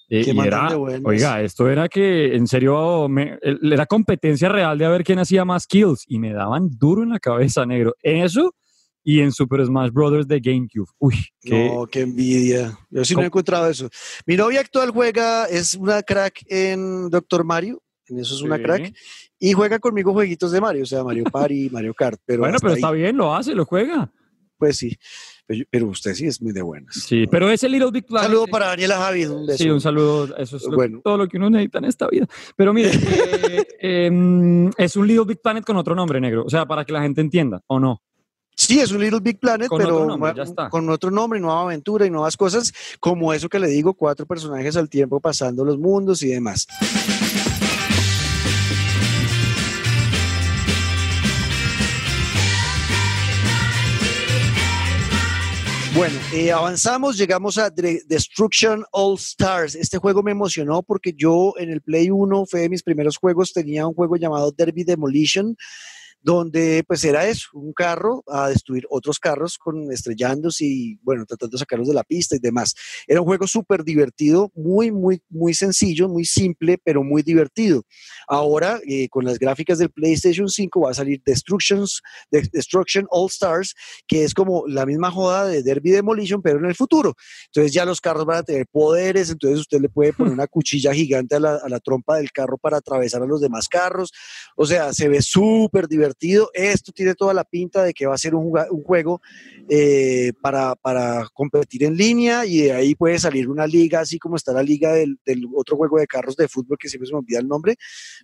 Eh, 0.09 0.25
y 0.27 0.39
era, 0.41 0.77
oiga, 1.05 1.43
esto 1.43 1.69
era 1.69 1.89
que 1.89 2.35
en 2.35 2.47
serio 2.47 3.09
me- 3.09 3.39
era 3.43 3.87
competencia 3.87 4.49
real 4.49 4.77
de 4.79 4.85
a 4.85 4.91
ver 4.91 5.03
quién 5.05 5.19
hacía 5.19 5.45
más 5.45 5.67
kills 5.67 6.05
y 6.07 6.19
me 6.19 6.33
daban 6.33 6.69
duro 6.79 7.03
en 7.03 7.11
la 7.11 7.19
cabeza, 7.21 7.65
negro. 7.67 7.95
En 8.03 8.23
eso 8.23 8.55
y 9.03 9.21
en 9.21 9.33
Super 9.33 9.65
Smash 9.65 9.91
Brothers 9.91 10.27
de 10.29 10.41
GameCube. 10.41 10.89
Uy, 10.99 11.15
qué, 11.41 11.71
No, 11.75 11.87
qué 11.87 12.01
envidia. 12.03 12.79
Yo 12.91 13.05
sí 13.05 13.15
no 13.15 13.21
he 13.21 13.25
¿Cómo? 13.25 13.27
encontrado 13.27 13.69
eso. 13.69 13.89
Mi 14.27 14.37
novia 14.37 14.61
actual 14.61 14.91
juega, 14.91 15.45
es 15.47 15.75
una 15.75 16.03
crack 16.03 16.43
en 16.49 17.11
Doctor 17.11 17.45
Mario, 17.45 17.83
en 18.07 18.19
eso 18.19 18.35
es 18.35 18.43
una 18.43 18.57
Sí. 18.59 18.63
crack, 18.63 18.95
y 19.39 19.53
juega 19.53 19.79
conmigo 19.79 20.13
jueguitos 20.13 20.53
de 20.53 20.61
Mario, 20.61 20.83
o 20.85 20.87
sea, 20.87 21.03
Mario 21.05 21.25
Party, 21.25 21.69
Mario 21.71 21.93
Kart. 21.95 22.21
Pero 22.25 22.41
bueno, 22.41 22.59
pero 22.61 22.73
ahí, 22.75 22.79
está 22.79 22.91
bien, 22.93 23.17
lo 23.17 23.35
hace, 23.35 23.55
lo 23.55 23.65
juega. 23.65 24.11
Pues 24.57 24.77
sí, 24.79 24.97
pero, 25.47 25.65
pero 25.71 25.87
usted 25.89 26.15
sí 26.15 26.27
es 26.27 26.41
muy 26.41 26.53
de 26.53 26.63
buenas. 26.63 26.95
Sí, 26.95 27.27
pero 27.27 27.51
ese 27.51 27.69
Little 27.69 27.91
Big 27.91 28.05
Un 28.05 28.09
Planet. 28.09 28.29
saludo 28.31 28.47
para 28.47 28.67
Daniela 28.69 28.97
Javid, 28.99 29.31
un 29.31 29.47
beso. 29.47 29.63
Sí, 29.63 29.71
un 29.71 29.81
saludo. 29.81 30.37
Eso 30.37 30.57
es 30.57 30.63
lo- 30.65 30.77
Bueno. 30.77 31.01
todo 31.05 31.17
lo 31.19 31.29
que 31.29 31.37
uno 31.37 31.51
necesita 31.51 31.79
en 31.79 31.85
esta 31.87 32.07
vida. 32.09 32.27
Pero 32.57 32.73
mire, 32.73 32.91
eh, 33.81 34.07
em, 34.07 34.71
es 34.79 34.97
un 34.97 35.07
Little 35.07 35.25
Big 35.27 35.41
Planet 35.41 35.65
con 35.65 35.77
otro 35.77 35.95
nombre 35.95 36.21
negro. 36.21 36.45
O 36.45 36.51
sea, 36.51 36.67
para 36.67 36.85
que 36.85 36.93
la 36.93 37.03
gente 37.03 37.21
entienda, 37.21 37.61
¿o 37.67 37.79
no? 37.81 38.01
Sí, 38.57 38.79
es 38.79 38.93
un 38.93 39.01
Little 39.03 39.19
Big 39.21 39.41
Planet, 39.41 39.67
Con 39.69 39.79
pero 39.79 39.97
otro 39.97 40.07
nombre, 40.07 40.31
ma- 40.31 40.37
ya 40.37 40.45
está. 40.45 40.69
con 40.69 40.89
otro 40.89 41.11
nombre, 41.11 41.41
nueva 41.41 41.63
aventura 41.63 42.07
y 42.07 42.11
nuevas 42.11 42.37
cosas, 42.37 42.73
como 43.01 43.33
eso 43.33 43.49
que 43.49 43.59
le 43.59 43.67
digo, 43.67 43.95
cuatro 43.95 44.27
personajes 44.27 44.77
al 44.77 44.89
tiempo 44.89 45.19
pasando 45.21 45.65
los 45.65 45.77
mundos 45.77 46.23
y 46.23 46.29
demás. 46.29 46.67
Bueno, 55.95 56.19
eh, 56.33 56.51
avanzamos, 56.51 57.17
llegamos 57.17 57.57
a 57.57 57.71
Destruction 57.71 58.85
All 58.91 59.15
Stars. 59.15 59.77
Este 59.77 59.97
juego 59.99 60.25
me 60.25 60.33
emocionó 60.33 60.83
porque 60.83 61.13
yo 61.17 61.53
en 61.57 61.71
el 61.71 61.83
Play 61.83 62.11
1 62.11 62.47
fue 62.47 62.63
de 62.63 62.69
mis 62.69 62.83
primeros 62.83 63.17
juegos, 63.17 63.53
tenía 63.53 63.87
un 63.87 63.95
juego 63.95 64.17
llamado 64.17 64.51
Derby 64.51 64.83
Demolition, 64.83 65.57
donde 66.25 66.83
pues 66.89 67.05
era 67.05 67.29
eso, 67.29 67.49
un 67.53 67.75
carro 67.75 68.25
a 68.27 68.49
destruir 68.49 68.87
otros 68.89 69.19
carros 69.19 69.59
con 69.59 69.93
estrellándose 69.93 70.65
y 70.65 70.99
bueno, 71.03 71.27
tratando 71.27 71.53
de 71.53 71.59
sacarlos 71.59 71.87
de 71.87 71.93
la 71.93 72.03
pista 72.03 72.35
y 72.35 72.39
demás. 72.39 72.75
Era 73.07 73.21
un 73.21 73.27
juego 73.27 73.47
súper 73.47 73.85
divertido, 73.85 74.51
muy, 74.55 74.91
muy, 74.91 75.21
muy 75.29 75.53
sencillo, 75.53 76.09
muy 76.09 76.25
simple, 76.25 76.79
pero 76.83 77.05
muy 77.05 77.23
divertido. 77.23 77.83
Ahora, 78.27 78.81
eh, 78.89 79.07
con 79.11 79.27
las 79.27 79.39
gráficas 79.39 79.79
del 79.79 79.91
PlayStation 79.91 80.49
5 80.49 80.81
va 80.81 80.93
a 80.93 80.95
salir 80.95 81.21
Destructions, 81.27 82.01
Destruction 82.31 83.07
All 83.11 83.29
Stars, 83.29 83.75
que 84.07 84.25
es 84.25 84.33
como 84.33 84.67
la 84.67 84.87
misma 84.87 85.11
joda 85.11 85.47
de 85.47 85.63
Derby 85.63 85.91
Demolition, 85.91 86.41
pero 86.41 86.59
en 86.59 86.65
el 86.65 86.75
futuro. 86.75 87.15
Entonces 87.49 87.75
ya 87.75 87.85
los 87.85 88.01
carros 88.01 88.25
van 88.25 88.39
a 88.39 88.43
tener 88.43 88.67
poderes, 88.73 89.29
entonces 89.29 89.61
usted 89.61 89.79
le 89.79 89.91
puede 89.91 90.15
poner 90.15 90.33
una 90.33 90.47
cuchilla 90.47 90.95
gigante 90.95 91.37
a 91.37 91.41
la, 91.41 91.57
a 91.57 91.69
la 91.69 91.81
trompa 91.81 92.17
del 92.17 92.33
carro 92.33 92.57
para 92.57 92.79
atravesar 92.79 93.23
a 93.23 93.27
los 93.27 93.43
demás 93.43 93.69
carros. 93.69 94.11
O 94.57 94.65
sea, 94.65 94.95
se 94.95 95.11
ve 95.11 95.21
súper 95.21 95.87
divertido. 95.87 96.14
Esto 96.53 96.93
tiene 96.93 97.15
toda 97.15 97.35
la 97.35 97.45
pinta 97.45 97.83
de 97.83 97.93
que 97.93 98.07
va 98.07 98.15
a 98.15 98.19
ser 98.19 98.35
un, 98.35 98.53
un 98.71 98.83
juego 98.83 99.21
eh, 99.69 100.33
para, 100.41 100.75
para, 100.75 101.27
competir 101.33 101.85
en 101.85 101.97
línea 101.97 102.47
y 102.47 102.63
de 102.63 102.73
ahí 102.73 102.95
puede 102.95 103.19
salir 103.19 103.49
una 103.49 103.67
liga, 103.67 104.01
así 104.01 104.19
como 104.19 104.37
está 104.37 104.53
la 104.53 104.63
liga 104.63 104.93
del, 104.93 105.19
del, 105.25 105.47
otro 105.55 105.77
juego 105.77 105.99
de 105.99 106.07
carros 106.07 106.37
de 106.37 106.49
fútbol 106.49 106.79
que 106.79 106.89
siempre 106.89 107.07
se 107.07 107.13
me 107.13 107.19
olvida 107.19 107.39
el 107.39 107.49
nombre, 107.49 107.77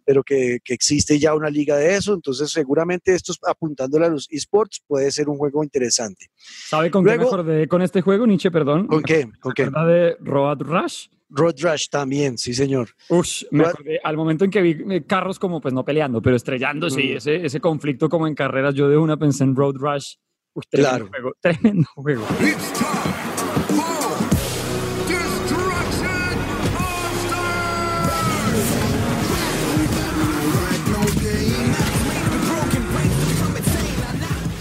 pero 0.05 0.23
que, 0.23 0.59
que 0.65 0.75
existe 0.75 1.19
ya 1.19 1.35
una 1.35 1.51
liga 1.51 1.77
de 1.77 1.95
eso. 1.95 2.15
Entonces, 2.15 2.51
seguramente 2.51 3.15
esto 3.15 3.33
apuntándole 3.47 4.07
a 4.07 4.09
los 4.11 4.29
esports 4.31 4.83
puede 4.87 5.11
ser 5.11 5.29
un 5.29 5.37
juego 5.37 5.63
interesante. 5.63 6.27
¿Sabe 6.37 6.91
con 6.91 7.05
Luego, 7.05 7.19
qué 7.19 7.25
me 7.25 7.29
acordé 7.29 7.69
con 7.69 7.83
este 7.83 8.01
juego, 8.01 8.27
Nietzsche? 8.27 8.51
Perdón. 8.51 8.87
¿Con 8.87 9.03
qué? 9.03 9.29
¿Con 9.41 9.53
qué? 9.53 9.65
de 9.65 10.17
Road 10.21 10.61
Rush? 10.61 11.07
Road 11.31 11.55
Rush 11.61 11.89
también, 11.89 12.37
sí, 12.39 12.53
señor. 12.55 12.91
Ush, 13.09 13.45
me 13.51 13.65
acordé, 13.65 14.01
al 14.03 14.17
momento 14.17 14.45
en 14.45 14.51
que 14.51 14.61
vi 14.63 14.77
eh, 14.91 15.05
carros 15.07 15.39
como, 15.39 15.61
pues 15.61 15.73
no 15.73 15.85
peleando, 15.85 16.21
pero 16.21 16.37
estrellándose 16.37 17.03
y 17.03 17.13
ese, 17.13 17.45
ese 17.47 17.61
conflicto 17.61 18.09
como 18.09 18.27
en 18.27 18.35
carreras, 18.35 18.75
yo 18.75 18.89
de 18.89 18.97
una 18.97 19.17
pensé 19.17 19.45
en 19.45 19.55
Road 19.55 19.77
Rush. 19.77 20.15
Uy, 20.55 20.65
tremendo 20.69 20.91
Claro. 20.91 21.09
juego, 21.09 21.33
tremendo 21.41 21.89
juego. 21.95 22.23
It's 22.41 22.73
time 22.73 23.20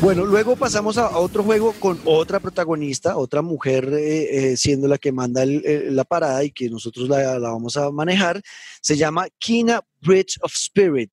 Bueno, 0.02 0.24
luego 0.26 0.56
pasamos 0.56 0.98
a, 0.98 1.18
otro 1.18 1.44
juego 1.44 1.74
con 1.74 2.00
otra 2.06 2.40
protagonista, 2.40 3.18
otra 3.18 3.42
mujer 3.42 3.94
eh, 3.94 4.52
eh, 4.54 4.58
siendo 4.58 4.88
la 4.88 4.98
que 4.98 5.12
manda 5.12 5.44
el- 5.44 5.94
la 5.94 6.06
parada 6.06 6.42
y 6.44 6.52
que 6.52 6.70
nosotros 6.70 7.10
la, 7.10 7.38
la 7.38 7.50
vamos 7.50 7.76
a 7.76 7.92
manejar. 7.92 8.42
Se 8.82 8.96
llama 8.96 9.28
Kina 9.38 9.82
Bridge 10.02 10.38
of 10.42 10.54
Spirit. 10.56 11.12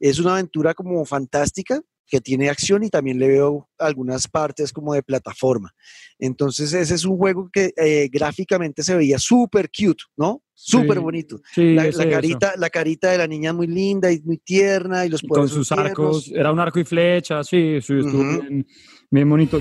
Es 0.00 0.18
una 0.18 0.32
aventura 0.32 0.74
como 0.74 1.04
fantástica 1.04 1.80
que 2.10 2.20
tiene 2.20 2.50
acción 2.50 2.82
y 2.82 2.90
también 2.90 3.18
le 3.18 3.28
veo 3.28 3.68
algunas 3.78 4.26
partes 4.28 4.72
como 4.72 4.92
de 4.92 5.02
plataforma. 5.02 5.72
Entonces 6.18 6.72
ese 6.74 6.94
es 6.94 7.04
un 7.04 7.16
juego 7.16 7.48
que 7.50 7.72
eh, 7.76 8.08
gráficamente 8.12 8.82
se 8.82 8.94
veía 8.96 9.18
súper 9.18 9.70
cute, 9.70 10.02
¿no? 10.16 10.42
Súper 10.52 10.98
Sí, 10.98 11.02
bonito. 11.02 11.40
Sí, 11.54 11.74
La, 11.74 11.84
la 11.84 11.88
eso. 11.88 12.08
carita, 12.10 12.52
la 12.58 12.68
carita 12.68 13.10
de 13.10 13.18
la 13.18 13.26
niña 13.26 13.52
muy 13.52 13.66
linda 13.66 14.12
y 14.12 14.20
muy 14.20 14.36
tierna 14.38 15.06
y 15.06 15.08
los 15.08 15.22
Y 15.22 15.28
poderes 15.28 15.50
con 15.52 15.56
sus 15.58 15.68
tiernos. 15.68 15.88
arcos, 15.90 16.32
era 16.34 16.52
un 16.52 16.58
arco 16.60 16.80
y 16.80 16.84
flecha, 16.84 17.42
sí, 17.44 17.80
sí, 17.80 17.94
estuvo 17.98 18.24
Ujú. 18.24 18.42
bien, 18.42 18.66
bien 19.10 19.30
bonito. 19.30 19.58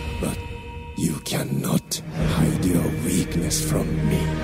You 0.97 1.13
cannot 1.23 2.03
hide 2.39 2.65
your 2.65 2.83
weakness 3.05 3.61
from 3.63 3.87
me. 4.09 4.38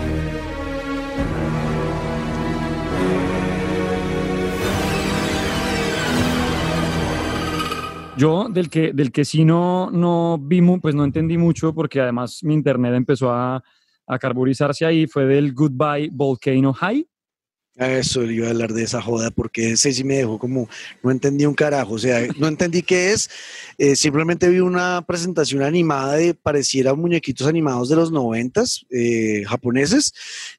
Yo 8.18 8.48
del 8.50 8.70
que, 8.70 8.94
del 8.94 9.12
que 9.12 9.26
sí 9.26 9.44
no, 9.44 9.92
no 9.92 10.38
vi, 10.40 10.62
pues 10.80 10.96
no 10.96 11.04
entendí 11.04 11.38
mucho 11.38 11.74
porque 11.74 12.00
además 12.00 12.40
mi 12.44 12.54
internet 12.54 12.94
empezó 12.94 13.30
a, 13.32 13.62
a 14.08 14.20
carburizarse 14.20 14.86
ahí, 14.86 15.06
fue 15.06 15.26
del 15.26 15.54
Goodbye 15.54 16.10
Volcano 16.14 16.74
High. 16.74 17.06
Eso, 17.76 18.24
iba 18.24 18.48
a 18.48 18.52
hablar 18.52 18.72
de 18.72 18.84
esa 18.84 19.02
joda 19.02 19.32
porque 19.32 19.72
ese 19.72 19.92
sí 19.92 20.06
me 20.06 20.16
dejó 20.16 20.40
como, 20.40 20.70
no 21.04 21.12
entendí 21.12 21.46
un 21.46 21.54
carajo, 21.54 21.96
o 21.96 22.00
sea, 22.00 22.26
no 22.38 22.48
entendí 22.48 22.82
qué 22.82 23.12
es, 23.12 23.30
eh, 23.78 23.98
simplemente 23.98 24.48
vi 24.48 24.60
una 24.60 25.04
presentación 25.06 25.62
animada 25.62 26.16
de, 26.16 26.34
pareciera 26.34 26.94
muñequitos 26.94 27.48
animados 27.48 27.90
de 27.90 27.98
los 27.98 28.14
noventas, 28.14 28.86
eh, 28.92 29.44
japoneses, 29.46 30.14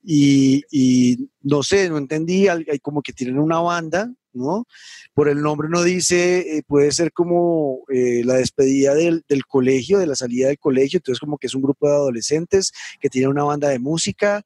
y, 0.04 0.62
y 0.70 1.30
no 1.40 1.62
sé, 1.62 1.88
no 1.88 1.96
entendí, 1.96 2.48
hay 2.48 2.78
como 2.82 3.00
que 3.00 3.14
tienen 3.14 3.38
una 3.38 3.60
banda, 3.60 4.12
¿no? 4.36 4.66
Por 5.14 5.28
el 5.28 5.42
nombre 5.42 5.68
no 5.68 5.82
dice, 5.82 6.58
eh, 6.58 6.62
puede 6.66 6.92
ser 6.92 7.12
como 7.12 7.80
eh, 7.88 8.22
la 8.24 8.34
despedida 8.34 8.94
del, 8.94 9.24
del 9.28 9.46
colegio, 9.46 9.98
de 9.98 10.06
la 10.06 10.14
salida 10.14 10.48
del 10.48 10.58
colegio, 10.58 10.98
entonces 10.98 11.20
como 11.20 11.38
que 11.38 11.46
es 11.46 11.54
un 11.54 11.62
grupo 11.62 11.88
de 11.88 11.94
adolescentes 11.94 12.72
que 13.00 13.08
tiene 13.08 13.28
una 13.28 13.44
banda 13.44 13.68
de 13.68 13.78
música, 13.78 14.44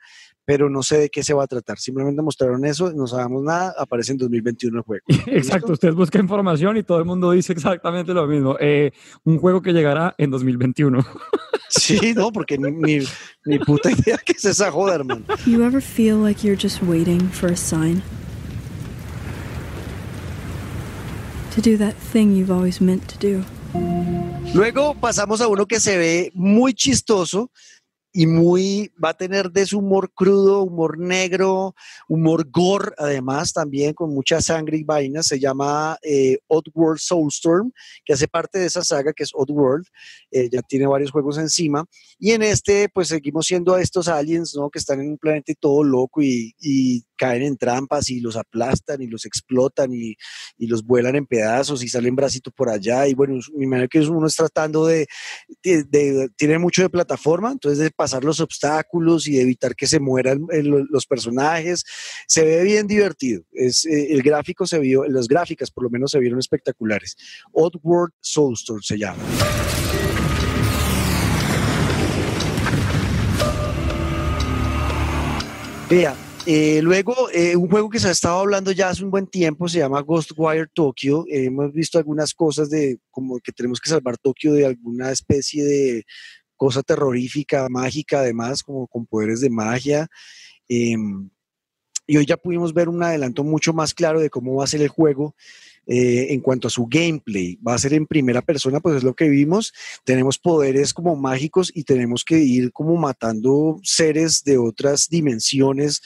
pero 0.51 0.69
no 0.69 0.83
sé 0.83 0.99
de 0.99 1.11
qué 1.11 1.23
se 1.23 1.33
va 1.33 1.45
a 1.45 1.47
tratar. 1.47 1.79
Simplemente 1.79 2.23
mostraron 2.23 2.65
eso, 2.65 2.93
no 2.93 3.07
sabemos 3.07 3.45
nada, 3.45 3.73
aparece 3.79 4.11
en 4.11 4.19
2021 4.19 4.79
el 4.79 4.83
juego. 4.83 5.05
Exacto, 5.27 5.73
usted 5.73 5.93
busca 5.93 6.19
información 6.19 6.77
y 6.77 6.83
todo 6.83 6.99
el 6.99 7.05
mundo 7.05 7.31
dice 7.31 7.53
exactamente 7.53 8.13
lo 8.13 8.27
mismo. 8.27 8.57
Eh, 8.59 8.91
un 9.23 9.39
juego 9.39 9.63
que 9.63 9.73
llegará 9.73 10.15
en 10.19 10.31
2021. 10.31 11.05
Sí, 11.73 12.15
no, 12.17 12.33
porque 12.33 12.59
ni, 12.59 12.73
ni, 12.73 12.99
ni 13.45 13.59
puta 13.61 13.93
idea 13.93 14.19
qué 14.19 14.33
es 14.33 14.45
esa 14.45 14.73
joda, 14.73 14.97
hermano. 14.97 15.25
You 15.47 15.63
ever 15.63 15.81
feel 15.81 16.17
like 16.17 16.45
you're 16.45 16.61
just 16.61 16.83
waiting 16.83 17.21
for 17.31 17.53
a 17.53 17.57
sign? 17.57 18.03
To 21.55 21.61
do 21.61 21.77
that 21.79 21.95
thing 21.95 22.33
you've 22.35 22.51
always 22.51 22.81
meant 22.81 23.07
to 23.09 23.19
do. 23.19 23.45
Luego 24.55 24.95
pasamos 24.95 25.41
a 25.41 25.49
uno 25.49 25.67
que 25.67 25.81
se 25.81 25.97
ve 25.97 26.33
muy 26.35 26.75
chistoso 26.75 27.51
y 28.13 28.27
muy, 28.27 28.93
va 29.03 29.11
a 29.11 29.17
tener 29.17 29.51
de 29.53 29.67
su 29.67 29.79
humor 29.79 30.11
crudo, 30.13 30.63
humor 30.63 30.99
negro, 30.99 31.75
humor 32.09 32.49
gore, 32.51 32.93
además 32.99 33.53
también 33.53 33.95
con 33.95 34.13
mucha 34.13 34.41
sangre 34.41 34.79
y 34.79 34.83
vainas. 34.83 35.27
Se 35.29 35.39
llama 35.39 35.97
eh, 36.03 36.39
Oddworld 36.49 36.99
Soulstorm, 36.99 37.73
que 38.05 38.13
hace 38.15 38.27
parte 38.27 38.59
de 38.59 38.67
esa 38.67 38.83
saga 38.83 39.13
que 39.13 39.23
es 39.23 39.31
Oddworld. 39.33 39.87
Eh, 40.33 40.49
ya 40.51 40.61
tiene 40.63 40.87
varios 40.87 41.13
juegos 41.13 41.39
encima. 41.39 41.85
Y 42.19 42.33
en 42.33 42.43
este, 42.43 42.89
pues 42.93 43.09
seguimos 43.09 43.47
siendo 43.47 43.75
a 43.75 43.81
estos 43.81 44.09
aliens, 44.09 44.55
¿no? 44.57 44.71
Que 44.71 44.81
están 44.81 45.01
en 45.01 45.11
un 45.11 45.19
planeta 45.19 45.53
y 45.53 45.55
todo 45.55 45.85
loco 45.85 46.21
y, 46.21 46.53
y 46.59 47.05
caen 47.17 47.43
en 47.43 47.57
trampas 47.59 48.11
y 48.11 48.21
los 48.21 48.37
aplastan 48.37 49.03
y 49.03 49.07
los 49.07 49.25
explotan 49.27 49.93
y, 49.93 50.17
y 50.59 50.67
los 50.67 50.85
vuelan 50.85 51.17
en 51.17 51.27
pedazos 51.27 51.85
y 51.85 51.89
salen 51.89 52.17
bracitos 52.17 52.53
por 52.55 52.71
allá. 52.71 53.07
Y 53.07 53.15
bueno, 53.15 53.39
me 53.55 53.65
imagino 53.67 53.89
que 53.89 54.01
uno 54.01 54.27
es 54.27 54.35
tratando 54.35 54.87
de, 54.87 55.07
de- 55.63 55.85
de- 55.85 56.29
tiene 56.37 56.59
mucho 56.59 56.83
de 56.83 56.89
plataforma, 56.91 57.53
entonces 57.53 57.79
pasar 58.01 58.25
los 58.25 58.41
obstáculos 58.41 59.29
y 59.29 59.39
evitar 59.39 59.77
que 59.77 59.87
se 59.87 60.01
mueran 60.01 60.47
eh, 60.53 60.63
lo- 60.63 60.87
los 60.89 61.05
personajes. 61.05 61.85
Se 62.27 62.43
ve 62.47 62.63
bien 62.63 62.87
divertido. 62.87 63.43
Es, 63.53 63.85
eh, 63.85 64.15
el 64.15 64.23
gráfico 64.23 64.67
se 64.67 64.79
vio, 64.79 65.05
las 65.05 65.29
gráficas 65.29 65.71
por 65.71 65.85
lo 65.85 65.91
menos 65.91 66.11
se 66.13 66.19
vieron 66.19 66.39
espectaculares. 66.39 67.15
Oddworld 67.53 68.15
Soulstorm 68.23 68.81
se 68.81 68.97
llama. 68.97 69.23
Vea, 75.91 76.15
eh, 76.47 76.81
luego 76.83 77.15
un 77.57 77.69
juego 77.69 77.91
que 77.91 77.99
se 77.99 78.09
ha 78.09 78.13
estado 78.13 78.39
hablando 78.39 78.71
ya 78.73 78.89
hace 78.89 79.05
un 79.05 79.11
buen 79.11 79.27
tiempo 79.27 79.69
se 79.69 79.79
llama 79.79 80.01
Ghostwire 80.01 80.69
Tokyo. 80.73 81.25
Hemos 81.29 81.73
visto 81.73 81.99
algunas 81.99 82.33
cosas 82.33 82.71
de 82.71 82.99
como 83.11 83.41
que 83.41 83.53
tenemos 83.53 83.81
que 83.81 83.91
salvar 83.91 84.17
Tokio 84.17 84.53
de 84.53 84.67
alguna 84.67 85.11
especie 85.11 85.65
de 85.65 86.05
cosa 86.61 86.83
terrorífica, 86.83 87.67
mágica, 87.71 88.21
además, 88.21 88.63
como 88.63 88.87
con 88.87 89.07
poderes 89.07 89.41
de 89.41 89.49
magia. 89.49 90.09
Em, 90.69 91.31
y 92.07 92.19
hoy 92.19 92.27
ya 92.27 92.37
pudimos 92.37 92.75
ver 92.75 92.91
un 92.91 93.03
adelanto 93.03 93.45
mucho 93.45 93.73
más 93.73 93.95
claro 93.95 94.21
de 94.21 94.29
cómo 94.29 94.57
va 94.57 94.65
a 94.65 94.67
ser 94.67 94.83
el 94.83 94.89
juego 94.89 95.35
eh, 95.87 96.27
en 96.35 96.41
cuanto 96.43 96.69
a 96.69 96.71
su 96.71 96.87
gameplay. 96.87 97.57
Va 97.67 97.73
a 97.73 97.79
ser 97.79 97.95
en 97.95 98.07
primera 98.07 98.43
persona, 98.43 98.79
pues 98.81 98.97
es 98.97 99.05
lo 99.05 99.15
que 99.15 99.31
vimos. 99.31 99.73
Tenemos 100.05 100.39
poderes 100.39 100.93
como 100.93 101.17
mágicos 101.17 101.73
y 101.75 101.85
tenemos 101.85 102.25
que 102.25 102.41
ir 102.41 102.73
como 102.73 102.95
matando 102.97 103.81
seres 103.83 104.45
de 104.45 104.59
otras 104.59 105.09
dimensiones. 105.09 106.03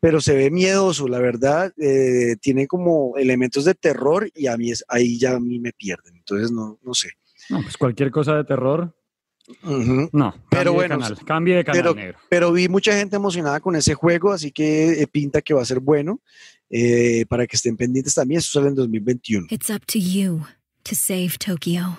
Pero 0.00 0.20
se 0.20 0.34
ve 0.34 0.50
miedoso, 0.50 1.06
la 1.06 1.20
verdad. 1.20 1.72
eh, 1.78 2.34
tiene 2.40 2.66
como 2.66 3.16
elementos 3.16 3.64
de 3.66 3.74
terror 3.74 4.28
y 4.34 4.48
a 4.48 4.56
mí 4.56 4.72
es, 4.72 4.84
ahí 4.88 5.16
ya 5.16 5.36
a 5.36 5.38
mí 5.38 5.60
me 5.60 5.72
pierden. 5.72 6.16
Entonces 6.16 6.50
no, 6.50 6.80
no 6.82 6.92
sé. 6.92 7.10
No, 7.50 7.62
pues 7.62 7.76
cualquier 7.76 8.10
cosa 8.10 8.34
de 8.34 8.44
terror, 8.44 8.96
No. 10.12 10.34
Pero 10.50 10.70
de 10.70 10.76
bueno, 10.76 10.98
canal, 10.98 11.18
cambie 11.24 11.56
de 11.56 11.64
canal 11.64 11.82
pero- 11.82 11.94
negro. 11.94 12.18
pero 12.28 12.52
vi 12.52 12.68
mucha 12.68 12.92
gente 12.96 13.16
emocionada 13.16 13.60
con 13.60 13.74
ese 13.76 13.94
juego, 13.94 14.32
así 14.32 14.50
que 14.52 15.02
eh, 15.02 15.06
pinta 15.06 15.42
que 15.42 15.54
va 15.54 15.62
a 15.62 15.66
ser 15.66 15.80
bueno. 15.80 16.20
eh, 16.74 17.26
para 17.28 17.46
que 17.46 17.56
estén 17.56 17.76
pendientes 17.76 18.14
también, 18.14 18.38
eso 18.38 18.52
sale 18.52 18.68
en 18.68 18.74
2021. 18.74 19.46
It's 19.50 19.68
up 19.68 19.84
to 19.86 19.98
you 19.98 20.40
to 20.84 20.94
save 20.94 21.32
Tokyo. 21.38 21.94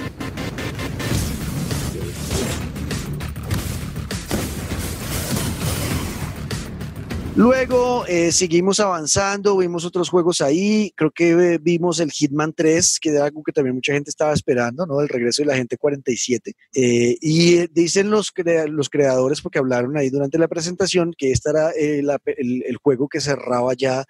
Luego 7.36 8.06
eh, 8.06 8.32
seguimos 8.32 8.80
avanzando, 8.80 9.58
vimos 9.58 9.86
otros 9.86 10.08
juegos 10.08 10.39
ahí, 10.39 10.93
creo 10.96 11.10
que 11.10 11.32
eh, 11.32 11.58
vimos 11.60 12.00
el 12.00 12.12
Hitman 12.12 12.54
3, 12.54 13.00
que 13.02 13.10
era 13.10 13.26
algo 13.26 13.41
que 13.41 13.52
también 13.52 13.74
mucha 13.74 13.93
gente 13.93 14.12
estaba 14.12 14.34
esperando, 14.34 14.86
¿no? 14.86 15.02
El 15.02 15.10
regreso 15.10 15.41
de 15.41 15.48
la 15.48 15.56
gente 15.56 15.76
47. 15.76 16.54
Eh, 16.76 17.17
y 17.19 17.56
eh, 17.56 17.69
dicen 17.72 18.12
los, 18.12 18.32
los 18.67 18.89
creadores, 18.89 19.41
porque 19.41 19.58
hablaron 19.58 19.98
ahí 19.98 20.12
durante 20.12 20.38
la 20.38 20.48
presentación, 20.48 21.12
que 21.17 21.32
este 21.32 21.50
era 21.50 21.72
el 21.72 22.78
juego 22.78 23.08
que 23.08 23.19
cerraba 23.19 23.74
ya 23.74 24.06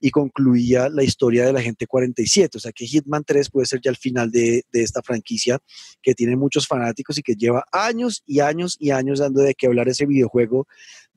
y 0.00 0.10
concluía 0.10 0.88
la 0.88 1.02
historia 1.02 1.44
de 1.44 1.52
la 1.52 1.60
gente 1.60 1.86
47. 1.86 2.56
O 2.56 2.60
sea 2.60 2.72
que 2.72 2.86
Hitman 2.86 3.24
3 3.24 3.50
puede 3.50 3.66
ser 3.66 3.80
ya 3.82 3.90
el 3.90 3.96
final 3.96 4.30
de, 4.30 4.64
de 4.72 4.82
esta 4.82 5.02
franquicia 5.02 5.58
que 6.02 6.14
tiene 6.14 6.36
muchos 6.36 6.66
fanáticos 6.66 7.18
y 7.18 7.22
que 7.22 7.34
lleva 7.34 7.64
años 7.70 8.22
y 8.26 8.40
años 8.40 8.76
y 8.78 8.90
años 8.90 9.18
dando 9.18 9.42
de 9.42 9.54
qué 9.54 9.66
hablar 9.66 9.88
ese 9.88 10.06
videojuego 10.06 10.66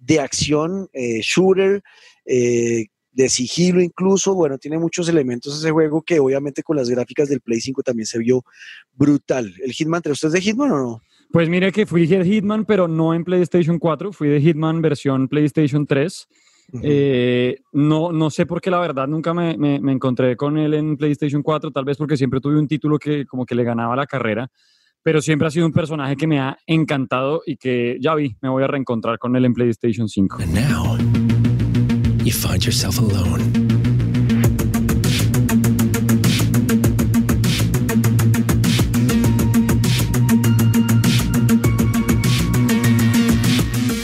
de 0.06 0.20
acción, 0.20 0.88
eh, 0.94 1.22
shooter, 1.22 1.82
eh, 2.26 2.86
de 3.12 3.30
sigilo 3.30 3.82
incluso. 3.82 4.34
Bueno, 4.34 4.58
tiene 4.58 4.78
muchos 4.80 5.08
elementos 5.08 5.58
ese 5.58 5.72
juego 5.72 6.02
que 6.02 6.20
obviamente 6.20 6.64
con 6.64 6.76
las 6.78 6.90
gráficas 6.90 7.30
del 7.30 7.42
Play 7.42 7.62
5 7.62 7.84
también 7.84 8.06
se 8.08 8.18
vio 8.20 8.44
brutal. 8.94 9.54
¿El 9.64 9.72
Hitman 9.72 10.02
3, 10.02 10.14
usted 10.14 10.28
es 10.30 10.34
de 10.34 10.42
Hitman 10.42 10.72
o 10.72 10.78
no? 10.78 11.02
Pues 11.32 11.50
mire 11.50 11.72
que 11.72 11.86
fui 11.86 12.06
de 12.06 12.24
Hitman, 12.26 12.66
pero 12.66 12.88
no 12.88 13.14
en 13.14 13.24
PlayStation 13.24 13.80
4, 13.80 14.12
fui 14.14 14.30
de 14.30 14.40
Hitman 14.42 14.82
versión 14.82 15.28
PlayStation 15.28 15.86
3. 15.88 16.28
Eh, 16.82 17.58
no, 17.74 18.12
no 18.12 18.30
sé 18.30 18.46
por 18.46 18.62
qué 18.62 18.72
la 18.72 18.80
verdad 18.80 19.08
nunca 19.08 19.34
me, 19.34 19.58
me- 19.58 19.80
me 19.80 19.92
encontré 19.92 20.36
con 20.36 20.58
él 20.58 20.74
en 20.74 20.98
PlayStation 20.98 21.44
4, 21.44 21.72
tal 21.72 21.86
vez 21.86 21.98
porque 21.98 22.18
siempre 22.18 22.40
tuve 22.40 22.58
un 22.58 22.68
título 22.68 22.98
que 22.98 23.26
como 23.26 23.46
que 23.46 23.54
le 23.56 23.64
ganaba 23.64 23.96
la 23.96 24.08
carrera, 24.08 24.50
pero 25.04 25.22
siempre 25.22 25.48
ha 25.48 25.52
sido 25.52 25.66
un 25.66 25.74
personaje 25.74 26.16
que 26.16 26.26
me 26.26 26.40
ha 26.40 26.58
encantado 26.66 27.44
y 27.46 27.58
que 27.58 27.98
ya 28.00 28.16
vi, 28.16 28.36
me 28.42 28.50
voy 28.50 28.64
a 28.64 28.68
reencontrar 28.68 29.20
con 29.20 29.36
él 29.36 29.46
en 29.46 29.54
PlayStation 29.54 30.08
5. 30.08 30.38
And 30.42 30.54
now, 30.54 30.98
you 32.24 32.32
find 32.32 32.64
yourself 32.64 32.98
alone. 32.98 33.44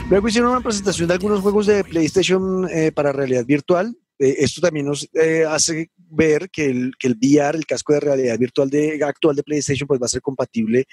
Luego 0.09 0.27
hicieron 0.27 0.51
una 0.51 0.61
presentación 0.61 1.07
de 1.07 1.13
algunos 1.13 1.39
juegos 1.39 1.67
de 1.67 1.83
PlayStation 1.83 2.67
eh, 2.69 2.91
para 2.91 3.11
realidad 3.11 3.45
virtual. 3.45 3.95
Eh, 4.17 4.37
esto 4.39 4.59
también 4.59 4.87
nos 4.87 5.07
eh, 5.13 5.45
hace 5.47 5.91
ver 6.09 6.49
que 6.49 6.65
el, 6.65 6.91
que 6.97 7.07
el 7.07 7.17
VR, 7.21 7.57
el 7.57 7.65
casco 7.65 7.93
de 7.93 7.99
realidad 7.99 8.37
virtual 8.37 8.69
de, 8.69 9.03
actual 9.03 9.35
de 9.35 9.43
PlayStation, 9.43 9.87
pues 9.87 10.01
va 10.01 10.05
a 10.05 10.09
ser 10.09 10.21
compatible 10.21 10.85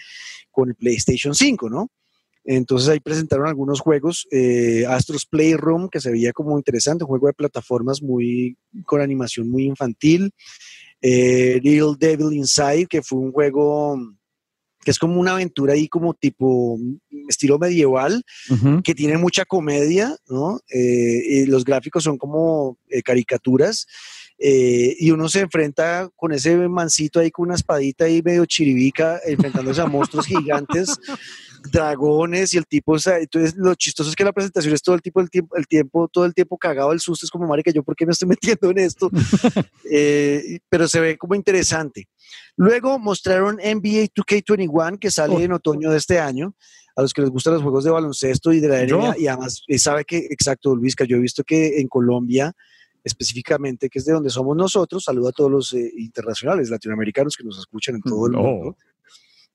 con 0.51 0.69
el 0.69 0.75
PlayStation 0.75 1.35
5, 1.35 1.71
¿no? 1.71 1.91
Entonces 2.45 2.89
ahí 2.89 3.01
presentaron 3.01 3.49
algunos 3.49 3.81
juegos, 3.81 4.27
eh, 4.31 4.85
Astros 4.89 5.27
Playroom, 5.27 5.89
que 5.89 6.01
se 6.01 6.13
veía 6.13 6.33
como 6.33 6.57
interesante, 6.57 7.03
un 7.03 7.09
juego 7.09 7.27
de 7.27 7.33
plataformas 7.33 8.01
muy 8.01 8.57
con 8.85 9.01
animación 9.01 9.51
muy 9.51 9.65
infantil, 9.65 10.31
eh, 11.03 11.61
Real 11.63 11.97
Devil 11.99 12.33
Inside, 12.33 12.87
que 12.87 13.03
fue 13.03 13.19
un 13.19 13.33
juego 13.33 13.99
que 14.87 14.93
es 14.93 15.01
como 15.01 15.19
una 15.19 15.33
aventura 15.33 15.73
ahí 15.73 15.89
como 15.89 16.15
tipo 16.15 16.79
mm, 16.79 17.29
estilo 17.29 17.59
medieval, 17.59 18.23
que 18.85 18.95
tiene 18.95 19.19
mucha 19.19 19.45
comedia, 19.45 20.17
¿no? 20.29 20.61
Eh, 20.73 21.23
y 21.29 21.47
los 21.47 21.65
gráficos 21.65 22.05
son 22.05 22.17
como 22.17 22.79
eh, 22.89 23.03
caricaturas. 23.03 23.89
Eh, 24.39 24.95
y 24.99 25.11
uno 25.11 25.29
se 25.29 25.41
enfrenta 25.41 26.09
con 26.15 26.33
ese 26.33 26.57
mancito 26.69 27.21
ahí 27.21 27.31
con 27.31 27.47
una 27.47 27.55
espadita 27.55 28.05
ahí 28.05 28.23
medio 28.23 28.45
chiribica, 28.45 29.19
enfrentándose 29.27 29.81
a 29.81 29.87
monstruos 29.87 30.27
gigantes, 30.27 30.99
dragones 31.73 32.55
y 32.55 32.59
el 32.59 32.67
tipo, 32.67 32.93
o 32.93 32.99
sea, 32.99 33.19
entonces 33.19 33.55
lo 33.57 33.75
chistoso 33.75 34.11
es 34.11 34.17
que 34.17 34.25
la 34.25 34.33
presentación 34.33 34.75
es 34.75 34.83
todo 34.83 34.95
el 34.95 35.03
tipo, 35.03 35.21
el 35.21 35.31
tiempo, 35.31 35.57
el 35.57 35.67
tiempo, 35.67 36.09
todo 36.09 36.25
el 36.25 36.35
tiempo 36.35 36.59
cagado 36.59 36.93
el 36.93 37.01
susto, 37.01 37.27
es 37.27 37.31
como, 37.31 37.47
marica, 37.47 37.71
¿yo 37.71 37.83
por 37.83 37.97
qué 37.97 38.07
me 38.07 38.13
estoy 38.13 38.29
metiendo 38.57 38.71
en 38.71 38.79
esto? 38.79 39.11
Eh, 39.89 40.59
pero 40.69 40.89
se 40.89 40.99
ve 40.99 41.17
como 41.17 41.37
interesante. 41.37 42.09
Luego 42.57 42.99
mostraron 42.99 43.57
NBA 43.57 44.09
2K21, 44.15 44.99
que 44.99 45.13
sale 45.13 45.35
Oh. 45.35 45.41
en 45.41 45.53
otoño 45.53 45.91
de 45.91 45.99
este 45.99 46.19
año. 46.19 46.55
A 46.97 47.03
los 47.03 47.13
que 47.13 47.21
les 47.21 47.31
gustan 47.31 47.55
los 47.55 47.63
juegos 47.63 47.85
de 47.85 47.91
baloncesto 47.91 48.53
y 48.53 48.59
de 48.61 48.69
la 48.69 48.85
Yo. 48.85 48.99
NBA, 48.99 49.19
y 49.19 49.27
además 49.29 49.63
eh, 49.69 49.79
sabe 49.79 50.05
que, 50.05 50.19
exacto, 50.31 50.75
Luis, 50.75 50.97
que 50.97 51.07
yo 51.07 51.19
he 51.19 51.21
visto 51.21 51.45
que 51.45 51.79
en 51.79 51.87
Colombia, 51.89 52.53
específicamente, 53.07 53.89
que 53.89 54.01
es 54.01 54.05
de 54.05 54.13
donde 54.13 54.31
somos 54.31 54.57
nosotros, 54.57 55.05
saludo 55.05 55.29
a 55.29 55.33
todos 55.33 55.51
los 55.51 55.73
eh, 55.75 55.91
internacionales 55.97 56.69
latinoamericanos 56.71 57.37
que 57.37 57.45
nos 57.45 57.59
escuchan 57.59 57.95
en 57.95 58.03
todo 58.03 58.27
el 58.27 58.35
Oh. 58.35 58.43
mundo. 58.43 58.77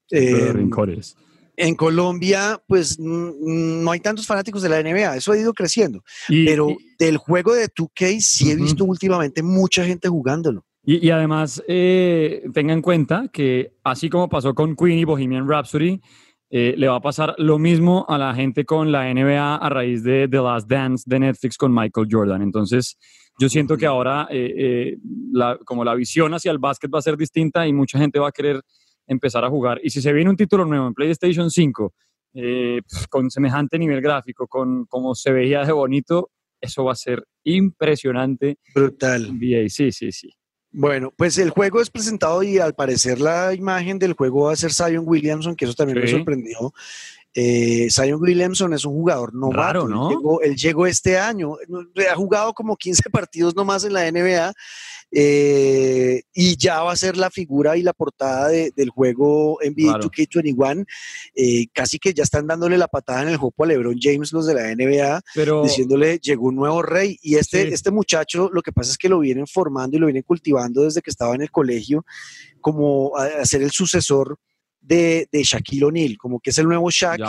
Eh, 0.09 0.51
rincones. 0.53 1.15
en 1.57 1.75
Colombia, 1.75 2.59
pues 2.65 2.97
no 2.99 3.91
hay 3.91 3.99
tantos 3.99 4.25
fanáticos 4.25 4.61
de 4.63 4.69
la 4.69 4.79
NBA, 4.79 5.17
eso 5.17 5.31
ha 5.31 5.37
ido 5.37 5.53
creciendo. 5.53 6.01
Y- 6.27 6.45
pero 6.45 6.71
y- 6.71 6.77
del 6.97 7.17
juego 7.17 7.53
de 7.53 7.67
2K 7.67 8.19
sí 8.19 8.49
he 8.49 8.55
visto 8.55 8.83
últimamente 8.85 9.43
mucha 9.43 9.85
gente 9.85 10.07
jugándolo. 10.09 10.65
Y, 10.83 11.05
y 11.05 11.11
además, 11.11 11.61
eh, 11.67 12.43
tenga 12.53 12.73
en 12.73 12.81
cuenta 12.81 13.27
que 13.31 13.73
así 13.83 14.09
como 14.09 14.27
pasó 14.27 14.55
con 14.55 14.75
Queen 14.75 14.97
y 14.97 15.03
Bohemian 15.05 15.47
Rhapsody, 15.47 16.01
eh, 16.49 16.73
le 16.77 16.87
va 16.87 16.95
a 16.95 17.01
pasar 17.01 17.35
lo 17.37 17.59
mismo 17.59 18.05
a 18.09 18.17
la 18.17 18.33
gente 18.33 18.65
con 18.65 18.91
la 18.91 19.07
NBA 19.13 19.55
a 19.57 19.69
raíz 19.69 20.03
de 20.03 20.27
The 20.27 20.37
Last 20.37 20.67
Dance 20.67 21.03
de 21.05 21.19
Netflix 21.19 21.57
con 21.57 21.71
Michael 21.73 22.07
Jordan. 22.09 22.41
Entonces, 22.41 22.97
yo 23.39 23.49
siento 23.49 23.77
que 23.77 23.85
ahora 23.85 24.27
eh, 24.29 24.53
eh, 24.57 24.97
la- 25.31 25.57
como 25.65 25.83
la 25.83 25.95
visión 25.95 26.33
hacia 26.33 26.51
el 26.51 26.59
básquet 26.59 26.91
va 26.93 26.99
a 26.99 27.01
ser 27.03 27.17
distinta 27.17 27.65
y 27.67 27.73
mucha 27.73 27.97
gente 27.97 28.19
va 28.19 28.29
a 28.29 28.31
querer 28.31 28.61
empezar 29.07 29.43
a 29.43 29.49
jugar. 29.49 29.79
Y 29.83 29.89
si 29.89 30.01
se 30.01 30.13
viene 30.13 30.29
un 30.29 30.37
título 30.37 30.65
nuevo 30.65 30.87
en 30.87 30.93
PlayStation 30.93 31.49
5, 31.49 31.93
eh, 32.33 32.81
pues, 32.89 33.07
con 33.07 33.29
semejante 33.31 33.77
nivel 33.79 34.01
gráfico, 34.01 34.47
con 34.47 34.85
como 34.85 35.15
se 35.15 35.31
veía 35.31 35.65
de 35.65 35.71
bonito, 35.71 36.29
eso 36.61 36.83
va 36.83 36.91
a 36.93 36.95
ser 36.95 37.25
impresionante. 37.43 38.57
Brutal. 38.75 39.31
NBA, 39.31 39.69
sí, 39.69 39.91
sí, 39.91 40.11
sí. 40.11 40.29
Bueno, 40.73 41.11
pues 41.17 41.37
el 41.37 41.49
juego 41.49 41.81
es 41.81 41.89
presentado 41.89 42.43
y 42.43 42.57
al 42.59 42.73
parecer 42.75 43.19
la 43.19 43.53
imagen 43.53 43.99
del 43.99 44.13
juego 44.13 44.45
va 44.45 44.53
a 44.53 44.55
ser 44.55 44.71
Zion 44.71 45.03
Williamson, 45.05 45.55
que 45.55 45.65
eso 45.65 45.73
también 45.73 45.99
me 45.99 46.05
sorprendió. 46.07 46.71
Eh, 47.33 47.87
Zion 47.89 48.21
Williamson 48.21 48.73
es 48.73 48.83
un 48.83 48.93
jugador 48.93 49.33
novato. 49.33 49.57
Raro, 49.61 49.83
él 49.85 49.89
¿no? 49.91 50.09
llegó, 50.09 50.41
él 50.41 50.55
llegó 50.57 50.85
este 50.85 51.17
año, 51.17 51.55
no, 51.69 51.79
ha 52.11 52.15
jugado 52.15 52.53
como 52.53 52.75
15 52.75 53.03
partidos 53.11 53.55
nomás 53.55 53.85
en 53.85 53.93
la 53.93 54.11
NBA 54.11 54.51
eh, 55.25 56.23
y 56.33 56.55
ya 56.57 56.83
va 56.83 56.91
a 56.93 56.95
ser 56.95 57.17
la 57.17 57.29
figura 57.29 57.77
y 57.77 57.83
la 57.83 57.93
portada 57.93 58.47
de- 58.49 58.71
del 58.75 58.89
juego 58.89 59.57
NBA 59.61 59.93
Claro. 59.93 60.03
2K21. 60.09 60.85
Eh, 61.35 61.67
casi 61.73 61.99
que 61.99 62.13
ya 62.13 62.23
están 62.23 62.47
dándole 62.47 62.77
la 62.77 62.87
patada 62.87 63.21
en 63.23 63.29
el 63.29 63.37
juego 63.37 63.53
a 63.63 63.65
LeBron 63.65 63.97
James, 64.01 64.31
los 64.33 64.45
de 64.45 64.53
la 64.53 64.69
NBA, 64.75 65.21
Pero 65.35 65.63
diciéndole 65.63 66.19
llegó 66.19 66.47
un 66.47 66.55
nuevo 66.55 66.81
rey 66.81 67.17
y 67.21 67.35
este, 67.35 67.63
Sí. 67.67 67.73
este 67.73 67.91
muchacho 67.91 68.49
lo 68.53 68.61
que 68.61 68.71
pasa 68.71 68.91
es 68.91 68.97
que 68.97 69.09
lo 69.09 69.19
vienen 69.19 69.47
formando 69.47 69.97
y 69.97 69.99
lo 69.99 70.07
vienen 70.07 70.23
cultivando 70.23 70.83
desde 70.83 71.01
que 71.01 71.09
estaba 71.11 71.35
en 71.35 71.41
el 71.41 71.51
colegio 71.51 72.05
como 72.61 73.17
a, 73.17 73.25
a 73.41 73.45
ser 73.45 73.61
el 73.63 73.71
sucesor 73.71 74.37
de, 74.81 75.27
de 75.31 75.43
Shaquille 75.43 75.85
O'Neal, 75.85 76.17
como 76.17 76.39
que 76.39 76.49
es 76.49 76.57
el 76.57 76.67
nuevo 76.67 76.89
Shaq. 76.89 77.19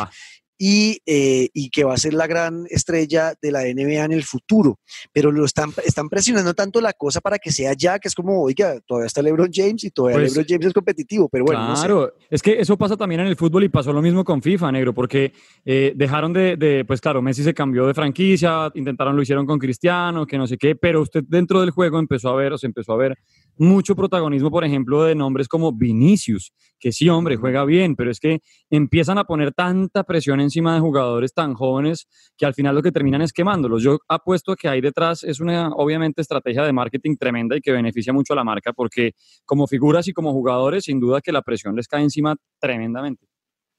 Y, 0.58 0.98
eh, 1.06 1.48
y 1.52 1.70
que 1.70 1.84
va 1.84 1.94
a 1.94 1.96
ser 1.96 2.14
la 2.14 2.26
gran 2.26 2.66
estrella 2.70 3.34
de 3.40 3.50
la 3.50 3.62
NBA 3.62 4.04
en 4.04 4.12
el 4.12 4.22
futuro. 4.22 4.78
Pero 5.12 5.32
lo 5.32 5.44
están, 5.44 5.72
están 5.84 6.08
presionando 6.08 6.54
tanto 6.54 6.80
la 6.80 6.92
cosa 6.92 7.20
para 7.20 7.38
que 7.38 7.50
sea 7.50 7.72
ya, 7.76 7.98
que 7.98 8.08
es 8.08 8.14
como, 8.14 8.42
oiga, 8.42 8.80
todavía 8.86 9.06
está 9.06 9.22
LeBron 9.22 9.50
James 9.52 9.84
y 9.84 9.90
todavía 9.90 10.18
Pues, 10.18 10.32
LeBron 10.32 10.46
James 10.48 10.66
es 10.66 10.72
competitivo, 10.72 11.28
pero 11.28 11.44
bueno, 11.44 11.66
no 11.66 11.76
sé. 11.76 11.86
claro, 11.86 12.14
es 12.30 12.42
que 12.42 12.60
eso 12.60 12.76
pasa 12.76 12.96
también 12.96 13.20
en 13.22 13.26
el 13.26 13.36
fútbol 13.36 13.64
y 13.64 13.68
pasó 13.68 13.92
lo 13.92 14.02
mismo 14.02 14.24
con 14.24 14.42
FIFA, 14.42 14.72
negro, 14.72 14.94
porque 14.94 15.32
eh, 15.64 15.92
dejaron 15.96 16.32
de, 16.32 16.56
de, 16.56 16.84
pues 16.84 17.00
claro, 17.00 17.22
Messi 17.22 17.42
se 17.42 17.54
cambió 17.54 17.86
de 17.86 17.94
franquicia, 17.94 18.70
intentaron, 18.74 19.16
lo 19.16 19.22
hicieron 19.22 19.46
con 19.46 19.58
Cristiano, 19.58 20.26
que 20.26 20.38
no 20.38 20.46
sé 20.46 20.56
qué, 20.58 20.76
pero 20.76 21.02
usted 21.02 21.24
dentro 21.26 21.60
del 21.60 21.70
juego 21.70 21.98
empezó 21.98 22.30
a 22.30 22.36
ver, 22.36 22.52
o 22.52 22.58
se 22.58 22.66
empezó 22.66 22.92
a 22.92 22.96
ver 22.96 23.18
mucho 23.56 23.94
protagonismo, 23.94 24.50
por 24.50 24.64
ejemplo, 24.64 25.04
de 25.04 25.14
nombres 25.14 25.48
como 25.48 25.72
Vinicius, 25.72 26.52
que 26.78 26.92
sí, 26.92 27.08
hombre, 27.08 27.36
juega 27.36 27.64
bien, 27.64 27.94
pero 27.94 28.10
es 28.10 28.18
que 28.18 28.40
empiezan 28.70 29.18
a 29.18 29.24
poner 29.24 29.52
tanta 29.52 30.04
presión 30.04 30.40
encima 30.42 30.74
de 30.74 30.80
jugadores 30.80 31.32
tan 31.32 31.54
jóvenes 31.54 32.06
que 32.36 32.46
al 32.46 32.54
final 32.54 32.74
lo 32.74 32.82
que 32.82 32.92
terminan 32.92 33.22
es 33.22 33.32
quemándolos. 33.32 33.82
Yo 33.82 33.98
apuesto 34.08 34.54
que 34.56 34.68
ahí 34.68 34.80
detrás 34.80 35.24
es 35.24 35.40
una, 35.40 35.70
obviamente, 35.70 36.20
estrategia 36.20 36.64
de 36.64 36.72
marketing 36.72 37.16
tremenda 37.16 37.56
y 37.56 37.60
que 37.60 37.72
beneficia 37.72 38.12
mucho 38.12 38.34
a 38.34 38.36
la 38.36 38.44
marca, 38.44 38.72
porque 38.72 39.12
como 39.44 39.66
figuras 39.66 40.08
y 40.08 40.12
como 40.12 40.32
jugadores, 40.32 40.84
sin 40.84 41.00
duda 41.00 41.20
que 41.20 41.32
la 41.32 41.42
presión 41.42 41.74
les 41.76 41.88
cae 41.88 42.02
encima 42.02 42.36
tremendamente. 42.60 43.31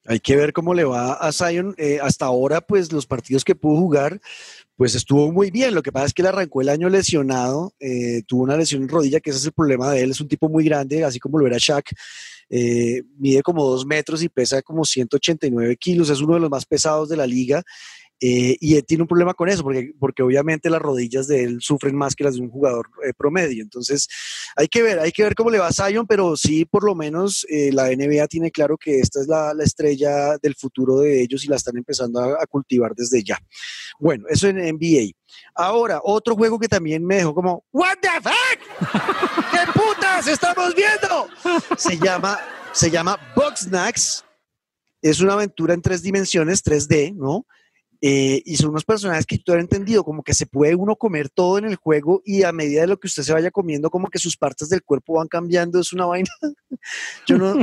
Hay 0.06 0.20
que 0.20 0.36
ver 0.36 0.52
cómo 0.52 0.74
le 0.74 0.84
va 0.84 1.14
a 1.14 1.32
Zion. 1.32 1.76
Eh, 1.78 2.00
hasta 2.02 2.26
ahora, 2.26 2.62
pues 2.62 2.92
los 2.92 3.06
partidos 3.06 3.46
que 3.46 3.56
pudo 3.56 3.78
jugar, 3.80 4.20
pues 4.76 4.96
estuvo 4.96 5.32
muy 5.32 5.50
bien. 5.50 5.74
Lo 5.74 5.82
que 5.82 5.92
pasa 5.92 6.08
es 6.08 6.14
que 6.14 6.22
él 6.22 6.28
arrancó 6.28 6.62
el 6.62 6.70
año 6.70 6.90
lesionado, 6.90 7.74
eh, 7.80 8.24
tuvo 8.28 8.44
una 8.44 8.58
lesión 8.58 8.84
en 8.84 8.90
rodilla, 8.90 9.20
que 9.22 9.30
ese 9.30 9.40
es 9.40 9.46
el 9.46 9.54
problema 9.54 9.92
de 9.92 10.02
él. 10.02 10.12
Es 10.12 10.20
un 10.20 10.28
tipo 10.28 10.50
muy 10.50 10.66
grande, 10.66 11.04
así 11.04 11.20
como 11.20 11.40
lo 11.40 11.48
era 11.48 11.58
Shaq. 11.58 11.92
Eh, 12.50 13.04
mide 13.18 13.42
como 13.42 13.66
dos 13.66 13.86
metros 13.86 14.22
y 14.22 14.30
pesa 14.30 14.62
como 14.62 14.86
189 14.86 15.78
kilos, 15.78 16.10
es 16.10 16.22
uno 16.22 16.36
de 16.36 16.42
los 16.42 16.50
más 16.50 16.66
pesados 16.66 17.10
de 17.10 17.18
la 17.18 17.26
liga. 17.26 17.64
Eh, 18.26 18.56
y 18.62 18.78
él 18.78 18.86
tiene 18.86 19.04
un 19.04 19.10
problema 19.10 19.34
con 19.34 19.50
eso, 19.50 19.64
porque, 19.64 19.92
porque 20.00 20.24
obviamente 20.24 20.70
las 20.70 20.82
rodillas 20.82 21.28
de 21.28 21.44
él 21.44 21.58
sufren 21.60 21.94
más 21.94 22.16
que 22.16 22.24
las 22.24 22.36
de 22.36 22.42
un 22.42 22.50
jugador 22.50 22.90
eh, 23.06 23.12
promedio. 23.14 23.62
Entonces, 23.62 24.08
hay 24.56 24.70
que 24.70 24.82
ver, 24.82 24.98
hay 25.00 25.12
que 25.12 25.24
ver 25.24 25.36
cómo 25.36 25.50
le 25.50 25.60
va 25.60 25.68
a 25.68 25.74
Zion, 25.74 26.08
pero 26.08 26.38
sí, 26.38 26.64
por 26.64 26.86
lo 26.86 26.96
menos 26.96 27.46
eh, 27.50 27.74
la 27.74 27.90
NBA 27.90 28.30
tiene 28.30 28.50
claro 28.50 28.78
que 28.78 29.00
esta 29.00 29.20
es 29.20 29.28
la, 29.28 29.54
la, 29.54 29.66
estrella 29.66 30.38
del 30.38 30.56
futuro 30.56 31.00
de 31.00 31.22
ellos 31.22 31.44
y 31.44 31.50
la 31.50 31.58
están 31.58 31.76
empezando 31.76 32.22
a, 32.22 32.46
cultivar 32.46 32.96
desde 32.96 33.22
ya. 33.26 33.38
Bueno, 34.00 34.24
eso 34.30 34.48
en 34.48 34.56
NBA. 34.56 35.12
Ahora, 35.54 36.00
otro 36.02 36.38
juego 36.38 36.58
que 36.58 36.70
también 36.70 37.06
me 37.06 37.18
dejó 37.18 37.36
como, 37.36 37.66
¿What 37.74 37.98
the 38.00 38.08
fuck? 38.22 38.90
¿Qué 39.52 39.72
putas 39.74 40.28
estamos 40.28 40.74
viendo? 40.74 41.28
Se 41.76 41.98
llama, 41.98 42.40
se 42.72 42.90
llama 42.90 43.20
Bugsnax. 43.36 44.24
Es 45.02 45.20
una 45.20 45.34
aventura 45.34 45.74
en 45.74 45.82
tres 45.82 46.02
dimensiones, 46.02 46.64
3D, 46.64 47.14
¿no? 47.14 47.46
Eh, 48.06 48.42
y 48.44 48.58
son 48.58 48.72
unos 48.72 48.84
personajes 48.84 49.26
que 49.26 49.38
yo 49.38 49.54
he 49.54 49.62
entendido, 49.62 50.04
como 50.04 50.24
que 50.24 50.34
se 50.34 50.46
puede 50.46 50.76
uno 50.76 50.98
comer 50.98 51.30
todo 51.30 51.58
en 51.58 51.64
el 51.64 51.78
juego 51.78 52.22
y 52.26 52.44
a 52.44 52.52
medida 52.52 52.82
de 52.82 52.88
lo 52.88 53.00
que 53.00 53.08
usted 53.08 53.24
se 53.24 53.32
vaya 53.32 53.50
comiendo, 53.50 53.90
como 53.90 54.10
que 54.10 54.20
sus 54.20 54.36
partes 54.36 54.68
del 54.68 54.84
cuerpo 54.84 55.14
van 55.14 55.30
cambiando, 55.30 55.80
es 55.80 55.94
una 55.94 56.06
vaina. 56.06 56.30
yo 57.28 57.38
no, 57.38 57.56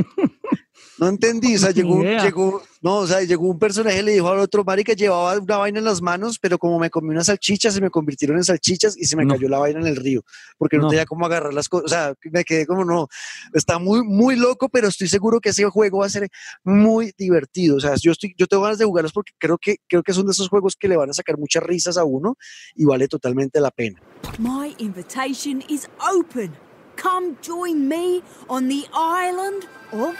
no 0.97 1.07
entendí, 1.07 1.55
o 1.55 1.59
sea, 1.59 1.71
llegó, 1.71 2.01
llegó, 2.03 2.63
no, 2.81 2.97
o 2.97 3.07
sea, 3.07 3.21
llegó 3.23 3.47
un 3.47 3.57
personaje 3.57 3.99
y 3.99 4.03
le 4.03 4.11
dijo 4.11 4.29
al 4.29 4.39
otro, 4.39 4.63
marica, 4.63 4.93
llevaba 4.93 5.37
una 5.39 5.57
vaina 5.57 5.79
en 5.79 5.85
las 5.85 6.01
manos, 6.01 6.37
pero 6.39 6.59
como 6.59 6.77
me 6.77 6.89
comí 6.89 7.09
unas 7.09 7.25
salchichas, 7.25 7.73
se 7.73 7.81
me 7.81 7.89
convirtieron 7.89 8.37
en 8.37 8.43
salchichas 8.43 8.95
y 8.97 9.05
se 9.05 9.15
me 9.15 9.25
no. 9.25 9.33
cayó 9.33 9.49
la 9.49 9.57
vaina 9.57 9.79
en 9.79 9.87
el 9.87 9.95
río, 9.95 10.23
porque 10.57 10.77
no, 10.77 10.83
no, 10.83 10.89
tenía 10.89 11.05
cómo 11.05 11.25
agarrar 11.25 11.53
las 11.53 11.69
cosas, 11.69 11.85
o 11.85 11.89
sea, 11.89 12.13
me 12.31 12.43
quedé 12.43 12.65
como, 12.67 12.85
no, 12.85 13.07
está 13.53 13.79
muy, 13.79 14.03
muy 14.03 14.35
loco, 14.35 14.69
pero 14.69 14.89
estoy 14.89 15.07
seguro 15.07 15.39
que 15.39 15.49
ese 15.49 15.65
juego 15.65 15.99
va 15.99 16.05
a 16.05 16.09
ser 16.09 16.29
muy 16.63 17.13
divertido, 17.17 17.77
o 17.77 17.79
sea, 17.79 17.95
yo, 17.95 18.11
estoy, 18.11 18.35
yo 18.37 18.45
tengo 18.47 18.63
ganas 18.63 18.77
de 18.77 18.85
jugarlos 18.85 19.13
porque 19.13 19.31
creo 19.39 19.57
que, 19.57 19.77
creo 19.87 20.03
que 20.03 20.13
son 20.13 20.25
de 20.25 20.33
esos 20.33 20.49
juegos 20.49 20.75
que 20.75 20.87
le 20.87 20.97
van 20.97 21.09
a 21.09 21.13
sacar 21.13 21.37
muchas 21.37 21.63
risas 21.63 21.97
a 21.97 22.03
uno 22.03 22.37
y 22.75 22.85
vale 22.85 23.07
totalmente 23.07 23.59
la 23.59 23.71
pena. 23.71 23.99
My 24.37 24.75
invitation 24.77 25.63
is 25.67 25.87
open. 25.99 26.51
Come 26.95 27.37
join 27.41 27.87
me 27.87 28.21
on 28.47 28.67
the 28.67 28.85
island 28.93 29.65
of. 29.91 30.15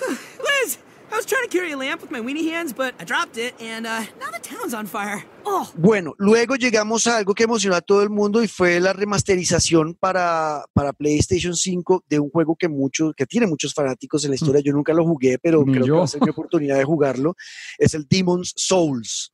Liz, 0.38 0.78
I 1.12 1.16
was 1.16 1.26
trying 1.26 1.42
to 1.42 1.48
carry 1.48 1.72
a 1.72 1.76
lamp 1.76 2.00
with 2.02 2.10
my 2.10 2.20
weenie 2.20 2.50
hands, 2.52 2.72
but 2.72 2.94
I 3.00 3.04
dropped 3.04 3.36
it, 3.36 3.54
and 3.60 3.84
uh, 3.86 4.00
now 4.20 4.30
the 4.32 4.38
town's 4.42 4.72
on 4.74 4.86
fire. 4.86 5.24
Oh. 5.44 5.68
Bueno, 5.76 6.14
luego 6.18 6.54
llegamos 6.56 7.06
a 7.08 7.16
algo 7.16 7.34
que 7.34 7.44
emocionó 7.44 7.74
a 7.76 7.80
todo 7.80 8.02
el 8.02 8.10
mundo 8.10 8.42
y 8.42 8.46
fue 8.48 8.78
la 8.78 8.92
remasterización 8.92 9.94
para, 9.94 10.64
para 10.72 10.92
PlayStation 10.92 11.54
5 11.56 12.04
de 12.08 12.20
un 12.20 12.30
juego 12.30 12.54
que, 12.56 12.68
mucho, 12.68 13.12
que 13.16 13.26
tiene 13.26 13.46
muchos 13.48 13.74
fanáticos 13.74 14.24
en 14.24 14.30
la 14.30 14.36
historia. 14.36 14.60
Yo 14.64 14.72
nunca 14.72 14.92
lo 14.92 15.04
jugué, 15.04 15.38
pero 15.42 15.64
Ni 15.64 15.72
creo 15.72 15.86
yo. 15.86 15.94
que 15.94 15.98
va 15.98 16.04
a 16.04 16.08
ser 16.08 16.22
mi 16.22 16.30
oportunidad 16.30 16.76
de 16.78 16.84
jugarlo. 16.84 17.34
Es 17.78 17.94
el 17.94 18.06
Demon's 18.08 18.52
Souls. 18.56 19.32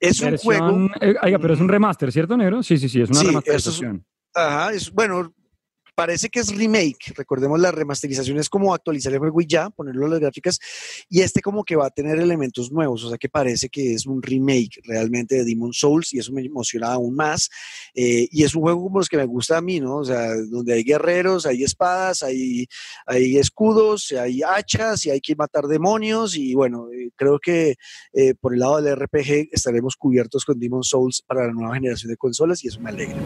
Es 0.00 0.20
un 0.20 0.36
juego. 0.38 0.88
Eh, 1.00 1.14
oiga, 1.22 1.38
pero 1.38 1.54
es 1.54 1.60
un 1.60 1.68
remaster, 1.68 2.10
¿cierto, 2.12 2.36
negro? 2.36 2.62
Sí, 2.62 2.78
sí, 2.78 2.88
sí, 2.88 3.00
es 3.02 3.10
una 3.10 3.20
Sí, 3.20 3.26
eso 3.26 3.38
es- 3.38 3.44
remasterización. 3.46 4.06
Ajá, 4.34 4.72
es, 4.72 4.92
bueno, 4.92 5.34
parece 5.98 6.28
que 6.28 6.38
es 6.38 6.56
remake. 6.56 7.12
Recordemos, 7.16 7.58
la 7.58 7.72
remasterización 7.72 8.38
es 8.38 8.48
como 8.48 8.72
actualizar 8.72 9.12
el 9.12 9.18
juego 9.18 9.40
y 9.40 9.48
ya, 9.48 9.68
ponerlo 9.68 10.06
a 10.06 10.10
las 10.10 10.20
gráficas. 10.20 10.60
Y 11.08 11.22
este 11.22 11.42
como 11.42 11.64
que 11.64 11.74
va 11.74 11.86
a 11.86 11.90
tener 11.90 12.20
elementos 12.20 12.70
nuevos, 12.70 13.02
o 13.02 13.08
sea 13.08 13.18
que 13.18 13.28
parece 13.28 13.68
que 13.68 13.94
es 13.94 14.06
un 14.06 14.22
remake 14.22 14.80
realmente 14.84 15.34
de 15.34 15.44
Demon 15.44 15.72
Souls 15.72 16.14
y 16.14 16.20
eso 16.20 16.32
me 16.32 16.42
emociona 16.42 16.92
aún 16.92 17.16
más. 17.16 17.50
Eh, 17.96 18.28
y 18.30 18.44
es 18.44 18.54
un 18.54 18.62
juego 18.62 18.84
como 18.84 18.98
los 18.98 19.08
que 19.08 19.16
me 19.16 19.24
gusta 19.24 19.56
a 19.56 19.60
mí, 19.60 19.80
¿no? 19.80 19.96
O 19.96 20.04
sea, 20.04 20.36
donde 20.36 20.74
hay 20.74 20.84
guerreros, 20.84 21.46
hay 21.46 21.64
espadas, 21.64 22.22
hay, 22.22 22.68
hay 23.04 23.36
escudos, 23.36 24.12
hay 24.12 24.40
hachas 24.44 25.04
y 25.04 25.10
hay 25.10 25.20
que 25.20 25.34
matar 25.34 25.64
demonios. 25.64 26.36
Y 26.36 26.54
bueno, 26.54 26.92
eh, 26.92 27.10
creo 27.16 27.40
que 27.40 27.74
eh, 28.12 28.34
por 28.40 28.54
el 28.54 28.60
lado 28.60 28.80
del 28.80 28.94
RPG 28.94 29.48
estaremos 29.50 29.96
cubiertos 29.96 30.44
con 30.44 30.60
Demon 30.60 30.84
Souls 30.84 31.22
para 31.26 31.48
la 31.48 31.52
nueva 31.52 31.74
generación 31.74 32.12
de 32.12 32.16
consolas 32.16 32.62
y 32.62 32.68
eso 32.68 32.78
me 32.78 32.90
alegra. 32.90 33.18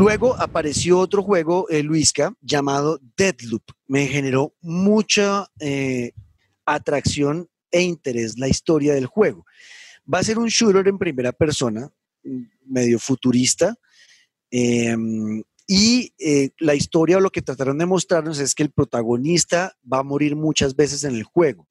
Luego 0.00 0.34
apareció 0.40 0.98
otro 0.98 1.22
juego, 1.22 1.68
eh, 1.68 1.82
Luisca, 1.82 2.32
llamado 2.40 2.98
Deadloop. 3.18 3.64
Me 3.86 4.06
generó 4.06 4.54
mucha 4.62 5.46
eh, 5.60 6.12
atracción 6.64 7.50
e 7.70 7.82
interés 7.82 8.38
la 8.38 8.48
historia 8.48 8.94
del 8.94 9.04
juego. 9.04 9.44
Va 10.10 10.20
a 10.20 10.24
ser 10.24 10.38
un 10.38 10.48
shooter 10.48 10.88
en 10.88 10.96
primera 10.96 11.32
persona, 11.32 11.92
medio 12.64 12.98
futurista. 12.98 13.76
eh, 14.50 14.96
y 15.72 16.14
eh, 16.18 16.50
la 16.58 16.74
historia 16.74 17.18
o 17.18 17.20
lo 17.20 17.30
que 17.30 17.42
trataron 17.42 17.78
de 17.78 17.86
mostrarnos 17.86 18.40
es 18.40 18.56
que 18.56 18.64
el 18.64 18.72
protagonista 18.72 19.76
va 19.80 19.98
a 19.98 20.02
morir 20.02 20.34
muchas 20.34 20.74
veces 20.74 21.04
en 21.04 21.14
el 21.14 21.22
juego. 21.22 21.68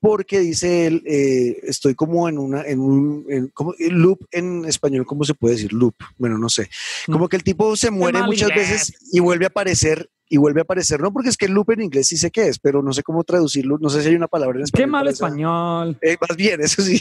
Porque 0.00 0.40
dice 0.40 0.86
él, 0.86 1.02
eh, 1.06 1.60
estoy 1.64 1.94
como 1.94 2.28
en 2.28 2.38
una, 2.38 2.62
en 2.62 2.80
un, 2.80 3.26
en- 3.28 3.48
como, 3.48 3.74
el 3.78 3.94
loop 3.96 4.20
en 4.30 4.64
español, 4.64 5.04
¿cómo 5.06 5.24
se 5.24 5.34
puede 5.34 5.56
decir? 5.56 5.72
Loop, 5.74 5.94
bueno, 6.16 6.38
no 6.38 6.48
sé. 6.48 6.70
Como 7.06 7.28
que 7.28 7.36
el 7.36 7.42
tipo 7.42 7.76
se 7.76 7.90
muere 7.90 8.18
mal 8.20 8.28
muchas 8.28 8.48
veces 8.48 8.94
y 9.12 9.20
vuelve 9.20 9.44
a 9.44 9.48
aparecer 9.48 10.08
y 10.32 10.36
vuelve 10.36 10.60
a 10.60 10.62
aparecer, 10.62 11.00
no 11.00 11.12
porque 11.12 11.28
es 11.28 11.36
que 11.36 11.46
el 11.46 11.52
loop 11.52 11.72
en 11.72 11.82
inglés 11.82 12.06
sí 12.06 12.16
sé 12.16 12.30
qué 12.30 12.46
es, 12.46 12.60
pero 12.60 12.82
no 12.84 12.92
sé 12.92 13.02
cómo 13.02 13.24
traducirlo, 13.24 13.78
no 13.80 13.90
sé 13.90 14.00
si 14.00 14.08
hay 14.10 14.14
una 14.14 14.28
palabra 14.28 14.58
en 14.58 14.62
español. 14.64 14.86
Qué 14.86 14.90
mal 14.90 15.08
español. 15.08 15.98
eh, 16.00 16.16
más 16.20 16.36
bien, 16.36 16.60
eso 16.62 16.80
sí. 16.82 17.00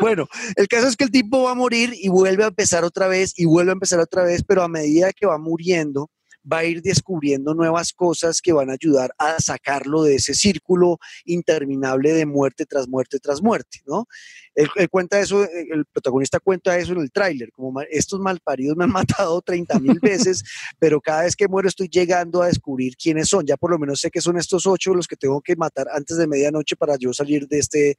bueno, 0.00 0.26
el 0.56 0.68
caso 0.68 0.88
es 0.88 0.96
que 0.96 1.04
el 1.04 1.10
tipo 1.10 1.42
va 1.44 1.52
a 1.52 1.54
morir 1.54 1.92
y 1.94 2.08
vuelve 2.08 2.44
a 2.44 2.48
empezar 2.48 2.84
otra 2.84 3.08
vez 3.08 3.34
y 3.36 3.44
vuelve 3.44 3.70
a 3.72 3.74
empezar 3.74 4.00
otra 4.00 4.24
vez, 4.24 4.42
pero 4.42 4.62
a 4.62 4.68
medida 4.68 5.12
que 5.12 5.26
va 5.26 5.38
muriendo, 5.38 6.10
va 6.50 6.58
a 6.58 6.64
ir 6.64 6.82
descubriendo 6.82 7.54
nuevas 7.54 7.92
cosas 7.92 8.40
que 8.40 8.52
van 8.52 8.70
a 8.70 8.74
ayudar 8.74 9.12
a 9.18 9.40
sacarlo 9.40 10.02
de 10.02 10.16
ese 10.16 10.34
círculo 10.34 10.98
interminable 11.24 12.12
de 12.12 12.26
muerte 12.26 12.66
tras 12.66 12.88
muerte 12.88 13.18
tras 13.20 13.40
muerte, 13.42 13.80
¿no? 13.86 14.06
Él, 14.54 14.68
cuenta 14.90 15.18
eso, 15.20 15.44
eh, 15.44 15.66
el 15.70 15.84
protagonista 15.86 16.38
cuenta 16.40 16.76
eso 16.78 16.92
en 16.92 17.00
el 17.00 17.10
tráiler, 17.10 17.50
como 17.52 17.72
"Ma- 17.72 17.84
estos 17.90 18.20
malparidos 18.20 18.76
me 18.76 18.84
han 18.84 18.90
matado 19.30 19.40
30 19.40 19.78
mil 19.78 19.98
veces, 20.00 20.42
pero 20.78 21.00
cada 21.00 21.22
vez 21.22 21.34
que 21.36 21.48
muero 21.48 21.68
estoy 21.68 21.88
llegando 21.88 22.42
a 22.42 22.46
descubrir 22.48 22.94
quiénes 22.96 23.28
son. 23.28 23.46
Ya 23.46 23.56
por 23.56 23.70
lo 23.70 23.78
menos 23.78 24.00
sé 24.00 24.10
que 24.10 24.20
son 24.20 24.36
estos 24.36 24.66
ocho 24.66 24.94
los 24.94 25.06
que 25.06 25.16
tengo 25.16 25.40
que 25.40 25.56
matar 25.56 25.86
antes 25.92 26.16
de 26.18 26.26
medianoche 26.26 26.76
para 26.76 26.96
yo 26.96 27.12
salir 27.12 27.46
de 27.48 27.58
este, 27.58 27.96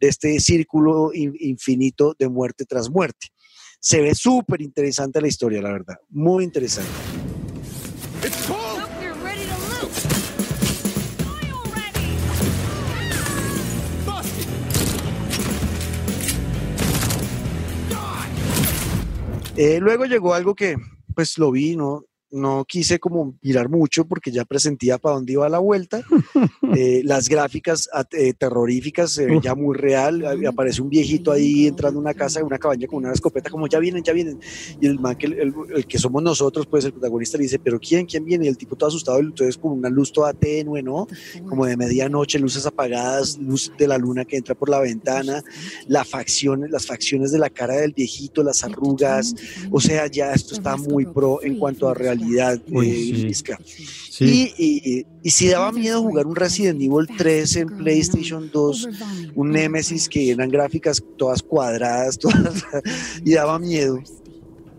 de 0.00 0.08
este 0.08 0.38
círculo 0.40 1.10
in- 1.14 1.34
infinito 1.40 2.14
de 2.18 2.28
muerte 2.28 2.64
tras 2.64 2.88
muerte. 2.90 3.28
Se 3.80 4.00
ve 4.00 4.14
súper 4.14 4.60
interesante 4.60 5.20
la 5.20 5.28
historia, 5.28 5.62
la 5.62 5.72
verdad. 5.72 5.96
Muy 6.10 6.44
interesante. 6.44 6.90
Eh, 19.60 19.80
luego 19.80 20.04
llegó 20.04 20.34
algo 20.34 20.54
que, 20.54 20.76
pues 21.16 21.36
lo 21.36 21.50
vi, 21.50 21.74
no, 21.74 22.04
no 22.30 22.64
quise 22.64 22.98
como 22.98 23.36
mirar 23.42 23.68
mucho 23.68 24.04
porque 24.06 24.30
ya 24.30 24.44
presentía 24.44 24.98
para 24.98 25.16
dónde 25.16 25.32
iba 25.32 25.48
la 25.48 25.58
vuelta. 25.58 26.02
Eh, 26.76 27.00
las 27.02 27.30
gráficas 27.30 27.88
eh, 28.12 28.34
terroríficas 28.34 29.12
se 29.12 29.24
ven 29.24 29.40
ya 29.40 29.54
muy 29.54 29.74
real. 29.74 30.22
Aparece 30.46 30.82
un 30.82 30.90
viejito 30.90 31.32
ahí 31.32 31.66
entrando 31.66 31.98
a 31.98 32.02
una 32.02 32.12
casa, 32.12 32.44
una 32.44 32.58
cabaña 32.58 32.86
con 32.86 32.98
una 32.98 33.12
escopeta, 33.12 33.48
como 33.48 33.66
ya 33.66 33.78
vienen, 33.78 34.02
ya 34.04 34.12
vienen. 34.12 34.38
Y 34.78 34.86
el 34.86 35.00
man 35.00 35.16
que, 35.16 35.26
el, 35.26 35.86
que 35.86 35.98
somos 35.98 36.22
nosotros, 36.22 36.66
pues 36.66 36.84
el 36.84 36.92
protagonista 36.92 37.38
le 37.38 37.44
dice, 37.44 37.58
pero 37.58 37.80
¿quién? 37.80 38.04
¿Quién 38.04 38.24
viene? 38.24 38.44
Y 38.44 38.48
el 38.48 38.58
tipo 38.58 38.76
todo 38.76 38.90
asustado, 38.90 39.18
entonces 39.18 39.56
con 39.56 39.72
una 39.72 39.88
luz 39.88 40.12
toda 40.12 40.34
tenue, 40.34 40.82
¿no? 40.82 41.08
Como 41.48 41.64
de 41.64 41.76
medianoche, 41.76 42.38
luces 42.38 42.66
apagadas, 42.66 43.38
luz 43.38 43.72
de 43.78 43.88
la 43.88 43.96
luna 43.96 44.26
que 44.26 44.36
entra 44.36 44.54
por 44.54 44.68
la 44.68 44.80
ventana, 44.80 45.42
la 45.86 46.04
facción, 46.04 46.70
las 46.70 46.86
facciones 46.86 47.32
de 47.32 47.38
la 47.38 47.48
cara 47.48 47.76
del 47.76 47.94
viejito, 47.94 48.42
las 48.42 48.62
arrugas. 48.62 49.34
O 49.70 49.80
sea, 49.80 50.06
ya 50.06 50.34
esto 50.34 50.54
está 50.54 50.76
muy 50.76 51.06
pro 51.06 51.42
en 51.42 51.58
cuanto 51.58 51.88
a 51.88 51.94
realidad. 51.94 52.17
Uy, 52.70 52.90
eh, 52.90 53.34
sí. 53.34 54.24
Y, 54.24 54.54
y, 54.58 55.06
y 55.22 55.30
si 55.30 55.48
daba 55.48 55.72
miedo 55.72 56.02
jugar 56.02 56.26
un 56.26 56.36
Resident 56.36 56.80
Evil 56.80 57.06
3 57.16 57.56
en 57.56 57.68
PlayStation 57.78 58.50
2, 58.52 58.88
un 59.34 59.50
Nemesis 59.50 60.08
que 60.08 60.30
eran 60.30 60.50
gráficas 60.50 61.02
todas 61.16 61.42
cuadradas, 61.42 62.18
todas, 62.20 62.64
y 63.24 63.34
daba 63.34 63.58
miedo. 63.58 64.02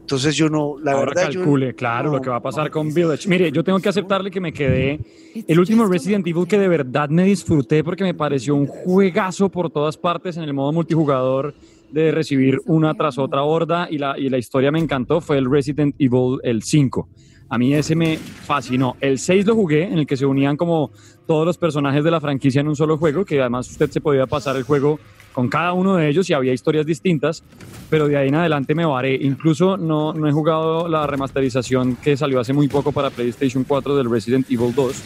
Entonces 0.09 0.35
yo 0.35 0.49
no, 0.49 0.75
la 0.81 0.93
Ahora 0.93 1.11
verdad 1.11 1.29
yo 1.29 1.41
calcule, 1.41 1.75
claro, 1.75 2.09
no, 2.09 2.15
lo 2.17 2.21
que 2.23 2.31
va 2.31 2.37
a 2.37 2.41
pasar 2.41 2.71
con 2.71 2.91
Village. 2.91 3.29
Mire, 3.29 3.51
yo 3.51 3.63
tengo 3.63 3.79
que 3.79 3.89
aceptarle 3.89 4.31
que 4.31 4.41
me 4.41 4.51
quedé. 4.51 4.99
El 5.47 5.59
último 5.59 5.85
Resident 5.85 6.25
Evil 6.25 6.47
que 6.47 6.57
de 6.57 6.67
verdad 6.67 7.09
me 7.09 7.25
disfruté 7.25 7.83
porque 7.83 8.03
me 8.03 8.15
pareció 8.15 8.55
un 8.55 8.65
juegazo 8.65 9.49
por 9.49 9.69
todas 9.69 9.97
partes 9.97 10.35
en 10.37 10.43
el 10.45 10.53
modo 10.53 10.71
multijugador 10.71 11.53
de 11.91 12.11
recibir 12.11 12.59
una 12.65 12.95
tras 12.95 13.19
otra 13.19 13.43
horda 13.43 13.87
y 13.87 13.99
la, 13.99 14.17
y 14.17 14.29
la 14.29 14.39
historia 14.39 14.71
me 14.71 14.79
encantó 14.79 15.21
fue 15.21 15.37
el 15.37 15.47
Resident 15.47 15.93
Evil 15.99 16.39
el 16.41 16.63
5. 16.63 17.07
A 17.49 17.57
mí 17.57 17.73
ese 17.73 17.95
me 17.95 18.17
fascinó. 18.17 18.95
El 19.01 19.17
6 19.17 19.45
lo 19.45 19.55
jugué, 19.55 19.83
en 19.83 19.97
el 19.97 20.07
que 20.07 20.15
se 20.15 20.25
unían 20.25 20.55
como 20.55 20.91
todos 21.25 21.45
los 21.45 21.57
personajes 21.57 22.03
de 22.03 22.11
la 22.11 22.21
franquicia 22.21 22.61
en 22.61 22.67
un 22.67 22.75
solo 22.75 22.97
juego, 22.97 23.25
que 23.25 23.39
además 23.39 23.69
usted 23.69 23.89
se 23.89 24.01
podía 24.01 24.27
pasar 24.27 24.55
el 24.55 24.63
juego 24.63 24.99
con 25.33 25.47
cada 25.47 25.73
uno 25.73 25.95
de 25.95 26.09
ellos 26.09 26.29
y 26.29 26.33
había 26.33 26.53
historias 26.53 26.85
distintas, 26.85 27.43
pero 27.89 28.07
de 28.07 28.17
ahí 28.17 28.29
en 28.29 28.35
adelante 28.35 28.75
me 28.75 28.85
varé. 28.85 29.15
Incluso 29.15 29.77
no, 29.77 30.13
no 30.13 30.27
he 30.27 30.31
jugado 30.31 30.87
la 30.87 31.07
remasterización 31.07 31.95
que 31.97 32.17
salió 32.17 32.39
hace 32.39 32.53
muy 32.53 32.67
poco 32.67 32.91
para 32.91 33.09
PlayStation 33.09 33.63
4 33.63 33.95
del 33.95 34.09
Resident 34.09 34.49
Evil 34.49 34.73
2. 34.73 35.03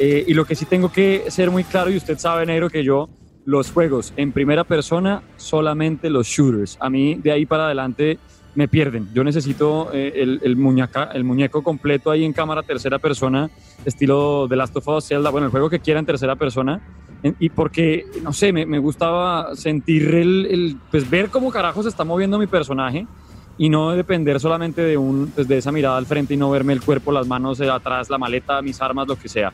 Eh, 0.00 0.24
y 0.26 0.34
lo 0.34 0.44
que 0.44 0.54
sí 0.54 0.64
tengo 0.64 0.92
que 0.92 1.24
ser 1.28 1.50
muy 1.50 1.64
claro, 1.64 1.90
y 1.90 1.96
usted 1.96 2.18
sabe, 2.18 2.46
Negro, 2.46 2.70
que 2.70 2.84
yo 2.84 3.08
los 3.44 3.70
juegos 3.70 4.12
en 4.16 4.32
primera 4.32 4.64
persona, 4.64 5.22
solamente 5.36 6.10
los 6.10 6.26
shooters. 6.26 6.76
A 6.80 6.90
mí 6.90 7.14
de 7.14 7.32
ahí 7.32 7.46
para 7.46 7.64
adelante 7.64 8.18
me 8.58 8.66
pierden. 8.66 9.08
Yo 9.14 9.22
necesito 9.22 9.88
eh, 9.92 10.14
el, 10.16 10.40
el, 10.42 10.56
muñeca, 10.56 11.10
el 11.14 11.22
muñeco 11.22 11.62
completo 11.62 12.10
ahí 12.10 12.24
en 12.24 12.32
cámara 12.32 12.64
tercera 12.64 12.98
persona, 12.98 13.48
estilo 13.84 14.46
The 14.48 14.56
Last 14.56 14.76
of 14.76 14.88
Us, 14.88 15.06
Zelda, 15.06 15.30
bueno, 15.30 15.44
el 15.44 15.52
juego 15.52 15.70
que 15.70 15.78
quiera 15.78 16.00
en 16.00 16.06
tercera 16.06 16.34
persona. 16.34 16.80
y 17.38 17.50
porque, 17.50 18.04
no 18.20 18.32
sé, 18.32 18.52
me, 18.52 18.66
me 18.66 18.80
gustaba 18.80 19.54
sentir 19.54 20.12
el, 20.12 20.46
el, 20.46 20.76
pues 20.90 21.08
ver 21.08 21.30
cómo 21.30 21.52
carajo 21.52 21.84
se 21.84 21.88
está 21.88 22.02
moviendo 22.02 22.36
mi 22.36 22.48
personaje 22.48 23.06
y 23.58 23.68
no 23.68 23.92
depender 23.92 24.40
solamente 24.40 24.82
de, 24.82 24.96
un, 24.96 25.30
pues 25.32 25.46
de 25.46 25.58
esa 25.58 25.70
mirada 25.70 25.96
al 25.96 26.06
frente 26.06 26.34
y 26.34 26.36
no 26.36 26.50
verme 26.50 26.72
el 26.72 26.82
cuerpo, 26.82 27.12
las 27.12 27.28
manos 27.28 27.60
atrás, 27.60 28.10
la 28.10 28.18
maleta, 28.18 28.60
mis 28.60 28.82
armas, 28.82 29.06
lo 29.06 29.14
que 29.14 29.28
sea. 29.28 29.52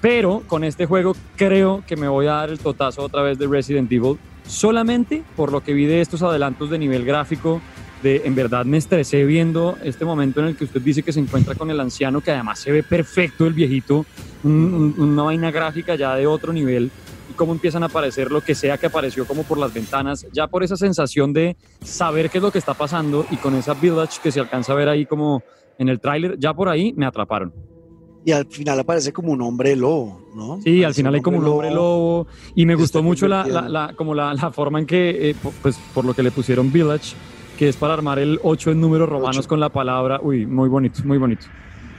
Pero 0.00 0.42
con 0.46 0.64
este 0.64 0.86
juego 0.86 1.14
creo 1.36 1.84
que 1.86 1.96
me 1.96 2.08
voy 2.08 2.26
a 2.26 2.32
dar 2.32 2.48
el 2.48 2.58
totazo 2.58 3.02
otra 3.02 3.20
vez 3.20 3.38
de 3.38 3.46
Resident 3.46 3.92
Evil, 3.92 4.16
solamente 4.46 5.22
por 5.36 5.52
lo 5.52 5.62
que 5.62 5.74
vi 5.74 5.84
de 5.84 6.00
estos 6.00 6.22
adelantos 6.22 6.70
de 6.70 6.78
nivel 6.78 7.04
gráfico. 7.04 7.60
De, 8.06 8.22
en 8.24 8.36
verdad 8.36 8.64
me 8.64 8.76
estresé 8.76 9.24
viendo 9.24 9.76
este 9.82 10.04
momento 10.04 10.38
en 10.38 10.46
el 10.46 10.56
que 10.56 10.62
usted 10.62 10.80
dice 10.80 11.02
que 11.02 11.12
se 11.12 11.18
encuentra 11.18 11.56
con 11.56 11.72
el 11.72 11.80
anciano, 11.80 12.20
que 12.20 12.30
además 12.30 12.60
se 12.60 12.70
ve 12.70 12.84
perfecto 12.84 13.48
el 13.48 13.52
viejito, 13.52 14.06
un, 14.44 14.94
un, 14.96 15.10
una 15.10 15.24
vaina 15.24 15.50
gráfica 15.50 15.96
ya 15.96 16.14
de 16.14 16.24
otro 16.24 16.52
nivel, 16.52 16.92
y 17.28 17.34
cómo 17.34 17.50
empiezan 17.50 17.82
a 17.82 17.86
aparecer 17.86 18.30
lo 18.30 18.42
que 18.42 18.54
sea 18.54 18.78
que 18.78 18.86
apareció 18.86 19.26
como 19.26 19.42
por 19.42 19.58
las 19.58 19.74
ventanas, 19.74 20.24
ya 20.32 20.46
por 20.46 20.62
esa 20.62 20.76
sensación 20.76 21.32
de 21.32 21.56
saber 21.82 22.30
qué 22.30 22.38
es 22.38 22.42
lo 22.44 22.52
que 22.52 22.58
está 22.58 22.74
pasando 22.74 23.26
y 23.28 23.38
con 23.38 23.56
esa 23.56 23.74
village 23.74 24.20
que 24.22 24.30
se 24.30 24.38
alcanza 24.38 24.72
a 24.72 24.76
ver 24.76 24.88
ahí 24.88 25.04
como 25.04 25.42
en 25.76 25.88
el 25.88 25.98
tráiler, 25.98 26.38
ya 26.38 26.54
por 26.54 26.68
ahí 26.68 26.94
me 26.96 27.06
atraparon. 27.06 27.52
Y 28.24 28.30
al 28.30 28.46
final 28.46 28.78
aparece 28.78 29.12
como 29.12 29.32
un 29.32 29.42
hombre 29.42 29.74
lobo, 29.74 30.20
¿no? 30.32 30.60
Sí, 30.62 30.84
al 30.84 30.94
final 30.94 31.16
hay 31.16 31.22
como 31.22 31.38
un 31.38 31.46
hombre 31.46 31.72
lobo. 31.72 32.28
y 32.54 32.66
me 32.66 32.76
gustó 32.76 33.02
mucho 33.02 33.26
la, 33.26 33.44
la, 33.48 33.68
la, 33.68 33.94
como 33.96 34.14
la, 34.14 34.32
la, 34.32 34.52
forma 34.52 34.78
en 34.78 34.86
que, 34.86 35.30
eh, 35.30 35.34
pues 35.60 35.76
por 35.92 36.04
lo 36.04 36.14
que 36.14 36.22
le 36.22 36.30
pusieron 36.30 36.70
Village, 36.70 37.16
que 37.56 37.68
es 37.68 37.76
para 37.76 37.94
armar 37.94 38.18
el 38.18 38.38
8 38.42 38.72
en 38.72 38.80
números 38.80 39.08
romanos 39.08 39.38
8. 39.38 39.48
con 39.48 39.60
la 39.60 39.68
palabra, 39.68 40.20
uy, 40.22 40.46
muy 40.46 40.68
bonito, 40.68 41.00
muy 41.04 41.18
bonito. 41.18 41.46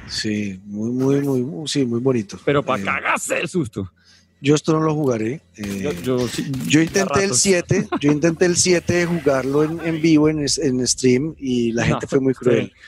Sí, 0.08 0.60
muy, 0.66 0.92
muy, 0.92 1.22
muy, 1.22 1.42
muy 1.42 1.68
sí, 1.68 1.86
muy 1.86 2.00
bonito. 2.00 2.40
Pero 2.46 2.64
para 2.64 2.82
eh, 2.82 2.86
cagarse 2.86 3.40
el 3.40 3.50
susto. 3.50 3.92
Yo 4.40 4.54
esto 4.56 4.72
no 4.72 4.80
lo 4.82 4.94
jugaré. 4.94 5.42
Eh, 5.56 5.82
yo, 5.82 5.92
yo, 6.04 6.28
sí, 6.28 6.50
yo, 6.68 6.82
intenté 6.82 7.24
el 7.24 7.34
7, 7.34 7.88
yo 8.00 8.12
intenté 8.12 8.46
el 8.46 8.56
7 8.56 8.94
de 8.94 9.06
jugarlo 9.08 9.64
en, 9.64 9.80
en 9.84 10.02
vivo 10.02 10.30
en, 10.30 10.40
en, 10.40 10.88
stream 10.88 11.36
y 11.40 11.72
la 11.72 11.86
gente 11.88 12.06
no, 12.06 12.10
fue 12.10 12.20
muy 12.20 12.34
cruel. 12.34 12.68
Sí 12.68 12.82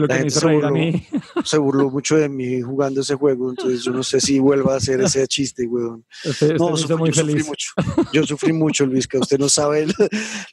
lo 0.00 0.08
que 0.08 0.14
me 0.14 0.26
hizo 0.26 0.40
reír 0.40 0.62
burló, 0.62 0.68
a 0.68 0.70
mí. 0.70 1.06
Se 1.44 1.58
burló 1.58 1.90
mucho 1.90 2.16
de 2.16 2.28
mí 2.28 2.60
jugando 2.60 3.00
ese 3.00 3.14
juego, 3.14 3.50
entonces 3.50 3.82
yo 3.82 3.92
no 3.92 4.02
sé 4.02 4.20
si 4.20 4.38
vuelva 4.38 4.74
a 4.74 4.76
hacer 4.76 5.00
ese 5.00 5.26
chiste, 5.26 5.66
weón. 5.66 6.04
Usted, 6.24 6.52
usted 6.52 6.58
no, 6.58 6.76
sufrí, 6.76 6.96
muy 6.96 7.10
yo 7.10 7.14
feliz. 7.14 7.44
sufrí 7.44 7.48
mucho. 7.48 8.08
Yo 8.12 8.24
sufrí 8.24 8.52
mucho, 8.52 8.86
Luis, 8.86 9.06
que 9.06 9.18
usted 9.18 9.38
no 9.38 9.48
sabe 9.48 9.86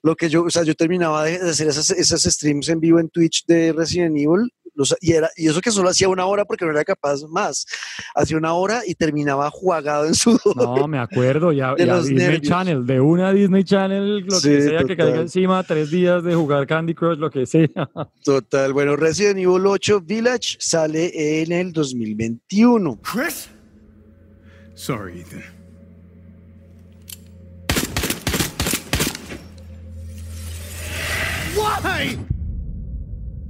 lo 0.03 0.15
que 0.15 0.29
yo, 0.29 0.43
o 0.43 0.49
sea, 0.49 0.63
yo 0.63 0.75
terminaba 0.75 1.25
de 1.25 1.35
hacer 1.35 1.67
esas, 1.67 1.89
esas 1.91 2.23
streams 2.23 2.69
en 2.69 2.79
vivo 2.79 2.99
en 2.99 3.09
Twitch 3.09 3.45
de 3.45 3.73
Resident 3.73 4.17
Evil 4.17 4.51
los, 4.81 4.95
y, 4.99 5.13
era, 5.13 5.29
y 5.35 5.47
eso 5.47 5.61
que 5.61 5.71
solo 5.71 5.89
hacía 5.89 6.09
una 6.09 6.25
hora 6.25 6.45
porque 6.45 6.65
no 6.65 6.71
era 6.71 6.83
capaz 6.83 7.23
más. 7.29 7.65
Hacía 8.15 8.37
una 8.37 8.53
hora 8.53 8.81
y 8.85 8.95
terminaba 8.95 9.49
jugado 9.49 10.05
en 10.05 10.13
sudor. 10.15 10.55
No, 10.55 10.87
me 10.87 10.97
acuerdo, 10.99 11.51
ya, 11.51 11.73
de 11.75 11.85
ya 11.85 11.97
Disney 11.97 12.15
nervios. 12.17 12.41
Channel, 12.41 12.85
de 12.85 12.99
una 12.99 13.31
Disney 13.31 13.63
Channel, 13.63 14.19
lo 14.19 14.39
Sí, 14.39 14.49
que 14.49 14.61
sea 14.61 14.83
que 14.83 14.97
caiga 14.97 15.21
encima, 15.21 15.63
tres 15.63 15.89
días 15.91 16.23
de 16.23 16.35
jugar 16.35 16.67
Candy 16.67 16.93
Crush, 16.93 17.17
lo 17.17 17.29
que 17.29 17.45
sea. 17.45 17.69
Total, 18.23 18.73
bueno, 18.73 18.95
Resident 18.95 19.39
Evil 19.39 19.65
8 19.65 20.01
Village 20.01 20.57
sale 20.59 21.41
en 21.41 21.51
el 21.51 21.71
2021. 21.71 22.99
Chris? 23.01 23.49
Sorry, 24.73 25.21
Ethan. 25.21 25.43
Why? 31.55 32.30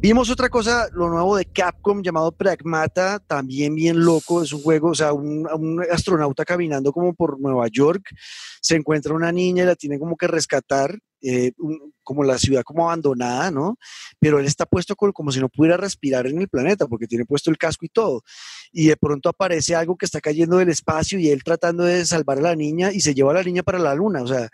Vimos 0.02 0.32
otra 0.32 0.50
cosa, 0.50 0.88
lo 0.94 1.10
nuevo 1.10 1.38
de 1.38 1.46
Capcom 1.46 2.02
llamado 2.02 2.32
Pragmata, 2.32 3.20
también 3.20 3.76
bien 3.76 4.04
loco, 4.04 4.42
es 4.42 4.52
un 4.52 4.64
juego, 4.64 4.90
o 4.90 4.96
sea, 4.96 5.14
un, 5.14 5.80
astronauta 5.92 6.44
caminando 6.44 6.92
como 6.92 7.14
por 7.14 7.40
Nueva 7.40 7.68
York, 7.68 8.10
se 8.62 8.76
encuentra 8.76 9.14
una 9.14 9.32
niña 9.32 9.62
y 9.62 9.68
la 9.68 9.76
tiene 9.76 10.00
como 10.00 10.18
que 10.18 10.26
rescatar, 10.26 10.98
eh, 11.22 11.52
como 12.02 12.24
la 12.24 12.40
ciudad 12.40 12.64
como 12.64 12.86
abandonada, 12.86 13.52
¿no? 13.52 13.78
Pero 14.20 14.40
él 14.40 14.48
está 14.48 14.66
puesto 14.66 14.96
como 14.96 15.32
si 15.32 15.40
no 15.40 15.50
pudiera 15.50 15.78
respirar 15.78 16.26
en 16.26 16.42
el 16.42 16.50
planeta, 16.50 16.88
porque 16.88 17.06
tiene 17.06 17.26
puesto 17.26 17.52
el 17.52 17.60
casco 17.60 17.86
y 17.86 17.90
todo. 17.90 18.24
Y 18.72 18.88
de 18.88 18.98
pronto 18.98 19.30
aparece 19.30 19.76
algo 19.76 19.98
que 19.98 20.08
está 20.08 20.20
cayendo 20.20 20.58
del 20.58 20.70
espacio 20.70 21.20
y 21.20 21.30
él 21.30 21.44
tratando 21.44 21.84
de 21.84 22.08
salvar 22.08 22.40
a 22.40 22.42
la 22.42 22.56
niña 22.56 22.92
y 22.92 23.02
se 23.02 23.14
lleva 23.14 23.34
a 23.34 23.36
la 23.36 23.44
niña 23.44 23.62
para 23.62 23.78
la 23.78 23.94
luna, 23.94 24.24
o 24.24 24.28
sea, 24.28 24.50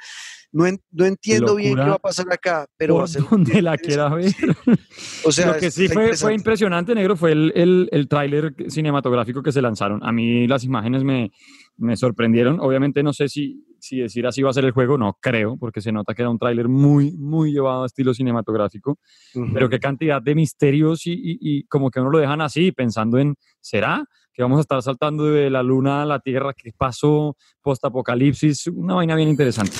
no, 0.51 0.65
en, 0.65 0.79
no 0.91 1.05
entiendo 1.05 1.55
bien 1.55 1.75
qué 1.75 1.81
va 1.81 1.95
a 1.95 1.99
pasar 1.99 2.25
acá, 2.31 2.65
pero 2.77 2.95
va 2.95 3.03
a 3.03 3.07
ser 3.07 3.23
donde 3.29 3.61
la 3.61 3.77
quiera 3.77 4.09
ver. 4.09 4.33
O 5.25 5.31
sea, 5.31 5.53
lo 5.53 5.59
que 5.59 5.69
sí 5.71 5.87
fue, 5.87 6.15
fue, 6.15 6.33
impresionante, 6.33 6.95
negro, 6.95 7.15
fue 7.15 7.31
el, 7.31 7.51
el, 7.55 7.89
el 7.91 8.07
tráiler 8.07 8.55
cinematográfico 8.69 9.43
que 9.43 9.51
se 9.51 9.61
lanzaron. 9.61 10.03
A 10.03 10.11
mí 10.11 10.47
las 10.47 10.63
imágenes 10.63 11.03
me, 11.03 11.31
me 11.77 11.95
sorprendieron. 11.95 12.59
Obviamente 12.59 13.03
no 13.03 13.13
sé 13.13 13.27
si, 13.27 13.65
si 13.79 13.99
decir 13.99 14.25
así 14.25 14.41
va 14.41 14.49
a 14.51 14.53
ser 14.53 14.65
el 14.65 14.71
juego, 14.71 14.97
no 14.97 15.17
creo, 15.21 15.57
porque 15.57 15.81
se 15.81 15.91
nota 15.91 16.13
que 16.13 16.21
era 16.21 16.29
un 16.29 16.39
tráiler 16.39 16.67
muy, 16.67 17.11
muy 17.17 17.51
llevado 17.51 17.83
a 17.83 17.85
estilo 17.85 18.13
cinematográfico. 18.13 18.97
Uh 19.35 19.41
-huh. 19.41 19.53
Pero 19.53 19.69
qué 19.69 19.79
cantidad 19.79 20.21
de 20.21 20.35
misterios 20.35 21.05
y, 21.05 21.13
y, 21.13 21.37
y 21.41 21.63
como 21.63 21.91
que 21.91 21.99
uno 21.99 22.09
lo 22.09 22.19
dejan 22.19 22.41
así, 22.41 22.71
pensando 22.71 23.17
en, 23.17 23.35
¿será? 23.59 24.05
que 24.37 24.43
vamos 24.43 24.59
a 24.59 24.61
estar 24.61 24.79
saltando 24.83 25.25
de 25.25 25.49
la 25.49 25.63
luna 25.63 26.03
a 26.03 26.05
la 26.05 26.19
tierra, 26.19 26.53
qué 26.53 26.71
pasó 26.77 27.35
post-apocalipsis, 27.63 28.67
una 28.67 28.93
vaina 28.93 29.15
bien 29.15 29.29
interesante. 29.29 29.75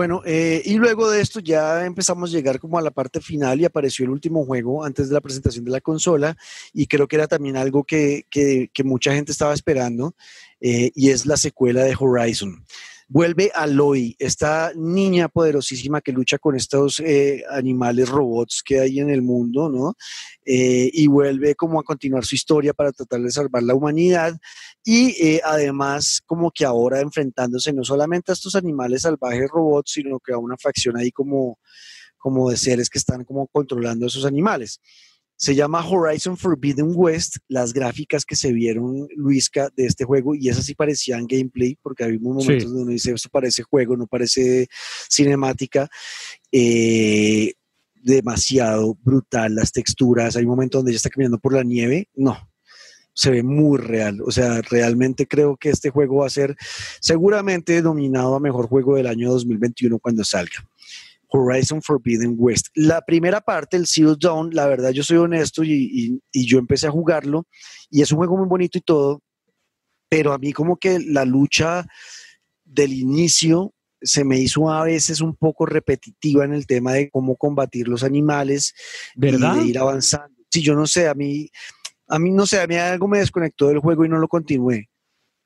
Bueno, 0.00 0.22
eh, 0.24 0.62
y 0.64 0.76
luego 0.76 1.10
de 1.10 1.20
esto 1.20 1.40
ya 1.40 1.84
empezamos 1.84 2.30
a 2.30 2.32
llegar 2.32 2.58
como 2.58 2.78
a 2.78 2.80
la 2.80 2.90
parte 2.90 3.20
final 3.20 3.60
y 3.60 3.66
apareció 3.66 4.06
el 4.06 4.10
último 4.10 4.46
juego 4.46 4.82
antes 4.82 5.08
de 5.10 5.12
la 5.14 5.20
presentación 5.20 5.62
de 5.66 5.72
la 5.72 5.82
consola 5.82 6.38
y 6.72 6.86
creo 6.86 7.06
que 7.06 7.16
era 7.16 7.28
también 7.28 7.58
algo 7.58 7.84
que, 7.84 8.24
que, 8.30 8.70
mucha 8.82 9.12
gente 9.12 9.30
estaba 9.30 9.52
esperando 9.52 10.14
eh, 10.58 10.90
y 10.94 11.10
es 11.10 11.26
la 11.26 11.36
secuela 11.36 11.84
de 11.84 11.94
Horizon. 12.00 12.64
Vuelve 13.12 13.50
Aloy, 13.52 14.14
esta 14.20 14.70
niña 14.76 15.28
poderosísima 15.28 16.00
que 16.00 16.12
lucha 16.12 16.38
con 16.38 16.54
estos 16.54 17.00
eh, 17.00 17.42
animales 17.50 18.08
robots 18.08 18.62
que 18.64 18.78
hay 18.78 19.00
en 19.00 19.10
el 19.10 19.20
mundo, 19.20 19.68
¿no? 19.68 19.96
Eh, 20.46 20.88
y 20.92 21.08
vuelve 21.08 21.56
como 21.56 21.80
a 21.80 21.82
continuar 21.82 22.24
su 22.24 22.36
historia 22.36 22.72
para 22.72 22.92
tratar 22.92 23.20
de 23.20 23.32
salvar 23.32 23.64
la 23.64 23.74
humanidad 23.74 24.38
y 24.84 25.08
eh, 25.20 25.40
además 25.44 26.20
como 26.24 26.52
que 26.52 26.64
ahora 26.64 27.00
enfrentándose 27.00 27.72
no 27.72 27.82
solamente 27.82 28.30
a 28.30 28.34
estos 28.34 28.54
animales 28.54 29.02
salvajes 29.02 29.48
robots, 29.50 29.90
sino 29.90 30.20
que 30.20 30.32
a 30.32 30.38
una 30.38 30.56
facción 30.56 30.96
ahí 30.96 31.10
como, 31.10 31.58
como 32.16 32.48
de 32.48 32.56
seres 32.56 32.88
que 32.88 32.98
están 33.00 33.24
como 33.24 33.48
controlando 33.48 34.06
a 34.06 34.08
esos 34.08 34.24
animales. 34.24 34.80
Se 35.40 35.54
llama 35.54 35.82
Horizon 35.82 36.36
Forbidden 36.36 36.92
West, 36.94 37.38
las 37.48 37.72
gráficas 37.72 38.26
que 38.26 38.36
se 38.36 38.52
vieron, 38.52 39.08
Luisca, 39.16 39.70
de 39.74 39.86
este 39.86 40.04
juego, 40.04 40.34
y 40.34 40.50
esas 40.50 40.66
sí 40.66 40.74
parecían 40.74 41.26
gameplay, 41.26 41.78
porque 41.80 42.04
había 42.04 42.18
momentos 42.20 42.62
sí. 42.62 42.66
donde 42.66 42.82
uno 42.82 42.90
dice, 42.90 43.12
esto 43.12 43.30
parece 43.30 43.62
juego, 43.62 43.96
no 43.96 44.06
parece 44.06 44.68
cinemática. 45.08 45.88
Eh, 46.52 47.54
demasiado 48.02 48.98
brutal 49.02 49.54
las 49.54 49.72
texturas, 49.72 50.36
hay 50.36 50.44
un 50.44 50.50
momento 50.50 50.76
donde 50.76 50.92
ella 50.92 50.96
está 50.96 51.08
caminando 51.08 51.38
por 51.38 51.54
la 51.54 51.62
nieve, 51.62 52.08
no, 52.14 52.36
se 53.14 53.30
ve 53.30 53.42
muy 53.42 53.78
real. 53.78 54.20
O 54.26 54.30
sea, 54.30 54.60
realmente 54.60 55.26
creo 55.26 55.56
que 55.56 55.70
este 55.70 55.88
juego 55.88 56.18
va 56.18 56.26
a 56.26 56.30
ser 56.30 56.54
seguramente 57.00 57.80
nominado 57.80 58.34
a 58.34 58.40
mejor 58.40 58.68
juego 58.68 58.96
del 58.96 59.06
año 59.06 59.30
2021 59.30 59.98
cuando 60.00 60.22
salga. 60.22 60.66
Horizon 61.30 61.82
Forbidden 61.82 62.34
West. 62.36 62.68
La 62.74 63.00
primera 63.02 63.40
parte, 63.40 63.76
el 63.76 63.86
Zero 63.86 64.16
Dawn, 64.16 64.50
la 64.52 64.66
verdad 64.66 64.90
yo 64.90 65.02
soy 65.02 65.18
honesto 65.18 65.62
y, 65.64 65.72
y, 65.72 66.20
y, 66.32 66.46
yo 66.46 66.58
empecé 66.58 66.86
a 66.86 66.90
jugarlo 66.90 67.46
y 67.88 68.02
es 68.02 68.10
un 68.12 68.18
juego 68.18 68.36
muy 68.36 68.46
bonito 68.46 68.78
y 68.78 68.82
todo, 68.82 69.22
pero 70.08 70.32
a 70.32 70.38
mí 70.38 70.52
como 70.52 70.76
que 70.76 70.98
la 70.98 71.24
lucha 71.24 71.86
del 72.64 72.92
inicio 72.92 73.72
se 74.02 74.24
me 74.24 74.38
hizo 74.38 74.70
a 74.70 74.84
veces 74.84 75.20
un 75.20 75.36
poco 75.36 75.66
repetitiva 75.66 76.44
en 76.44 76.52
el 76.52 76.66
tema 76.66 76.92
de 76.92 77.10
cómo 77.10 77.36
combatir 77.36 77.88
los 77.88 78.02
animales 78.02 78.74
¿verdad? 79.14 79.56
y 79.56 79.60
de 79.60 79.66
ir 79.66 79.78
avanzando. 79.78 80.34
Sí, 80.50 80.62
yo 80.62 80.74
no 80.74 80.86
sé, 80.86 81.06
a 81.06 81.14
mí, 81.14 81.48
a 82.08 82.18
mí 82.18 82.30
no 82.30 82.46
sé, 82.46 82.60
a 82.60 82.66
mí 82.66 82.74
algo 82.76 83.06
me 83.06 83.18
desconectó 83.18 83.68
del 83.68 83.78
juego 83.78 84.04
y 84.04 84.08
no 84.08 84.18
lo 84.18 84.28
continué. 84.28 84.88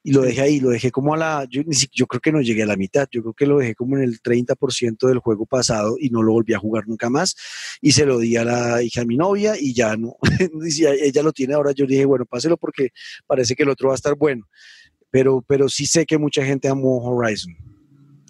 Y 0.06 0.12
lo 0.12 0.20
dejé 0.20 0.42
ahí, 0.42 0.60
lo 0.60 0.68
dejé 0.68 0.90
como 0.90 1.14
a 1.14 1.16
la, 1.16 1.46
yo, 1.48 1.62
yo 1.90 2.06
creo 2.06 2.20
que 2.20 2.30
no 2.30 2.42
llegué 2.42 2.62
a 2.62 2.66
la 2.66 2.76
mitad, 2.76 3.08
yo 3.10 3.22
creo 3.22 3.32
que 3.32 3.46
lo 3.46 3.56
dejé 3.58 3.74
como 3.74 3.96
en 3.96 4.02
el 4.02 4.20
30% 4.20 5.08
del 5.08 5.18
juego 5.18 5.46
pasado 5.46 5.96
y 5.98 6.10
no 6.10 6.22
lo 6.22 6.32
volví 6.32 6.52
a 6.52 6.58
jugar 6.58 6.86
nunca 6.86 7.08
más. 7.08 7.34
Y 7.80 7.92
se 7.92 8.04
lo 8.04 8.18
di 8.18 8.36
a 8.36 8.44
la 8.44 8.82
hija 8.82 9.00
de 9.00 9.06
mi 9.06 9.16
novia 9.16 9.54
y 9.58 9.72
ya 9.72 9.96
no, 9.96 10.16
y 10.66 10.70
si 10.70 10.84
ella 10.86 11.22
lo 11.22 11.32
tiene 11.32 11.54
ahora, 11.54 11.72
yo 11.72 11.86
dije, 11.86 12.04
bueno, 12.04 12.26
páselo 12.26 12.58
porque 12.58 12.90
parece 13.26 13.54
que 13.56 13.62
el 13.62 13.70
otro 13.70 13.88
va 13.88 13.94
a 13.94 13.96
estar 13.96 14.14
bueno, 14.14 14.44
pero, 15.10 15.42
pero 15.48 15.68
sí 15.70 15.86
sé 15.86 16.04
que 16.04 16.18
mucha 16.18 16.44
gente 16.44 16.68
amó 16.68 16.98
Horizon. 17.02 17.54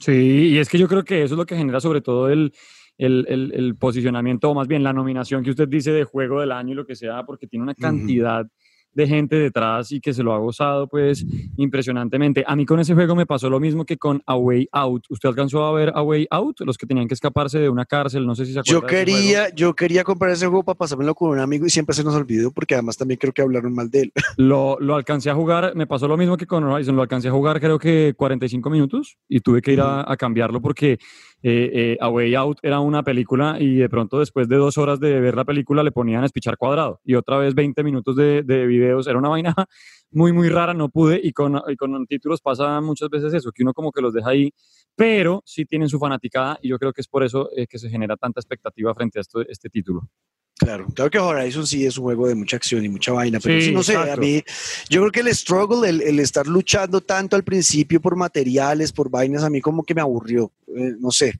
Sí, 0.01 0.12
y 0.53 0.59
es 0.59 0.68
que 0.68 0.79
yo 0.79 0.87
creo 0.87 1.03
que 1.03 1.25
eso 1.25 1.35
es 1.35 1.39
lo 1.39 1.47
que 1.47 1.57
genera 1.57 1.81
sobre 1.81 2.01
todo 2.03 2.29
el, 2.31 2.53
el, 2.99 3.25
el- 3.29 3.53
el 3.53 3.75
posicionamiento, 3.77 4.51
o 4.51 4.55
más 4.55 4.68
bien 4.68 4.83
la 4.85 4.93
nominación 4.93 5.43
que 5.43 5.51
usted 5.51 5.66
dice 5.66 5.91
de 5.93 6.05
juego 6.05 6.41
del 6.41 6.53
año 6.53 6.72
y 6.72 6.75
lo 6.77 6.87
que 6.87 6.95
sea, 6.95 7.25
porque 7.25 7.47
tiene 7.49 7.62
una 7.64 7.75
cantidad 7.75 8.47
de 8.95 9.07
gente 9.07 9.36
detrás 9.36 9.92
y 9.92 10.01
que 10.01 10.12
se 10.12 10.22
lo 10.22 10.32
ha 10.32 10.38
gozado 10.38 10.86
pues 10.88 11.24
impresionantemente. 11.57 12.45
A 12.47 12.57
mí 12.57 12.66
con 12.66 12.80
ese 12.80 12.95
juego 12.95 13.14
me 13.14 13.26
pasó 13.26 13.51
lo 13.51 13.61
mismo 13.61 13.84
que 13.84 13.97
con 13.97 14.22
A 14.26 14.36
Way 14.36 14.68
Out. 14.72 15.07
¿Usted 15.11 15.28
alcanzó 15.28 15.64
a 15.64 15.72
ver 15.72 15.92
A 15.95 16.03
Way 16.03 16.26
Out? 16.30 16.61
Los 16.61 16.78
que 16.78 16.86
tenían 16.86 17.09
que 17.09 17.14
escaparse 17.14 17.59
de 17.59 17.68
una 17.68 17.84
cárcel, 17.84 18.26
no 18.26 18.34
sé 18.34 18.47
si 18.47 18.53
se 18.53 18.61
acuerda. 18.61 18.80
Yo 18.80 18.86
quería, 18.86 19.55
yo 19.55 19.74
quería 19.74 20.05
comprar 20.05 20.32
ese 20.32 20.47
juego 20.47 20.64
para 20.64 20.78
pasármelo 20.78 21.14
con 21.14 21.30
un 21.30 21.38
amigo 21.38 21.66
y 21.66 21.70
siempre 21.70 21.95
se 21.95 22.05
nos 22.05 22.14
olvidó 22.14 22.51
porque 22.51 22.74
además 22.74 22.97
también 22.97 23.18
creo 23.18 23.32
que 23.32 23.42
hablaron 23.42 23.74
mal 23.74 23.90
de 23.90 24.03
él. 24.03 24.12
Lo, 24.36 24.78
lo 24.80 24.95
alcancé 24.97 25.30
a 25.30 25.34
jugar, 25.34 25.74
me 25.74 25.86
pasó 25.86 26.07
lo 26.09 26.16
mismo 26.16 26.36
que 26.36 26.47
con 26.47 26.64
Horizon, 26.64 26.97
lo 26.97 27.03
alcancé 27.03 27.28
a 27.28 27.30
jugar 27.30 27.61
creo 27.61 27.78
que 27.78 28.14
45 28.16 28.68
minutos 28.68 29.16
y 29.28 29.40
tuve 29.40 29.62
que 29.62 29.72
ir 29.72 29.80
a, 29.80 30.11
a 30.11 30.16
cambiarlo 30.16 30.61
porque 30.61 30.99
eh, 31.47 31.70
eh, 31.74 31.99
A 32.01 32.09
Way 32.09 32.34
Out 32.36 32.59
era 32.62 32.80
una 32.80 33.03
película 33.03 33.59
y 33.61 33.74
de 33.74 33.88
pronto 33.90 34.18
después 34.18 34.49
de 34.49 34.57
dos 34.57 34.78
horas 34.78 34.99
de 34.99 35.20
ver 35.20 35.36
la 35.36 35.45
película 35.45 35.82
le 35.82 35.92
ponían 35.92 36.22
a 36.22 36.26
espichar 36.26 36.57
cuadrado 36.57 37.03
y 37.05 37.16
otra 37.16 37.36
vez 37.36 37.55
20 37.55 37.84
minutos 37.84 38.16
de, 38.16 38.42
de 38.42 38.64
videos, 38.64 39.07
era 39.07 39.18
una 39.18 39.28
vaina 39.28 39.55
muy 40.11 40.32
muy 40.32 40.49
rara, 40.49 40.72
no 40.72 40.88
pude 40.88 41.20
y 41.22 41.32
con, 41.32 41.61
y 41.68 41.76
con 41.76 42.07
títulos 42.07 42.40
pasa 42.40 42.80
muchas 42.80 43.11
veces 43.11 43.34
eso, 43.34 43.53
que 43.53 43.62
uno 43.62 43.74
como 43.74 43.92
que 43.92 44.01
los 44.01 44.14
deja 44.14 44.30
ahí, 44.30 44.53
pero 44.97 45.42
sí 45.45 45.66
tienen 45.66 45.90
su 45.90 45.99
fanaticada 45.99 46.59
y 46.62 46.70
yo 46.70 46.78
creo 46.78 46.95
que 46.95 47.03
es 47.03 47.09
por 47.09 47.22
eso 47.22 47.51
eh, 47.55 47.66
que 47.66 47.78
se 47.78 47.90
genera 47.90 48.16
tanta 48.16 48.40
expectativa 48.40 48.95
frente 48.95 49.18
a 49.18 49.20
esto, 49.20 49.42
este 49.47 49.68
título. 49.68 50.09
Claro, 50.57 50.86
claro 50.94 51.11
que 51.11 51.18
Horizon 51.18 51.66
sí 51.66 51.84
es 51.84 51.98
un 51.98 52.05
juego 52.05 52.28
de 52.28 52.34
mucha 52.36 52.57
acción 52.57 52.84
y 52.84 52.88
mucha 52.88 53.11
vaina, 53.12 53.40
pero 53.40 53.59
Sí, 53.61 53.66
sí, 53.66 53.72
no 53.74 53.82
sé, 53.82 53.96
a 53.96 54.02
exacto. 54.02 54.20
mí, 54.20 54.42
yo 54.88 55.00
creo 55.00 55.11
que 55.12 55.20
el 55.20 55.34
struggle, 55.34 55.88
el, 55.88 56.00
el 56.00 56.20
estar 56.20 56.46
luchando 56.46 57.00
tanto 57.00 57.34
al 57.34 57.42
principio 57.42 58.00
por 58.00 58.14
materiales, 58.16 58.92
por 58.92 59.11
vainas, 59.11 59.42
a 59.42 59.50
mí 59.50 59.61
como 59.61 59.82
que 59.82 59.94
me 59.94 60.00
aburrió, 60.00 60.52
eh, 60.68 60.94
no 61.00 61.11
sé. 61.11 61.34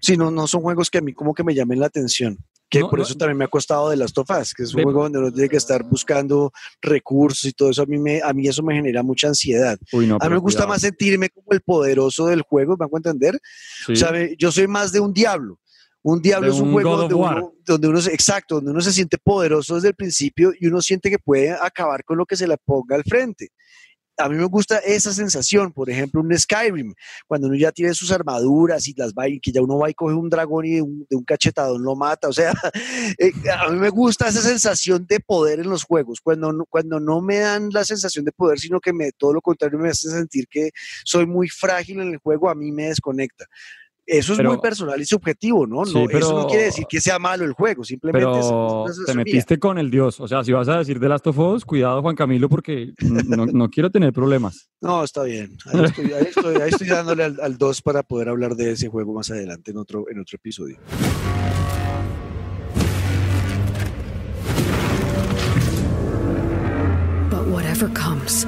Sí, 0.00 0.16
no, 0.16 0.30
no 0.30 0.46
son 0.46 0.62
juegos 0.62 0.90
que 0.90 0.98
a 0.98 1.02
mí 1.02 1.12
como 1.12 1.34
que 1.34 1.44
me 1.44 1.54
llamen 1.54 1.78
la 1.78 1.86
atención. 1.86 2.38
Que 2.70 2.80
No, 2.80 2.88
por 2.88 3.00
no. 3.00 3.04
eso 3.04 3.14
también 3.16 3.36
me 3.36 3.44
ha 3.44 3.48
costado 3.48 3.90
de 3.90 3.96
las 3.96 4.14
tofas, 4.14 4.54
que 4.54 4.62
es 4.62 4.70
un 4.72 4.78
Ve- 4.78 4.82
juego 4.84 5.02
donde 5.02 5.18
uno 5.18 5.30
tiene 5.30 5.50
que 5.50 5.58
estar 5.58 5.82
buscando 5.84 6.50
recursos 6.80 7.44
y 7.44 7.52
todo 7.52 7.68
eso. 7.68 7.82
A 7.82 7.86
mí, 7.86 7.98
me, 7.98 8.22
a 8.22 8.32
mí 8.32 8.48
eso 8.48 8.62
me 8.62 8.74
genera 8.74 9.02
mucha 9.02 9.28
ansiedad. 9.28 9.78
Uy, 9.92 10.06
no, 10.06 10.16
a 10.18 10.24
mí 10.26 10.30
me 10.34 10.38
gusta 10.40 10.60
cuidado. 10.60 10.68
más 10.70 10.80
sentirme 10.80 11.28
como 11.28 11.48
el 11.50 11.60
poderoso 11.60 12.26
del 12.28 12.40
juego, 12.40 12.78
¿me 12.78 12.86
hago 12.86 12.96
entender? 12.96 13.38
Sí. 13.86 13.92
O 13.92 13.96
sea, 13.96 14.10
yo 14.38 14.50
soy 14.50 14.66
más 14.68 14.90
de 14.90 15.00
un 15.00 15.12
diablo. 15.12 15.58
Un 16.04 16.20
diablo 16.20 16.48
es 16.50 16.54
un, 16.60 16.68
un 16.68 16.72
juego 16.74 16.90
donde 17.02 17.14
uno, 17.36 17.52
donde 17.64 17.88
uno 17.88 18.00
se, 18.00 18.12
exacto, 18.12 18.56
donde 18.56 18.70
uno 18.72 18.80
se 18.80 18.92
siente 18.92 19.18
poderoso 19.18 19.76
desde 19.76 19.88
el 19.88 19.94
principio 19.94 20.52
y 20.58 20.66
uno 20.66 20.80
siente 20.82 21.10
que 21.10 21.18
puede 21.18 21.50
acabar 21.52 22.02
con 22.04 22.18
lo 22.18 22.26
que 22.26 22.36
se 22.36 22.46
le 22.48 22.56
ponga 22.58 22.96
al 22.96 23.04
frente. 23.04 23.50
A 24.18 24.28
mí 24.28 24.36
me 24.36 24.44
gusta 24.44 24.76
esa 24.78 25.10
sensación, 25.12 25.72
por 25.72 25.88
ejemplo, 25.88 26.20
un 26.20 26.36
Skyrim, 26.38 26.92
cuando 27.26 27.46
uno 27.48 27.56
ya 27.56 27.72
tiene 27.72 27.94
sus 27.94 28.12
armaduras 28.12 28.86
y 28.86 28.92
las 28.94 29.14
va 29.14 29.26
y 29.26 29.40
que 29.40 29.52
ya 29.52 29.62
uno 29.62 29.78
va 29.78 29.88
y 29.88 29.94
coge 29.94 30.14
un 30.14 30.28
dragón 30.28 30.66
y 30.66 30.74
de 30.74 30.82
un, 30.82 31.06
de 31.08 31.16
un 31.16 31.24
cachetadón 31.24 31.82
lo 31.82 31.96
mata. 31.96 32.28
O 32.28 32.32
sea, 32.32 32.52
eh, 33.18 33.32
a 33.58 33.70
mí 33.70 33.78
me 33.78 33.88
gusta 33.88 34.28
esa 34.28 34.42
sensación 34.42 35.06
de 35.08 35.18
poder 35.18 35.60
en 35.60 35.70
los 35.70 35.84
juegos, 35.84 36.20
cuando, 36.20 36.52
no- 36.52 36.66
cuando 36.68 37.00
no 37.00 37.22
me 37.22 37.38
dan 37.38 37.70
la 37.72 37.84
sensación 37.84 38.24
de 38.26 38.32
poder, 38.32 38.58
sino 38.58 38.80
que 38.80 38.92
me, 38.92 39.12
todo 39.12 39.32
lo 39.32 39.40
contrario 39.40 39.78
me 39.78 39.88
hace 39.88 40.10
sentir 40.10 40.46
que 40.46 40.70
soy 41.04 41.24
muy 41.26 41.48
frágil 41.48 42.00
en 42.00 42.08
el 42.08 42.18
juego, 42.18 42.50
a 42.50 42.54
mí 42.54 42.70
me 42.70 42.88
desconecta. 42.88 43.46
Eso 44.04 44.32
es 44.32 44.38
Pero- 44.38 44.50
muy 44.50 44.60
personal 44.60 45.00
y 45.00 45.04
subjetivo, 45.04 45.64
¿no? 45.66 45.84
Sí, 45.84 45.96
Eso 46.10 46.36
no 46.42 46.46
quiere 46.48 46.64
decir 46.64 46.84
que 46.88 47.00
sea 47.00 47.20
malo 47.20 47.44
el 47.44 47.52
juego, 47.52 47.84
simplemente 47.84 48.28
es- 48.40 48.46
es 48.46 48.50
Pero 48.50 48.84
te 49.06 49.14
metiste 49.14 49.58
con 49.60 49.78
el 49.78 49.90
dios. 49.92 50.18
O 50.20 50.26
sea, 50.26 50.42
si 50.42 50.50
vas 50.52 50.68
a 50.68 50.78
decir 50.78 50.98
de 50.98 51.08
Last 51.08 51.26
of 51.28 51.38
Us, 51.38 51.64
cuidado, 51.64 52.02
Juan 52.02 52.16
Camilo, 52.16 52.48
porque 52.48 52.92
no, 53.28 53.46
no 53.46 53.68
quiero 53.70 53.90
tener 53.90 54.12
problemas. 54.12 54.68
No, 54.82 55.04
está 55.04 55.22
bien. 55.22 55.56
Ahí 55.72 55.84
estoy, 55.84 56.12
ahí 56.12 56.24
estoy, 56.28 56.56
ahí 56.56 56.68
estoy 56.70 56.88
dándole 56.88 57.22
al 57.22 57.56
2 57.56 57.82
para 57.82 58.02
poder 58.02 58.28
hablar 58.28 58.56
de 58.56 58.72
ese 58.72 58.88
juego 58.88 59.14
más 59.14 59.30
adelante 59.30 59.70
en 59.70 59.76
otro, 59.76 60.06
en 60.10 60.18
otro 60.18 60.34
episodio. 60.34 60.78
But 67.30 67.46
whatever 67.48 67.88
comes, 67.94 68.44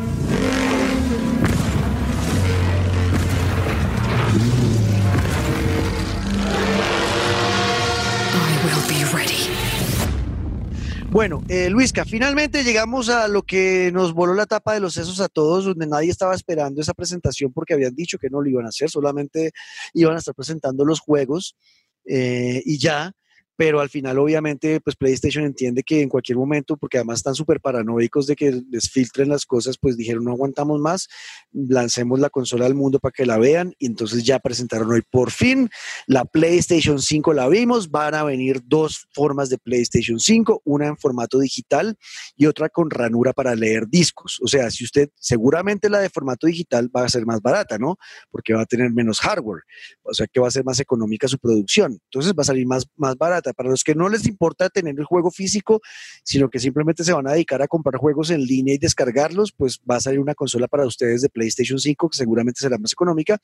Bueno, 11.14 11.44
eh, 11.48 11.70
Luisca, 11.70 12.04
finalmente 12.04 12.64
llegamos 12.64 13.08
a 13.08 13.28
lo 13.28 13.42
que 13.42 13.92
nos 13.92 14.12
voló 14.12 14.34
la 14.34 14.46
tapa 14.46 14.74
de 14.74 14.80
los 14.80 14.94
sesos 14.94 15.20
a 15.20 15.28
todos, 15.28 15.64
donde 15.64 15.86
nadie 15.86 16.10
estaba 16.10 16.34
esperando 16.34 16.80
esa 16.80 16.92
presentación 16.92 17.52
porque 17.52 17.72
habían 17.72 17.94
dicho 17.94 18.18
que 18.18 18.28
no 18.28 18.42
lo 18.42 18.50
iban 18.50 18.66
a 18.66 18.70
hacer, 18.70 18.90
solamente 18.90 19.52
iban 19.92 20.16
a 20.16 20.18
estar 20.18 20.34
presentando 20.34 20.84
los 20.84 20.98
juegos 20.98 21.54
eh, 22.04 22.60
y 22.64 22.78
ya. 22.78 23.12
Pero 23.56 23.80
al 23.80 23.88
final, 23.88 24.18
obviamente, 24.18 24.80
pues 24.80 24.96
PlayStation 24.96 25.44
entiende 25.44 25.82
que 25.82 26.02
en 26.02 26.08
cualquier 26.08 26.36
momento, 26.38 26.76
porque 26.76 26.98
además 26.98 27.18
están 27.18 27.34
súper 27.34 27.60
paranoicos 27.60 28.26
de 28.26 28.34
que 28.34 28.62
les 28.70 28.90
filtren 28.90 29.28
las 29.28 29.46
cosas, 29.46 29.78
pues 29.78 29.96
dijeron, 29.96 30.24
no 30.24 30.32
aguantamos 30.32 30.80
más, 30.80 31.08
lancemos 31.52 32.18
la 32.18 32.30
consola 32.30 32.66
al 32.66 32.74
mundo 32.74 32.98
para 32.98 33.12
que 33.12 33.26
la 33.26 33.38
vean. 33.38 33.74
Y 33.78 33.86
entonces 33.86 34.24
ya 34.24 34.38
presentaron 34.38 34.90
hoy 34.90 35.02
por 35.10 35.30
fin 35.30 35.70
la 36.06 36.24
PlayStation 36.24 37.00
5, 37.00 37.32
la 37.32 37.48
vimos. 37.48 37.90
Van 37.90 38.14
a 38.14 38.24
venir 38.24 38.62
dos 38.64 39.06
formas 39.12 39.50
de 39.50 39.58
PlayStation 39.58 40.18
5, 40.18 40.62
una 40.64 40.88
en 40.88 40.96
formato 40.96 41.38
digital 41.38 41.96
y 42.36 42.46
otra 42.46 42.68
con 42.68 42.90
ranura 42.90 43.32
para 43.32 43.54
leer 43.54 43.86
discos. 43.88 44.40
O 44.42 44.48
sea, 44.48 44.70
si 44.70 44.84
usted, 44.84 45.10
seguramente 45.16 45.88
la 45.88 46.00
de 46.00 46.10
formato 46.10 46.46
digital 46.46 46.90
va 46.94 47.04
a 47.04 47.08
ser 47.08 47.26
más 47.26 47.40
barata, 47.40 47.78
¿no? 47.78 47.96
Porque 48.30 48.54
va 48.54 48.62
a 48.62 48.66
tener 48.66 48.90
menos 48.90 49.20
hardware. 49.20 49.62
O 50.02 50.12
sea, 50.12 50.26
que 50.26 50.40
va 50.40 50.48
a 50.48 50.50
ser 50.50 50.64
más 50.64 50.80
económica 50.80 51.28
su 51.28 51.38
producción. 51.38 52.00
Entonces 52.04 52.32
va 52.32 52.42
a 52.42 52.46
salir 52.46 52.66
más, 52.66 52.86
más 52.96 53.16
barata. 53.16 53.43
Para 53.52 53.68
los 53.68 53.84
que 53.84 53.94
no 53.94 54.08
les 54.08 54.26
importa 54.26 54.68
tener 54.70 54.94
el 54.98 55.04
juego 55.04 55.30
físico, 55.30 55.80
sino 56.22 56.48
que 56.48 56.58
simplemente 56.58 57.04
se 57.04 57.12
van 57.12 57.26
a 57.28 57.32
dedicar 57.32 57.62
a 57.62 57.68
comprar 57.68 58.00
juegos 58.00 58.30
en 58.30 58.44
línea 58.44 58.74
y 58.74 58.78
descargarlos, 58.78 59.52
pues 59.52 59.80
va 59.88 59.96
a 59.96 60.00
salir 60.00 60.20
una 60.20 60.34
consola 60.34 60.68
para 60.68 60.86
ustedes 60.86 61.22
de 61.22 61.28
PlayStation 61.28 61.78
5 61.78 62.08
que 62.08 62.16
seguramente 62.16 62.60
será 62.60 62.78
más 62.78 62.92
económica. 62.92 63.38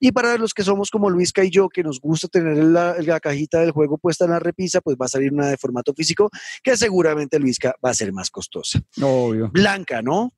Y 0.00 0.12
para 0.12 0.36
los 0.36 0.52
que 0.54 0.62
somos 0.62 0.90
como 0.90 1.10
Luisca 1.10 1.44
y 1.44 1.50
yo, 1.50 1.68
que 1.68 1.82
nos 1.82 2.00
gusta 2.00 2.28
tener 2.28 2.58
la, 2.58 2.96
la 3.00 3.20
cajita 3.20 3.60
del 3.60 3.70
juego 3.70 3.98
puesta 3.98 4.24
en 4.24 4.32
la 4.32 4.38
repisa, 4.38 4.80
pues 4.80 4.96
va 5.00 5.06
a 5.06 5.08
salir 5.08 5.32
una 5.32 5.48
de 5.48 5.56
formato 5.56 5.94
físico 5.94 6.30
que 6.62 6.76
seguramente 6.76 7.38
Luisca 7.38 7.74
va 7.84 7.90
a 7.90 7.94
ser 7.94 8.12
más 8.12 8.30
costosa. 8.30 8.80
Obvio. 9.00 9.50
Blanca, 9.52 10.02
¿no? 10.02 10.32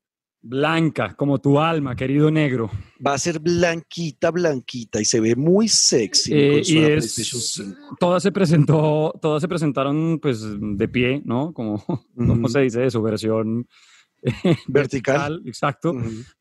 Blanca, 0.49 1.15
como 1.15 1.39
tu 1.39 1.61
alma, 1.61 1.95
querido 1.95 2.31
negro. 2.31 2.71
Va 3.05 3.13
a 3.15 3.19
ser 3.19 3.39
blanquita, 3.39 4.31
blanquita 4.31 4.99
y 5.01 5.05
se 5.05 5.21
ve 5.21 5.37
muy 5.37 5.69
sexy. 5.69 6.33
Eh, 6.33 6.39
y 6.39 6.53
consola 6.55 6.81
es, 6.89 7.15
PlayStation 7.15 7.41
5. 7.75 7.97
todas 8.01 8.23
se 8.23 8.33
presentó, 8.33 9.13
todas 9.21 9.43
se 9.43 9.49
presentaron 9.49 10.19
pues 10.21 10.41
de 10.59 10.89
pie, 10.89 11.21
¿no? 11.25 11.53
Como, 11.53 11.85
¿cómo 12.17 12.49
se 12.49 12.61
dice 12.61 12.87
eso? 12.87 13.03
Versión 13.03 13.69
eh, 14.23 14.33
Vertical. 14.69 15.43
exacto. 15.45 15.95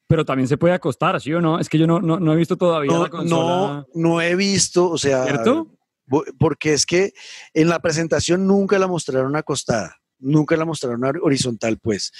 Pero 0.08 0.24
también 0.24 0.48
se 0.48 0.58
puede 0.58 0.74
acostar, 0.74 1.20
¿sí 1.20 1.34
o 1.34 1.42
no? 1.42 1.60
Es 1.60 1.68
que 1.68 1.78
yo 1.78 1.86
no, 1.86 2.00
no, 2.00 2.18
no 2.20 2.32
he 2.32 2.38
visto 2.38 2.56
todavía 2.56 2.94
No, 2.94 3.04
la 3.04 3.10
consola. 3.10 3.86
no, 3.94 4.12
no 4.14 4.22
he 4.22 4.36
visto, 4.38 4.90
o 4.90 4.98
sea, 4.98 5.26
¿Cierto? 5.26 5.74
porque 6.40 6.72
es 6.72 6.86
que 6.86 7.12
en 7.54 7.68
la 7.68 7.80
presentación 7.82 8.48
nunca 8.48 8.80
la 8.80 8.88
mostraron 8.88 9.36
acostada, 9.36 9.98
nunca 10.20 10.56
la 10.56 10.64
mostraron 10.64 11.02
hor- 11.02 11.20
horizontal, 11.22 11.78
pues. 11.80 12.14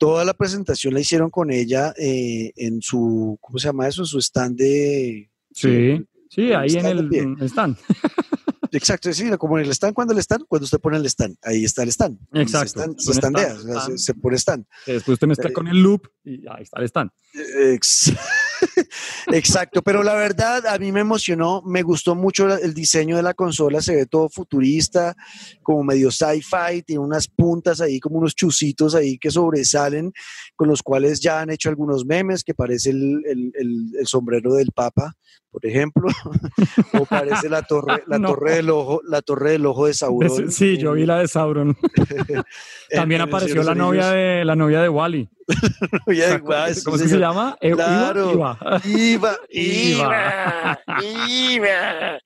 Toda 0.00 0.24
la 0.24 0.32
presentación 0.32 0.94
la 0.94 1.00
hicieron 1.00 1.28
con 1.28 1.50
ella 1.52 1.92
eh, 1.98 2.52
en 2.56 2.80
su, 2.80 3.36
¿cómo 3.38 3.58
se 3.58 3.66
llama 3.68 3.86
eso? 3.86 4.00
En 4.00 4.06
su 4.06 4.18
stand 4.18 4.56
de... 4.56 5.30
Sí, 5.52 6.02
sí, 6.30 6.52
ahí 6.54 6.74
en 6.76 6.86
el 6.86 7.04
mm, 7.04 7.42
stand. 7.44 7.76
Exacto, 8.72 9.12
sí, 9.12 9.28
como 9.36 9.58
en 9.58 9.64
el 9.66 9.70
stand, 9.72 9.92
cuando 9.92 10.14
el 10.14 10.20
stand, 10.20 10.44
cuando 10.48 10.64
usted 10.64 10.78
pone 10.80 10.96
el 10.96 11.04
stand, 11.06 11.36
ahí 11.42 11.64
está 11.64 11.82
el 11.82 11.90
stand. 11.90 12.18
Exacto. 12.32 12.80
Se, 12.80 12.86
stand- 12.86 12.98
se 12.98 13.06
Pone 13.06 13.18
stand, 13.18 13.36
standea, 13.36 13.54
o 13.54 13.60
sea, 13.60 13.74
se, 13.74 13.80
stand. 13.80 13.98
se 13.98 14.14
pone 14.14 14.36
stand. 14.38 14.64
Que 14.86 14.92
después 14.94 15.14
usted 15.16 15.26
mezcla 15.26 15.50
Eh, 15.50 15.52
con 15.52 15.68
el 15.68 15.82
loop 15.82 16.06
y 16.24 16.46
ahí 16.48 16.62
está 16.62 16.78
el 16.80 16.84
stand. 16.86 17.10
Ex- 17.58 18.12
Exacto, 19.32 19.82
pero 19.82 20.02
la 20.02 20.14
verdad 20.14 20.66
a 20.66 20.78
mí 20.78 20.92
me 20.92 21.00
emocionó, 21.00 21.62
me 21.66 21.82
gustó 21.82 22.14
mucho 22.14 22.52
el 22.56 22.74
diseño 22.74 23.16
de 23.16 23.22
la 23.22 23.34
consola, 23.34 23.80
se 23.80 23.94
ve 23.96 24.06
todo 24.06 24.28
futurista, 24.28 25.14
como 25.62 25.84
medio 25.84 26.10
sci-fi, 26.10 26.82
tiene 26.84 27.00
unas 27.04 27.28
puntas 27.28 27.80
ahí, 27.80 28.00
como 28.00 28.18
unos 28.18 28.34
chusitos 28.34 28.94
ahí 28.94 29.18
que 29.18 29.30
sobresalen, 29.30 30.12
con 30.56 30.68
los 30.68 30.82
cuales 30.82 31.20
ya 31.20 31.40
han 31.40 31.50
hecho 31.50 31.68
algunos 31.68 32.04
memes, 32.06 32.44
que 32.44 32.54
parece 32.54 32.90
el, 32.90 33.22
el- 33.26 33.52
el- 33.54 33.90
el 34.00 34.06
sombrero 34.06 34.54
del 34.54 34.70
Papa, 34.74 35.14
por 35.50 35.66
ejemplo, 35.66 36.06
o 36.94 37.04
parece 37.06 37.48
la 37.48 37.62
torre, 37.62 38.04
la 38.06 38.18
No. 38.18 38.28
torre 38.28 38.54
del 38.56 38.70
ojo, 38.70 39.00
la 39.04 39.20
torre 39.20 39.52
del 39.52 39.66
ojo 39.66 39.86
de 39.86 39.94
Sauron. 39.94 40.50
Sí, 40.50 40.78
yo 40.78 40.92
vi 40.92 41.06
la 41.06 41.18
de 41.18 41.28
Sauron. 41.28 41.76
También 42.90 43.20
apareció 43.22 43.62
la 43.62 43.74
novia 43.74 44.10
de 44.10 44.44
la 44.44 44.54
novia 44.56 44.80
de 44.82 44.88
Wally. 44.88 45.28
¿Cómo 46.84 46.96
es 46.96 47.02
que 47.02 47.08
se 47.08 47.18
llama? 47.18 47.56
E- 47.60 47.72
claro. 47.72 48.32
IVA. 48.32 48.58
IVA. 48.84 49.38
IVA. 49.50 50.80
IVA. 51.02 52.18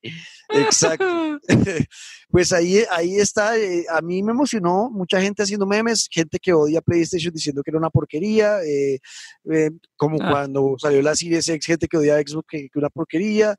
Exacto. 0.49 1.39
Pues 2.27 2.51
ahí, 2.51 2.83
ahí 2.91 3.15
está. 3.15 3.57
eh, 3.57 3.85
a 3.89 4.01
mí 4.01 4.21
me 4.21 4.33
emocionó 4.33 4.89
mucha 4.91 5.21
gente 5.21 5.43
haciendo 5.43 5.65
memes, 5.65 6.09
gente 6.11 6.37
que 6.37 6.51
odia 6.51 6.81
PlayStation 6.81 7.33
diciendo 7.33 7.61
que 7.63 7.71
era 7.71 7.77
una 7.77 7.89
porquería, 7.89 8.61
eh, 8.61 8.99
eh, 9.53 9.69
como 9.95 10.17
Ah. 10.21 10.31
cuando 10.31 10.75
salió 10.77 11.01
la 11.01 11.15
Series 11.15 11.47
X, 11.47 11.65
gente 11.65 11.87
que 11.87 11.95
odia 11.95 12.17
Xbox 12.19 12.45
que, 12.49 12.67
que 12.69 12.77
una 12.79 12.89
porquería. 12.89 13.55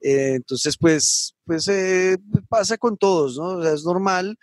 Eh, 0.00 0.34
entonces, 0.36 0.76
pues, 0.78 1.34
pues 1.44 1.66
eh, 1.66 2.18
pasa 2.48 2.78
con 2.78 2.96
todos, 2.96 3.36
¿no? 3.36 3.46
O 3.58 3.62
sea, 3.64 3.72
es 3.72 3.82
normal. 3.84 4.36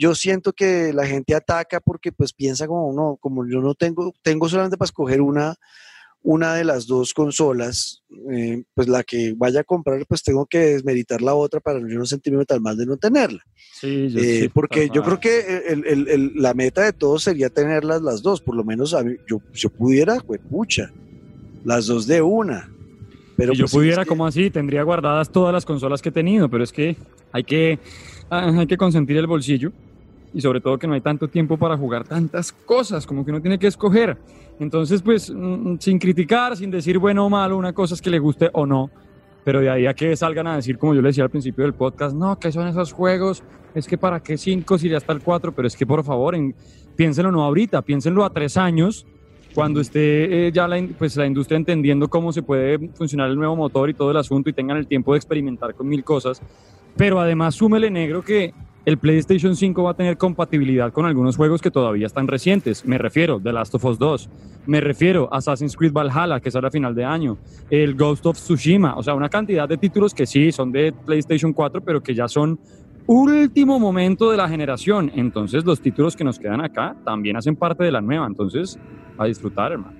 Yo 0.00 0.14
siento 0.14 0.52
que 0.52 0.92
la 0.92 1.04
gente 1.06 1.34
ataca 1.34 1.80
porque 1.80 2.12
pues 2.12 2.32
piensa 2.32 2.68
como 2.68 2.92
no, 2.94 3.16
como 3.20 3.44
yo 3.48 3.60
no 3.60 3.74
tengo, 3.74 4.14
tengo 4.22 4.48
solamente 4.48 4.76
para 4.76 4.86
escoger 4.86 5.20
una, 5.20 5.56
una 6.22 6.54
de 6.54 6.62
las 6.62 6.86
dos 6.86 7.12
consolas, 7.12 8.04
eh, 8.30 8.62
pues 8.74 8.86
la 8.86 9.02
que 9.02 9.34
vaya 9.36 9.60
a 9.60 9.64
comprar, 9.64 10.06
pues 10.06 10.22
tengo 10.22 10.46
que 10.46 10.58
desmeritar 10.58 11.20
la 11.20 11.34
otra 11.34 11.58
para 11.58 11.80
no 11.80 12.06
sentirme 12.06 12.44
tan 12.44 12.62
mal 12.62 12.76
de 12.76 12.86
no 12.86 12.96
tenerla. 12.96 13.42
Sí, 13.72 14.08
yo 14.10 14.20
Eh, 14.20 14.38
sí, 14.42 14.48
porque 14.48 14.88
yo 14.94 15.02
creo 15.02 15.18
que 15.18 15.62
el- 15.66 15.84
el- 15.84 16.08
el- 16.08 16.32
la 16.36 16.54
meta 16.54 16.82
de 16.82 16.92
todos 16.92 17.24
sería 17.24 17.48
tenerlas 17.50 18.00
las 18.00 18.22
dos, 18.22 18.40
por 18.40 18.54
lo 18.54 18.62
menos 18.62 18.94
a 18.94 19.02
mí, 19.02 19.16
yo, 19.28 19.40
yo 19.52 19.68
pudiera, 19.68 20.18
pues 20.24 20.40
pucha, 20.48 20.92
las 21.64 21.86
dos 21.86 22.06
de 22.06 22.22
una. 22.22 22.68
Pero 23.36 23.52
si 23.52 23.58
yo 23.58 23.64
pues, 23.64 23.72
pudiera, 23.72 24.04
que- 24.04 24.08
como 24.08 24.26
así, 24.26 24.48
tendría 24.48 24.84
guardadas 24.84 25.32
todas 25.32 25.52
las 25.52 25.64
consolas 25.64 26.00
que 26.02 26.10
he 26.10 26.12
tenido, 26.12 26.48
pero 26.48 26.62
es 26.62 26.70
que 26.70 26.96
hay 27.32 27.42
que, 27.42 27.80
ah, 28.30 28.52
hay 28.56 28.66
que 28.68 28.76
consentir 28.76 29.16
el 29.16 29.26
bolsillo 29.26 29.72
y 30.32 30.40
sobre 30.40 30.60
todo 30.60 30.78
que 30.78 30.86
no 30.86 30.94
hay 30.94 31.00
tanto 31.00 31.28
tiempo 31.28 31.56
para 31.56 31.76
jugar 31.76 32.04
tantas 32.04 32.52
cosas, 32.52 33.06
como 33.06 33.24
que 33.24 33.30
uno 33.30 33.40
tiene 33.40 33.58
que 33.58 33.66
escoger. 33.66 34.16
Entonces, 34.60 35.02
pues, 35.02 35.30
mm, 35.34 35.76
sin 35.78 35.98
criticar, 35.98 36.56
sin 36.56 36.70
decir 36.70 36.98
bueno 36.98 37.26
o 37.26 37.30
malo, 37.30 37.56
una 37.56 37.72
cosa 37.72 37.94
es 37.94 38.02
que 38.02 38.10
le 38.10 38.18
guste 38.18 38.50
o 38.52 38.66
no, 38.66 38.90
pero 39.44 39.60
de 39.60 39.70
ahí 39.70 39.86
a 39.86 39.94
que 39.94 40.14
salgan 40.16 40.46
a 40.46 40.56
decir, 40.56 40.78
como 40.78 40.94
yo 40.94 41.02
le 41.02 41.08
decía 41.08 41.24
al 41.24 41.30
principio 41.30 41.64
del 41.64 41.74
podcast, 41.74 42.14
no, 42.14 42.38
que 42.38 42.52
son 42.52 42.66
esos 42.68 42.92
juegos, 42.92 43.42
es 43.74 43.86
que 43.86 43.96
para 43.96 44.20
qué 44.20 44.36
cinco 44.36 44.78
si 44.78 44.88
ya 44.88 44.98
está 44.98 45.12
el 45.12 45.20
cuatro, 45.20 45.52
pero 45.52 45.68
es 45.68 45.76
que 45.76 45.86
por 45.86 46.04
favor, 46.04 46.34
en, 46.34 46.54
piénsenlo 46.96 47.30
no 47.30 47.44
ahorita, 47.44 47.82
piénsenlo 47.82 48.24
a 48.24 48.30
tres 48.30 48.56
años, 48.56 49.06
cuando 49.54 49.80
esté 49.80 50.46
eh, 50.46 50.52
ya 50.52 50.68
la, 50.68 50.80
pues, 50.98 51.16
la 51.16 51.26
industria 51.26 51.56
entendiendo 51.56 52.08
cómo 52.08 52.32
se 52.32 52.42
puede 52.42 52.78
funcionar 52.90 53.30
el 53.30 53.36
nuevo 53.36 53.56
motor 53.56 53.88
y 53.88 53.94
todo 53.94 54.10
el 54.10 54.16
asunto 54.16 54.50
y 54.50 54.52
tengan 54.52 54.76
el 54.76 54.86
tiempo 54.86 55.12
de 55.12 55.18
experimentar 55.18 55.74
con 55.74 55.88
mil 55.88 56.04
cosas. 56.04 56.42
Pero 56.96 57.20
además 57.20 57.54
súmele 57.54 57.90
negro 57.90 58.22
que 58.22 58.52
el 58.88 58.96
PlayStation 58.96 59.54
5 59.54 59.82
va 59.82 59.90
a 59.90 59.94
tener 59.94 60.16
compatibilidad 60.16 60.90
con 60.94 61.04
algunos 61.04 61.36
juegos 61.36 61.60
que 61.60 61.70
todavía 61.70 62.06
están 62.06 62.26
recientes. 62.26 62.86
Me 62.86 62.96
refiero 62.96 63.38
The 63.38 63.52
Last 63.52 63.74
of 63.74 63.84
Us 63.84 63.98
2, 63.98 64.30
me 64.64 64.80
refiero 64.80 65.28
a 65.30 65.36
Assassin's 65.36 65.76
Creed 65.76 65.92
Valhalla, 65.92 66.40
que 66.40 66.50
sale 66.50 66.68
a 66.68 66.70
final 66.70 66.94
de 66.94 67.04
año, 67.04 67.36
el 67.68 67.94
Ghost 67.94 68.24
of 68.24 68.38
Tsushima, 68.38 68.96
o 68.96 69.02
sea, 69.02 69.14
una 69.14 69.28
cantidad 69.28 69.68
de 69.68 69.76
títulos 69.76 70.14
que 70.14 70.24
sí 70.24 70.50
son 70.52 70.72
de 70.72 70.94
PlayStation 71.04 71.52
4, 71.52 71.82
pero 71.82 72.02
que 72.02 72.14
ya 72.14 72.28
son 72.28 72.58
último 73.06 73.78
momento 73.78 74.30
de 74.30 74.38
la 74.38 74.48
generación. 74.48 75.12
Entonces 75.14 75.66
los 75.66 75.82
títulos 75.82 76.16
que 76.16 76.24
nos 76.24 76.38
quedan 76.38 76.62
acá 76.62 76.96
también 77.04 77.36
hacen 77.36 77.56
parte 77.56 77.84
de 77.84 77.92
la 77.92 78.00
nueva. 78.00 78.26
Entonces, 78.26 78.78
a 79.18 79.26
disfrutar, 79.26 79.72
hermano. 79.72 79.97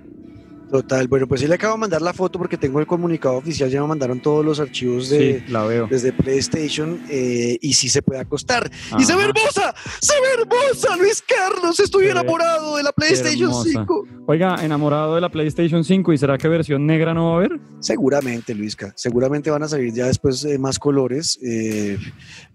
Total, 0.70 1.08
bueno, 1.08 1.26
pues 1.26 1.40
sí 1.40 1.46
le 1.46 1.54
acabo 1.54 1.74
de 1.74 1.80
mandar 1.80 2.02
la 2.02 2.12
foto 2.12 2.38
porque 2.38 2.58
tengo 2.58 2.78
el 2.78 2.86
comunicado 2.86 3.36
oficial, 3.36 3.70
ya 3.70 3.80
me 3.80 3.88
mandaron 3.88 4.20
todos 4.20 4.44
los 4.44 4.60
archivos 4.60 5.08
de, 5.08 5.40
Sí, 5.46 5.52
la 5.52 5.64
veo. 5.64 5.86
desde 5.88 6.12
PlayStation 6.12 7.00
eh, 7.08 7.58
y 7.60 7.72
sí 7.72 7.88
se 7.88 8.02
puede 8.02 8.20
acostar. 8.20 8.70
¡Y 8.98 9.04
se 9.04 9.16
ve 9.16 9.24
hermosa! 9.24 9.74
¡Se 10.00 10.12
ve 10.20 10.42
hermosa, 10.42 10.96
Luis 10.96 11.22
Carlos! 11.26 11.80
Estoy 11.80 12.04
Se 12.04 12.10
enamorado 12.10 12.76
de 12.76 12.82
la 12.82 12.92
PlayStation 12.92 13.50
Hermosa. 13.50 13.70
5. 13.70 14.06
Oiga, 14.26 14.56
enamorado 14.62 15.14
de 15.14 15.22
la 15.22 15.30
PlayStation 15.30 15.82
5, 15.84 16.12
¿y 16.12 16.18
será 16.18 16.36
que 16.36 16.48
versión 16.48 16.84
negra 16.86 17.14
no 17.14 17.30
va 17.30 17.32
a 17.32 17.36
haber? 17.38 17.60
Seguramente, 17.80 18.54
Luisca. 18.54 18.92
Seguramente 18.94 19.50
van 19.50 19.62
a 19.62 19.68
salir 19.68 19.94
ya 19.94 20.06
después 20.06 20.44
eh, 20.44 20.58
más 20.58 20.78
colores. 20.78 21.38
Eh, 21.42 21.98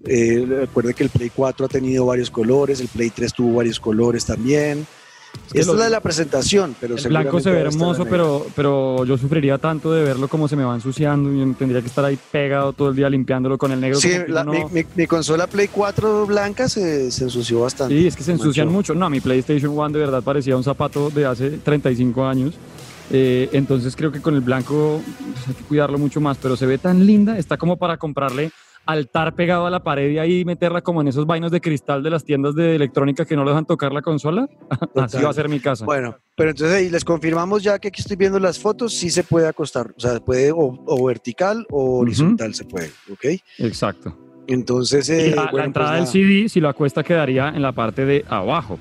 eh, 0.06 0.46
recuerde 0.48 0.94
que 0.94 1.04
el 1.04 1.10
Play 1.10 1.32
4 1.36 1.66
ha 1.66 1.70
tenido 1.70 2.06
varios 2.06 2.30
colores, 2.30 2.80
el 2.80 2.90
Play 2.90 3.10
3 3.10 3.34
tuvo 3.34 3.56
varios 3.56 3.80
colores 3.80 4.26
también. 4.26 4.86
Esta 5.54 5.68
lo- 5.68 5.74
es 5.74 5.80
la 5.80 5.86
de 5.86 5.90
la 5.92 6.00
presentación, 6.02 6.76
pero 6.80 6.96
El 6.96 7.08
blanco 7.10 7.40
se 7.40 7.52
ve 7.52 7.60
hermoso, 7.62 8.06
pero, 8.06 8.46
pero 8.56 9.06
yo 9.06 9.18
sufriría 9.18 9.58
tanto 9.60 9.92
de 9.92 10.04
verlo 10.04 10.28
como 10.28 10.48
se 10.48 10.56
me 10.56 10.64
va 10.64 10.74
ensuciando 10.74 11.32
y 11.32 11.40
yo 11.40 11.54
tendría 11.58 11.82
que 11.82 11.88
estar 11.88 12.04
ahí 12.06 12.18
pegado 12.32 12.74
todo 12.74 12.90
el 12.90 12.96
día 12.96 13.10
limpiándolo 13.10 13.58
con 13.58 13.72
el 13.72 13.80
negro. 13.80 14.00
Sí, 14.00 14.12
la- 14.28 14.44
no- 14.44 14.52
mi, 14.52 14.64
mi- 14.72 14.86
mi 14.96 15.06
consola 15.08 15.46
Play 15.48 15.68
4 15.68 16.26
blanca 16.26 16.68
se, 16.70 17.12
se 17.12 17.26
ensució 17.26 17.62
bastante. 17.62 17.96
Sí, 17.98 18.08
es 18.08 18.16
que 18.16 18.24
se 18.24 18.32
ensucian 18.32 18.68
Manchó. 18.68 18.78
mucho. 18.78 18.96
No, 18.96 19.10
mi 19.10 19.22
PlayStation 19.22 19.78
One 19.78 19.94
de 19.94 20.00
verdad 20.00 20.24
parecía 20.24 20.58
un 20.58 20.64
zapato 20.64 21.10
de 21.12 21.26
hace 21.26 21.50
35 21.52 22.26
años. 22.26 22.56
Eh, 23.12 23.50
entonces 23.52 23.96
creo 23.96 24.12
que 24.12 24.22
con 24.22 24.34
el 24.34 24.42
blanco 24.42 25.02
pues, 25.34 25.48
hay 25.50 25.54
que 25.54 25.64
cuidarlo 25.66 26.00
mucho 26.00 26.20
más, 26.22 26.38
pero 26.42 26.56
se 26.56 26.66
ve 26.66 26.78
tan 26.80 27.06
linda, 27.06 27.38
está 27.38 27.58
como 27.58 27.78
para 27.78 27.98
comprarle 27.98 28.52
altar 28.86 29.36
pegado 29.36 29.66
a 29.66 29.70
la 29.70 29.84
pared 29.84 30.12
y 30.12 30.20
ahí 30.20 30.46
meterla 30.46 30.82
como 30.82 31.02
en 31.02 31.08
esos 31.08 31.26
vainos 31.26 31.52
de 31.52 31.62
cristal 31.62 32.04
de 32.04 32.10
las 32.10 32.24
tiendas 32.24 32.56
de 32.56 32.76
electrónica 32.76 33.26
que 33.26 33.36
no 33.36 33.44
le 33.44 33.52
dejan 33.52 33.66
tocar 33.66 33.92
la 33.92 34.02
consola. 34.02 34.48
Así 34.96 35.22
va 35.22 35.30
a 35.30 35.34
ser 35.34 35.50
mi 35.50 35.60
casa. 35.60 35.86
Bueno, 35.86 36.18
pero 36.36 36.52
entonces 36.52 36.76
ahí 36.76 36.90
les 36.90 37.04
confirmamos 37.06 37.64
ya 37.64 37.80
que 37.80 37.90
aquí 37.90 38.02
estoy 38.02 38.18
viendo 38.18 38.40
las 38.40 38.60
fotos, 38.60 38.94
sí 38.94 39.10
se 39.10 39.24
puede 39.24 39.48
acostar, 39.48 39.94
o 39.96 40.00
sea, 40.00 40.20
puede 40.20 40.52
o, 40.52 40.84
o 40.86 41.06
vertical 41.06 41.66
o 41.70 42.00
horizontal 42.00 42.54
se 42.54 42.66
puede, 42.66 42.92
¿ok? 43.12 43.26
Exacto. 43.60 44.18
Entonces, 44.48 45.10
eh, 45.10 45.34
la, 45.36 45.50
pues 45.50 45.66
entrada 45.66 45.92
del 45.94 46.02
nada. 46.02 46.12
CD, 46.12 46.50
si 46.50 46.60
lo 46.60 46.70
acuesta, 46.70 47.04
quedaría 47.04 47.50
en 47.50 47.62
la 47.62 47.72
parte 47.72 48.06
de 48.06 48.26
abajo. 48.28 48.78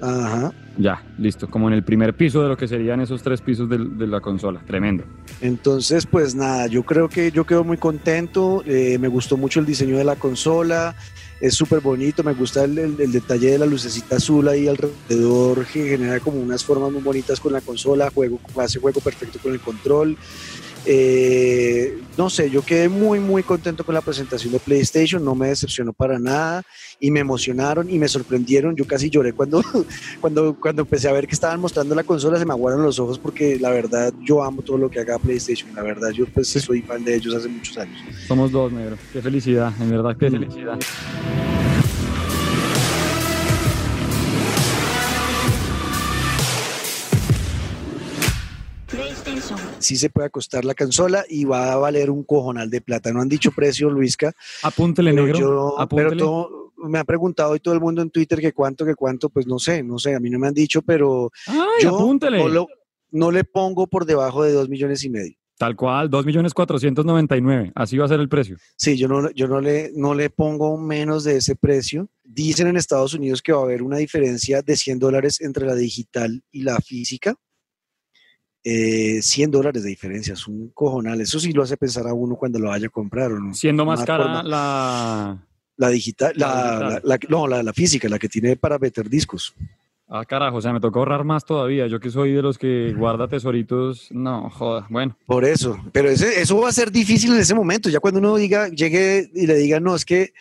Ajá. 0.00 0.52
Ya, 0.78 1.02
listo, 1.18 1.48
como 1.50 1.66
en 1.68 1.74
el 1.74 1.82
primer 1.82 2.14
piso 2.14 2.40
de 2.42 2.48
lo 2.48 2.56
que 2.56 2.68
serían 2.68 3.00
esos 3.00 3.20
tres 3.22 3.40
pisos 3.40 3.68
de, 3.68 4.06
la 4.06 4.20
consola. 4.20 4.60
Tremendo. 4.64 5.02
Entonces, 5.40 6.06
pues 6.06 6.36
nada, 6.36 6.68
yo 6.68 6.84
creo 6.84 7.08
que 7.08 7.32
yo 7.32 7.44
quedo 7.44 7.64
muy 7.64 7.76
contento, 7.78 8.62
eh, 8.64 8.96
me 9.00 9.08
gustó 9.08 9.36
mucho 9.36 9.58
el 9.58 9.66
diseño 9.66 9.98
de 9.98 10.04
la 10.04 10.14
consola, 10.14 10.94
es 11.40 11.54
súper 11.54 11.80
bonito, 11.80 12.22
me 12.22 12.32
gusta 12.34 12.62
el, 12.64 12.78
el- 12.78 13.00
el 13.00 13.10
detalle 13.12 13.50
de 13.52 13.58
la 13.58 13.66
lucecita 13.66 14.16
azul 14.16 14.46
ahí 14.46 14.68
alrededor, 14.68 15.66
que 15.66 15.88
genera 15.88 16.20
como 16.20 16.38
unas 16.40 16.64
formas 16.64 16.92
muy 16.92 17.02
bonitas 17.02 17.40
con 17.40 17.52
la 17.52 17.60
consola, 17.60 18.10
juego, 18.14 18.38
hace 18.56 18.78
juego 18.78 19.00
perfecto 19.00 19.40
con 19.42 19.52
el 19.52 19.60
control. 19.60 20.16
Eh, 20.90 21.98
no 22.16 22.30
sé, 22.30 22.48
yo 22.48 22.62
quedé 22.62 22.88
muy, 22.88 23.20
muy 23.20 23.42
contento 23.42 23.84
con 23.84 23.94
la 23.94 24.00
presentación 24.00 24.54
de 24.54 24.58
PlayStation, 24.58 25.22
no 25.22 25.34
me 25.34 25.48
decepcionó 25.48 25.92
para 25.92 26.18
nada 26.18 26.62
y 26.98 27.10
me 27.10 27.20
emocionaron 27.20 27.90
y 27.90 27.98
me 27.98 28.08
sorprendieron. 28.08 28.74
Yo 28.74 28.86
casi 28.86 29.10
lloré 29.10 29.34
cuando, 29.34 29.62
cuando, 30.22 30.56
cuando 30.58 30.82
empecé 30.82 31.10
a 31.10 31.12
ver 31.12 31.26
que 31.26 31.34
estaban 31.34 31.60
mostrando 31.60 31.94
la 31.94 32.04
consola, 32.04 32.38
se 32.38 32.46
me 32.46 32.52
aguaron 32.52 32.82
los 32.82 32.98
ojos 32.98 33.18
porque 33.18 33.58
la 33.60 33.68
verdad 33.68 34.14
yo 34.24 34.42
amo 34.42 34.62
todo 34.62 34.78
lo 34.78 34.90
que 34.90 35.00
haga 35.00 35.18
PlayStation. 35.18 35.74
La 35.74 35.82
verdad, 35.82 36.08
yo 36.08 36.24
pues 36.24 36.48
soy 36.48 36.80
fan 36.80 37.04
de 37.04 37.16
ellos 37.16 37.34
hace 37.34 37.48
muchos 37.48 37.76
años. 37.76 37.98
Somos 38.26 38.50
dos, 38.50 38.72
negro. 38.72 38.96
Qué 39.12 39.20
felicidad, 39.20 39.70
en 39.78 39.90
verdad, 39.90 40.16
qué 40.18 40.30
felicidad. 40.30 40.78
Sí 49.80 49.96
se 49.96 50.10
puede 50.10 50.26
acostar 50.26 50.64
la 50.64 50.74
consola 50.74 51.24
y 51.28 51.44
va 51.44 51.72
a 51.72 51.76
valer 51.76 52.10
un 52.10 52.24
cojonal 52.24 52.68
de 52.70 52.80
plata. 52.80 53.12
No 53.12 53.20
han 53.20 53.28
dicho 53.28 53.50
precio, 53.52 53.90
Luisca. 53.90 54.32
Apúntele, 54.62 55.12
pero 55.12 55.24
negro. 55.24 55.38
yo- 55.38 55.80
apúntele. 55.80 56.10
pero 56.10 56.20
todo- 56.24 56.72
me 56.84 56.98
ha 56.98 57.04
preguntado 57.04 57.50
hoy 57.52 57.60
todo 57.60 57.74
el 57.74 57.80
mundo 57.80 58.02
en 58.02 58.10
Twitter 58.10 58.40
que 58.40 58.52
cuánto, 58.52 58.84
que 58.84 58.94
cuánto, 58.94 59.28
pues 59.30 59.46
no 59.46 59.58
sé, 59.58 59.82
no 59.82 59.98
sé, 59.98 60.14
a 60.14 60.20
mí 60.20 60.30
no 60.30 60.38
me 60.38 60.46
han 60.48 60.54
dicho, 60.54 60.80
pero 60.82 61.30
Ay, 61.46 61.56
yo 61.82 61.96
apúntele. 61.96 62.38
no, 62.38 62.48
lo- 62.48 62.68
no 63.10 63.30
le 63.32 63.42
pongo 63.44 63.86
por 63.88 64.04
debajo 64.04 64.44
de 64.44 64.52
dos 64.52 64.68
millones 64.68 65.02
y 65.04 65.10
medio. 65.10 65.34
Tal 65.56 65.74
cual, 65.74 66.08
2.499.000. 66.08 67.72
Así 67.74 67.98
va 67.98 68.04
a 68.04 68.08
ser 68.08 68.20
el 68.20 68.28
precio. 68.28 68.56
Sí, 68.76 68.96
yo 68.96 69.08
no, 69.08 69.28
yo 69.32 69.48
no 69.48 69.60
le, 69.60 69.90
no 69.94 70.14
le 70.14 70.30
pongo 70.30 70.78
menos 70.78 71.24
de 71.24 71.36
ese 71.38 71.56
precio. 71.56 72.08
Dicen 72.22 72.68
en 72.68 72.76
Estados 72.76 73.12
Unidos 73.14 73.42
que 73.42 73.52
va 73.52 73.60
a 73.60 73.64
haber 73.64 73.82
una 73.82 73.96
diferencia 73.96 74.62
de 74.62 74.76
100 74.76 75.00
dólares 75.00 75.40
entre 75.40 75.66
la 75.66 75.74
digital 75.74 76.42
y 76.52 76.62
la 76.62 76.78
física. 76.78 77.34
Eh, 78.64 79.20
100 79.22 79.50
dólares 79.50 79.82
de 79.82 79.88
diferencia, 79.88 80.34
es 80.34 80.46
un 80.46 80.68
cojonal. 80.74 81.20
Eso 81.20 81.38
sí 81.40 81.52
lo 81.52 81.62
hace 81.62 81.76
pensar 81.76 82.06
a 82.06 82.12
uno 82.12 82.36
cuando 82.36 82.58
lo 82.58 82.68
vaya 82.68 82.88
a 82.88 82.90
comprar. 82.90 83.32
¿o 83.32 83.38
no? 83.40 83.54
Siendo 83.54 83.84
más 83.84 84.04
cara 84.04 84.42
la... 84.42 85.44
La 85.80 85.90
digital, 85.90 86.32
la 86.34 87.00
no, 87.28 87.46
la, 87.46 87.62
la 87.62 87.72
física, 87.72 88.08
la 88.08 88.18
que 88.18 88.28
tiene 88.28 88.56
para 88.56 88.78
meter 88.80 89.08
discos. 89.08 89.54
Ah, 90.08 90.24
carajo, 90.24 90.56
o 90.56 90.60
sea, 90.60 90.72
me 90.72 90.80
tocó 90.80 90.98
ahorrar 90.98 91.22
más 91.22 91.44
todavía. 91.44 91.86
Yo 91.86 92.00
que 92.00 92.10
soy 92.10 92.32
de 92.32 92.42
los 92.42 92.58
que 92.58 92.92
guarda 92.98 93.28
tesoritos, 93.28 94.08
no, 94.10 94.50
joda. 94.50 94.88
Bueno, 94.90 95.16
Por 95.24 95.44
eso, 95.44 95.78
pero 95.92 96.10
ese- 96.10 96.40
eso 96.40 96.60
va 96.60 96.70
a 96.70 96.72
ser 96.72 96.90
difícil 96.90 97.32
en 97.32 97.38
ese 97.38 97.54
momento, 97.54 97.88
ya 97.90 98.00
cuando 98.00 98.18
uno 98.18 98.34
diga, 98.36 98.68
llegue 98.70 99.30
y 99.32 99.46
le 99.46 99.54
diga, 99.54 99.78
no, 99.78 99.94
es 99.94 100.04
que 100.04 100.32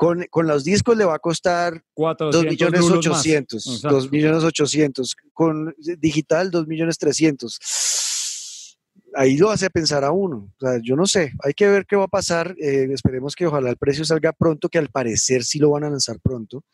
con, 0.00 0.24
con 0.30 0.46
los 0.46 0.64
discos 0.64 0.96
le 0.96 1.04
va 1.04 1.16
a 1.16 1.18
costar 1.18 1.74
2 1.74 1.82
400 1.94 2.44
millones 2.46 2.80
lulos 2.80 3.06
más. 3.08 3.20
800, 3.20 3.66
Exacto. 3.66 3.96
2 3.96 4.10
millones 4.10 4.44
800, 4.44 5.16
con 5.34 5.74
digital 5.98 6.50
2 6.50 6.66
millones 6.66 6.96
300. 6.96 8.78
Ahí 9.14 9.36
lo 9.36 9.50
hace 9.50 9.68
pensar 9.68 10.02
a 10.04 10.10
uno. 10.10 10.54
O 10.58 10.58
sea, 10.58 10.80
yo 10.82 10.96
no 10.96 11.04
sé, 11.04 11.34
hay 11.44 11.52
que 11.52 11.68
ver 11.68 11.84
qué 11.84 11.96
va 11.96 12.04
a 12.04 12.08
pasar. 12.08 12.54
eh, 12.58 12.88
esperemos 12.94 13.34
que 13.36 13.46
ojalá 13.46 13.68
el 13.68 13.76
precio 13.76 14.06
salga 14.06 14.32
pronto, 14.32 14.70
que 14.70 14.78
al 14.78 14.88
parecer 14.88 15.44
sí 15.44 15.58
lo 15.58 15.68
van 15.72 15.84
a 15.84 15.90
lanzar 15.90 16.18
pronto. 16.18 16.64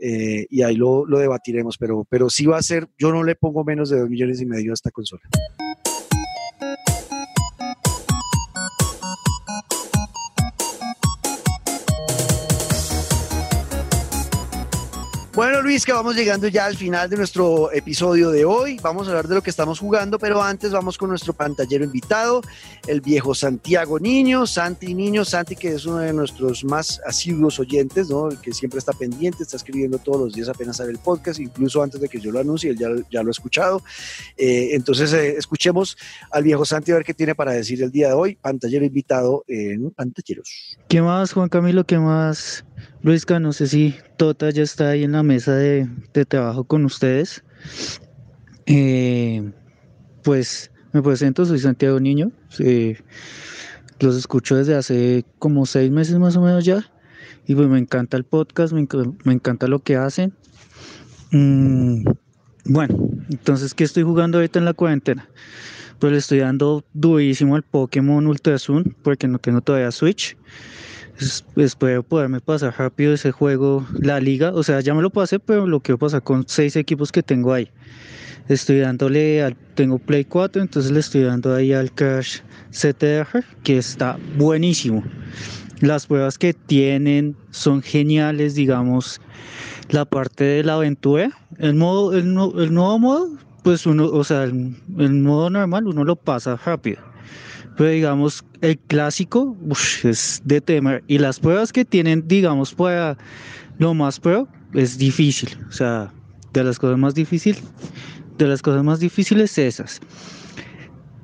eh, 0.00 0.46
y 0.48 0.62
ahí 0.62 0.76
lo, 0.76 1.04
lo, 1.04 1.18
debatiremos, 1.18 1.76
pero, 1.76 2.06
pero 2.08 2.30
sí 2.30 2.46
va 2.46 2.56
a 2.56 2.62
ser, 2.62 2.88
yo 2.98 3.12
no 3.12 3.22
le 3.22 3.34
pongo 3.34 3.64
menos 3.64 3.90
de 3.90 3.98
2 4.00 4.08
millones 4.08 4.40
y 4.40 4.46
medio 4.46 4.70
a 4.70 4.74
esta 4.74 4.90
consola. 4.90 5.22
Bueno, 15.36 15.60
Luis, 15.60 15.84
que 15.84 15.92
vamos 15.92 16.16
llegando 16.16 16.48
ya 16.48 16.64
al 16.64 16.76
final 16.76 17.10
de 17.10 17.16
nuestro 17.18 17.70
episodio 17.70 18.30
de 18.30 18.46
hoy. 18.46 18.78
Vamos 18.82 19.06
a 19.06 19.10
hablar 19.10 19.28
de 19.28 19.34
lo 19.34 19.42
que 19.42 19.50
estamos 19.50 19.78
jugando, 19.78 20.18
pero 20.18 20.42
antes 20.42 20.72
vamos 20.72 20.96
con 20.96 21.10
nuestro 21.10 21.34
pantallero 21.34 21.84
invitado, 21.84 22.40
el 22.86 23.02
viejo 23.02 23.34
Santiago 23.34 23.98
Niño, 23.98 24.46
Santi 24.46 24.94
Niño, 24.94 25.26
Santi 25.26 25.54
que 25.54 25.74
es 25.74 25.84
uno 25.84 25.98
de 25.98 26.14
nuestros 26.14 26.64
más 26.64 27.02
asiduos 27.04 27.60
oyentes, 27.60 28.08
¿no? 28.08 28.30
El 28.30 28.40
que 28.40 28.54
siempre 28.54 28.78
está 28.78 28.94
pendiente, 28.94 29.42
está 29.42 29.58
escribiendo 29.58 29.98
todos 29.98 30.20
los 30.22 30.32
días 30.32 30.48
apenas 30.48 30.78
sale 30.78 30.92
el 30.92 30.98
podcast, 31.00 31.38
incluso 31.38 31.82
antes 31.82 32.00
de 32.00 32.08
que 32.08 32.18
yo 32.18 32.32
lo 32.32 32.40
anuncie, 32.40 32.70
él 32.70 32.78
ya, 32.78 32.88
ya 33.10 33.22
lo 33.22 33.28
ha 33.28 33.32
escuchado. 33.32 33.82
Eh, 34.38 34.70
entonces, 34.72 35.12
eh, 35.12 35.36
escuchemos 35.36 35.98
al 36.30 36.44
viejo 36.44 36.64
Santi 36.64 36.92
a 36.92 36.94
ver 36.94 37.04
qué 37.04 37.12
tiene 37.12 37.34
para 37.34 37.52
decir 37.52 37.82
el 37.82 37.90
día 37.90 38.08
de 38.08 38.14
hoy. 38.14 38.36
Pantallero 38.36 38.86
invitado 38.86 39.44
en 39.48 39.90
Pantalleros. 39.90 40.78
¿Qué 40.88 41.02
más, 41.02 41.34
Juan 41.34 41.50
Camilo? 41.50 41.84
¿Qué 41.84 41.98
más? 41.98 42.64
Luisca, 43.06 43.38
no 43.38 43.52
sé 43.52 43.68
si 43.68 43.94
Tota 44.16 44.50
ya 44.50 44.64
está 44.64 44.88
ahí 44.88 45.04
en 45.04 45.12
la 45.12 45.22
mesa 45.22 45.54
de, 45.54 45.88
trabajo 46.26 46.64
con 46.64 46.84
ustedes. 46.84 47.44
Eh, 48.66 49.48
pues 50.24 50.72
me 50.92 51.00
presento, 51.02 51.44
soy 51.44 51.60
Santiago 51.60 52.00
Niño. 52.00 52.32
los 54.00 54.16
escucho 54.16 54.56
desde 54.56 54.74
hace 54.74 55.24
como 55.38 55.66
seis 55.66 55.92
meses 55.92 56.18
más 56.18 56.34
o 56.36 56.40
menos 56.40 56.64
ya. 56.64 56.84
Y 57.46 57.54
pues 57.54 57.68
me 57.68 57.78
encanta 57.78 58.16
el 58.16 58.24
podcast, 58.24 58.72
me, 58.72 58.84
encanta 59.32 59.68
lo 59.68 59.78
que 59.78 59.94
hacen. 59.94 60.34
Mm, 61.30 62.06
bueno, 62.64 63.08
entonces, 63.30 63.72
¿qué 63.72 63.84
estoy 63.84 64.02
jugando 64.02 64.38
ahorita 64.38 64.58
en 64.58 64.64
la 64.64 64.74
cuarentena? 64.74 65.28
Pues 66.00 66.10
le 66.10 66.18
estoy 66.18 66.40
dando 66.40 66.84
durísimo 66.92 67.54
al 67.54 67.62
Pokémon 67.62 68.26
Ultra 68.26 68.58
Zoom 68.58 68.82
porque 69.04 69.28
no 69.28 69.38
tengo 69.38 69.60
todavía 69.60 69.92
Switch 69.92 70.36
espero 71.56 72.02
poderme 72.02 72.40
pasar 72.40 72.74
rápido 72.78 73.14
ese 73.14 73.32
juego, 73.32 73.86
la 73.98 74.20
liga, 74.20 74.52
o 74.52 74.62
sea, 74.62 74.80
ya 74.80 74.94
me 74.94 75.02
lo 75.02 75.10
pasé, 75.10 75.38
pero 75.38 75.66
lo 75.66 75.80
quiero 75.80 75.98
pasar 75.98 76.22
con 76.22 76.44
seis 76.46 76.76
equipos 76.76 77.12
que 77.12 77.22
tengo 77.22 77.52
ahí. 77.52 77.70
Estoy 78.48 78.78
dándole 78.78 79.42
al, 79.42 79.56
tengo 79.74 79.98
Play 79.98 80.24
4, 80.24 80.62
entonces 80.62 80.92
le 80.92 81.00
estoy 81.00 81.22
dando 81.22 81.54
ahí 81.54 81.72
al 81.72 81.90
Crash 81.92 82.40
CTR, 82.70 83.44
que 83.64 83.78
está 83.78 84.18
buenísimo. 84.36 85.02
Las 85.80 86.06
pruebas 86.06 86.38
que 86.38 86.54
tienen 86.54 87.36
son 87.50 87.82
geniales, 87.82 88.54
digamos, 88.54 89.20
la 89.90 90.04
parte 90.04 90.44
de 90.44 90.64
la 90.64 90.74
aventura, 90.74 91.30
el 91.58 91.74
modo, 91.74 92.16
el, 92.16 92.32
nuevo 92.32 92.98
modo, 92.98 93.30
pues 93.62 93.84
uno, 93.84 94.06
o 94.06 94.22
sea, 94.22 94.44
el, 94.44 94.76
el 94.98 95.12
modo 95.14 95.50
normal 95.50 95.88
uno 95.88 96.04
lo 96.04 96.16
pasa 96.16 96.56
rápido 96.64 97.15
pero 97.76 97.90
digamos, 97.90 98.44
el 98.62 98.78
clásico 98.78 99.56
es 100.02 100.40
de 100.44 100.60
temer. 100.60 101.04
Y 101.06 101.18
las 101.18 101.38
pruebas 101.38 101.72
que 101.72 101.84
tienen, 101.84 102.26
digamos, 102.26 102.74
para 102.74 103.18
lo 103.78 103.92
más 103.92 104.18
pro, 104.18 104.48
es 104.72 104.96
difícil. 104.96 105.50
O 105.68 105.72
sea, 105.72 106.12
de 106.52 106.64
las 106.64 106.78
cosas 106.78 106.98
más 106.98 107.14
difíciles, 107.14 107.62
de 108.38 108.46
las 108.46 108.62
cosas 108.62 108.82
más 108.82 108.98
difíciles 108.98 109.58
esas. 109.58 110.00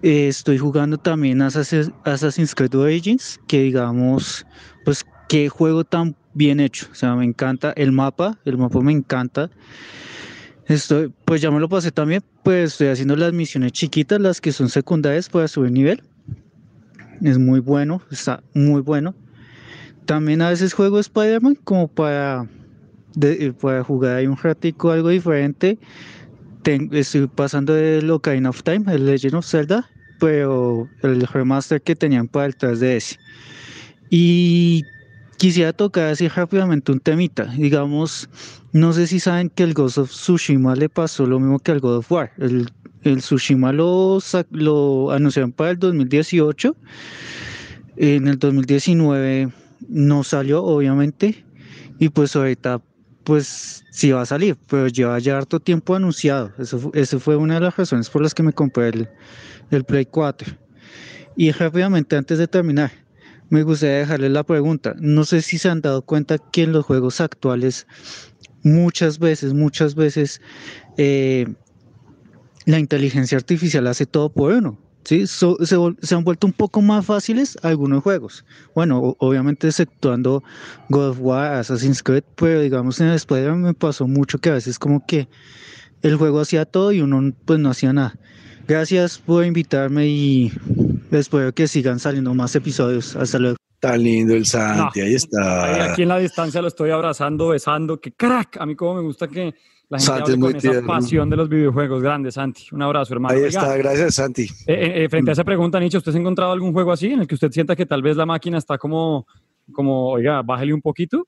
Eh, 0.03 0.29
estoy 0.29 0.59
jugando 0.59 0.99
también 0.99 1.41
Assassin's 1.41 2.55
Creed 2.55 2.75
Origins, 2.75 3.41
que 3.47 3.63
digamos, 3.63 4.45
pues 4.85 5.07
qué 5.29 5.49
juego 5.49 5.85
tan 5.85 6.17
bien 6.35 6.61
hecho. 6.61 6.87
O 6.93 6.95
sea, 6.95 7.15
me 7.15 7.25
encanta 7.25 7.73
el 7.77 7.93
mapa, 7.93 8.39
el 8.45 8.59
mapa 8.59 8.81
me 8.81 8.93
encanta. 8.93 9.51
Estoy, 10.67 11.13
pues 11.25 11.41
ya 11.41 11.51
me 11.51 11.61
lo 11.61 11.69
pasé 11.69 11.93
también, 11.93 12.23
pues 12.43 12.73
estoy 12.73 12.89
haciendo 12.89 13.17
las 13.17 13.33
misiones 13.33 13.73
chiquitas, 13.73 14.21
las 14.21 14.41
que 14.41 14.53
son 14.53 14.69
secundarias 14.69 15.29
para 15.29 15.49
subir 15.49 15.73
nivel 15.73 16.03
es 17.23 17.39
muy 17.39 17.61
bueno, 17.61 18.03
está 18.11 18.43
muy 18.55 18.81
bueno. 18.81 19.15
También 20.07 20.43
a 20.43 20.51
veces 20.51 20.75
juego 20.75 20.99
Spider-Man 20.99 21.57
como 21.65 21.89
para, 21.89 22.49
eh, 23.21 23.53
para 23.61 23.85
jugar 23.85 24.17
ahí 24.17 24.27
un 24.27 24.37
ratico 24.37 24.91
algo 24.91 25.09
diferente. 25.11 25.79
estoy 26.65 27.27
pasando 27.29 27.75
de 27.75 28.11
Ocarina 28.11 28.51
of 28.51 28.63
Time, 28.63 28.93
el 28.93 29.07
Legend 29.07 29.37
of 29.37 29.47
Zelda, 29.47 29.89
pero 30.19 30.89
el 31.03 31.27
remaster 31.27 31.81
que 31.81 31.95
tenían 31.95 32.29
para 32.29 32.47
el 32.47 32.57
3DS. 32.57 33.19
Y 34.11 34.85
quisiera 35.39 35.73
tocar 35.73 36.09
así 36.09 36.29
rápidamente 36.29 36.93
un 36.93 37.01
temita. 37.01 37.45
Digamos, 37.45 38.29
no 38.73 38.93
sé 38.93 39.07
si 39.07 39.21
saben 39.21 39.51
que 39.51 39.63
el 39.63 39.75
Ghost 39.75 39.99
of 39.99 40.11
Tsushima 40.11 40.75
le 40.75 40.89
pasó 40.89 41.27
lo 41.27 41.39
mismo 41.41 41.59
que 41.59 41.73
al 41.73 41.81
God 41.81 41.99
of 41.99 42.13
War. 42.13 42.33
El 42.39 42.71
el 43.03 43.19
Tsushima 43.19 43.73
lo, 43.73 44.19
lo 44.51 45.11
anunciaron 45.11 45.53
para 45.53 45.71
el 45.71 45.79
2018. 45.79 46.77
En 47.97 48.29
el 48.29 48.39
2019 48.39 49.53
no 49.89 50.25
salió, 50.25 50.63
obviamente. 50.63 51.45
Y 51.99 52.09
pues 52.09 52.35
ahorita, 52.37 52.81
pues 53.25 53.85
sí 53.91 54.13
va 54.13 54.23
a 54.23 54.27
salir, 54.27 54.57
pero 54.69 54.89
lleva 54.89 55.19
ya 55.19 55.37
harto 55.37 55.61
tiempo 55.61 55.95
anunciado. 55.95 56.53
Eso, 56.59 57.21
fue 57.21 57.37
una 57.37 57.55
de 57.55 57.61
las 57.61 57.77
razones 57.77 58.09
por 58.09 58.23
las 58.23 58.35
que 58.35 58.43
me 58.43 58.53
compré 58.53 58.89
el, 58.89 59.09
el 59.71 59.85
Play 59.85 60.07
4. 60.07 60.57
Y 61.37 61.51
rápidamente, 61.51 62.17
antes 62.17 62.39
de 62.39 62.47
terminar, 62.47 62.93
me 63.53 63.65
gustaría 63.65 63.99
dejarles 63.99 64.31
la 64.31 64.45
pregunta. 64.45 64.95
No 64.99 65.27
sé 65.27 65.43
si 65.43 65.59
se 65.59 65.69
han 65.69 65.83
dado 65.83 66.01
cuenta 66.01 66.39
que 66.39 66.63
en 66.63 66.73
los 66.73 66.87
juegos 66.87 67.21
actuales 67.21 67.87
muchas 68.63 69.19
veces, 69.19 69.53
muchas 69.53 69.95
veces 69.95 70.41
eh, 70.97 71.47
la 72.65 72.79
inteligencia 72.79 73.37
artificial 73.37 73.87
hace 73.89 74.07
todo 74.07 74.31
por 74.33 74.55
uno. 74.55 74.79
¿sí? 75.05 75.27
se, 75.27 76.15
han 76.15 76.25
vuelto 76.25 76.47
un 76.47 76.55
poco 76.55 76.81
más 76.81 77.05
fáciles 77.05 77.59
algunos 77.63 78.03
juegos. 78.03 78.43
Bueno, 78.75 79.17
obviamente 79.19 79.69
exceptuando 79.69 80.43
God 80.89 81.11
of 81.11 81.19
War, 81.21 81.53
Assassin's 81.53 82.03
Creed, 82.03 82.25
pero 82.37 82.63
digamos 82.63 83.03
en 83.03 83.09
spider 83.09 83.53
me 83.53 83.75
pasó 83.75 84.09
mucho 84.09 84.39
que 84.39 84.49
a 84.49 84.55
veces 84.55 84.79
como 84.79 85.05
que 85.05 85.29
el 86.01 86.17
juego 86.17 86.41
hacía 86.41 86.65
todo 86.65 86.91
y 86.93 87.03
uno 87.03 87.35
pues 87.45 87.59
no 87.59 87.69
hacía 87.69 87.93
nada. 87.93 88.17
Gracias 88.67 89.19
por 89.19 89.45
invitarme 89.45 90.07
y 90.07 90.53
espero 91.19 91.53
que 91.53 91.67
sigan 91.69 91.99
saliendo 91.99 92.35
más 92.35 92.55
episodios. 92.55 93.17
Hasta 93.17 93.39
luego. 93.39 93.57
Tan 93.81 94.03
lindo 94.03 94.35
el 94.35 94.47
Santi, 94.47 95.01
ahí 95.01 95.15
está. 95.15 95.93
aquí 95.93 96.03
en 96.03 96.09
la 96.09 96.19
distancia 96.19 96.63
lo 96.63 96.69
estoy 96.69 96.91
abrazando, 96.91 97.49
besando, 97.49 98.01
que 98.01 98.13
crack. 98.13 98.59
A 98.61 98.67
mí 98.67 98.77
como 98.77 98.95
me 98.95 99.03
gusta 99.03 99.27
que 99.27 99.55
la 99.93 99.99
gente 99.99 100.39
con 100.41 100.57
esa 100.57 100.83
pasión 100.87 101.29
de 101.29 101.37
los 101.37 101.49
videojuegos. 101.49 102.03
Grande, 102.03 102.33
Santi. 102.33 102.67
Un 102.73 102.83
abrazo, 102.83 103.13
hermano. 103.13 103.37
Ahí 103.37 103.45
está, 103.45 103.77
gracias, 103.77 104.15
Santi. 104.15 104.45
Eh, 104.67 104.73
eh, 104.75 105.05
eh, 105.05 105.09
frente 105.11 105.31
a 105.31 105.35
esa 105.35 105.45
pregunta, 105.45 105.79
Nicho, 105.79 105.99
¿usted 105.99 106.15
ha 106.15 106.19
encontrado 106.19 106.53
algún 106.53 106.73
juego 106.73 106.93
así 106.93 107.09
en 107.09 107.21
el 107.21 107.27
que 107.27 107.35
usted 107.35 107.51
sienta 107.51 107.77
que 107.77 107.85
tal 107.85 108.01
vez 108.01 108.17
la 108.17 108.25
máquina 108.25 108.57
está 108.57 108.79
como, 108.79 109.27
como 109.71 110.09
oiga, 110.09 110.41
bájale 110.43 110.73
un 110.73 110.81
poquito? 110.81 111.27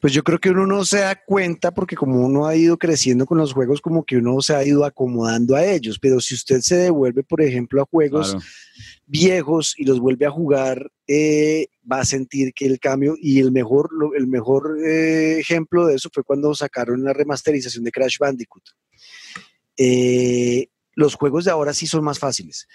Pues 0.00 0.12
yo 0.12 0.22
creo 0.22 0.38
que 0.38 0.50
uno 0.50 0.66
no 0.66 0.84
se 0.84 1.00
da 1.00 1.16
cuenta 1.24 1.72
porque 1.72 1.96
como 1.96 2.24
uno 2.24 2.46
ha 2.46 2.54
ido 2.54 2.76
creciendo 2.76 3.26
con 3.26 3.38
los 3.38 3.52
juegos, 3.52 3.80
como 3.80 4.04
que 4.04 4.16
uno 4.18 4.40
se 4.40 4.54
ha 4.54 4.64
ido 4.64 4.84
acomodando 4.84 5.56
a 5.56 5.64
ellos. 5.64 5.98
Pero 5.98 6.20
si 6.20 6.34
usted 6.34 6.60
se 6.60 6.76
devuelve, 6.76 7.24
por 7.24 7.40
ejemplo, 7.40 7.82
a 7.82 7.86
juegos 7.90 8.36
viejos 9.10 9.74
y 9.76 9.84
los 9.84 9.98
vuelve 9.98 10.24
a 10.24 10.30
jugar, 10.30 10.92
eh, 11.08 11.66
va 11.90 12.00
a 12.00 12.04
sentir 12.04 12.52
que 12.54 12.66
el 12.66 12.78
cambio 12.78 13.16
y 13.20 13.40
el 13.40 13.50
mejor, 13.50 13.90
el 14.16 14.28
mejor 14.28 14.78
eh, 14.86 15.40
ejemplo 15.40 15.86
de 15.86 15.96
eso 15.96 16.08
fue 16.12 16.22
cuando 16.22 16.54
sacaron 16.54 17.02
la 17.02 17.12
remasterización 17.12 17.82
de 17.82 17.90
Crash 17.90 18.18
Bandicoot. 18.18 18.62
Eh, 19.76 20.68
los 20.94 21.16
juegos 21.16 21.44
de 21.44 21.50
ahora 21.50 21.74
sí 21.74 21.88
son 21.88 22.04
más 22.04 22.20
fáciles. 22.20 22.68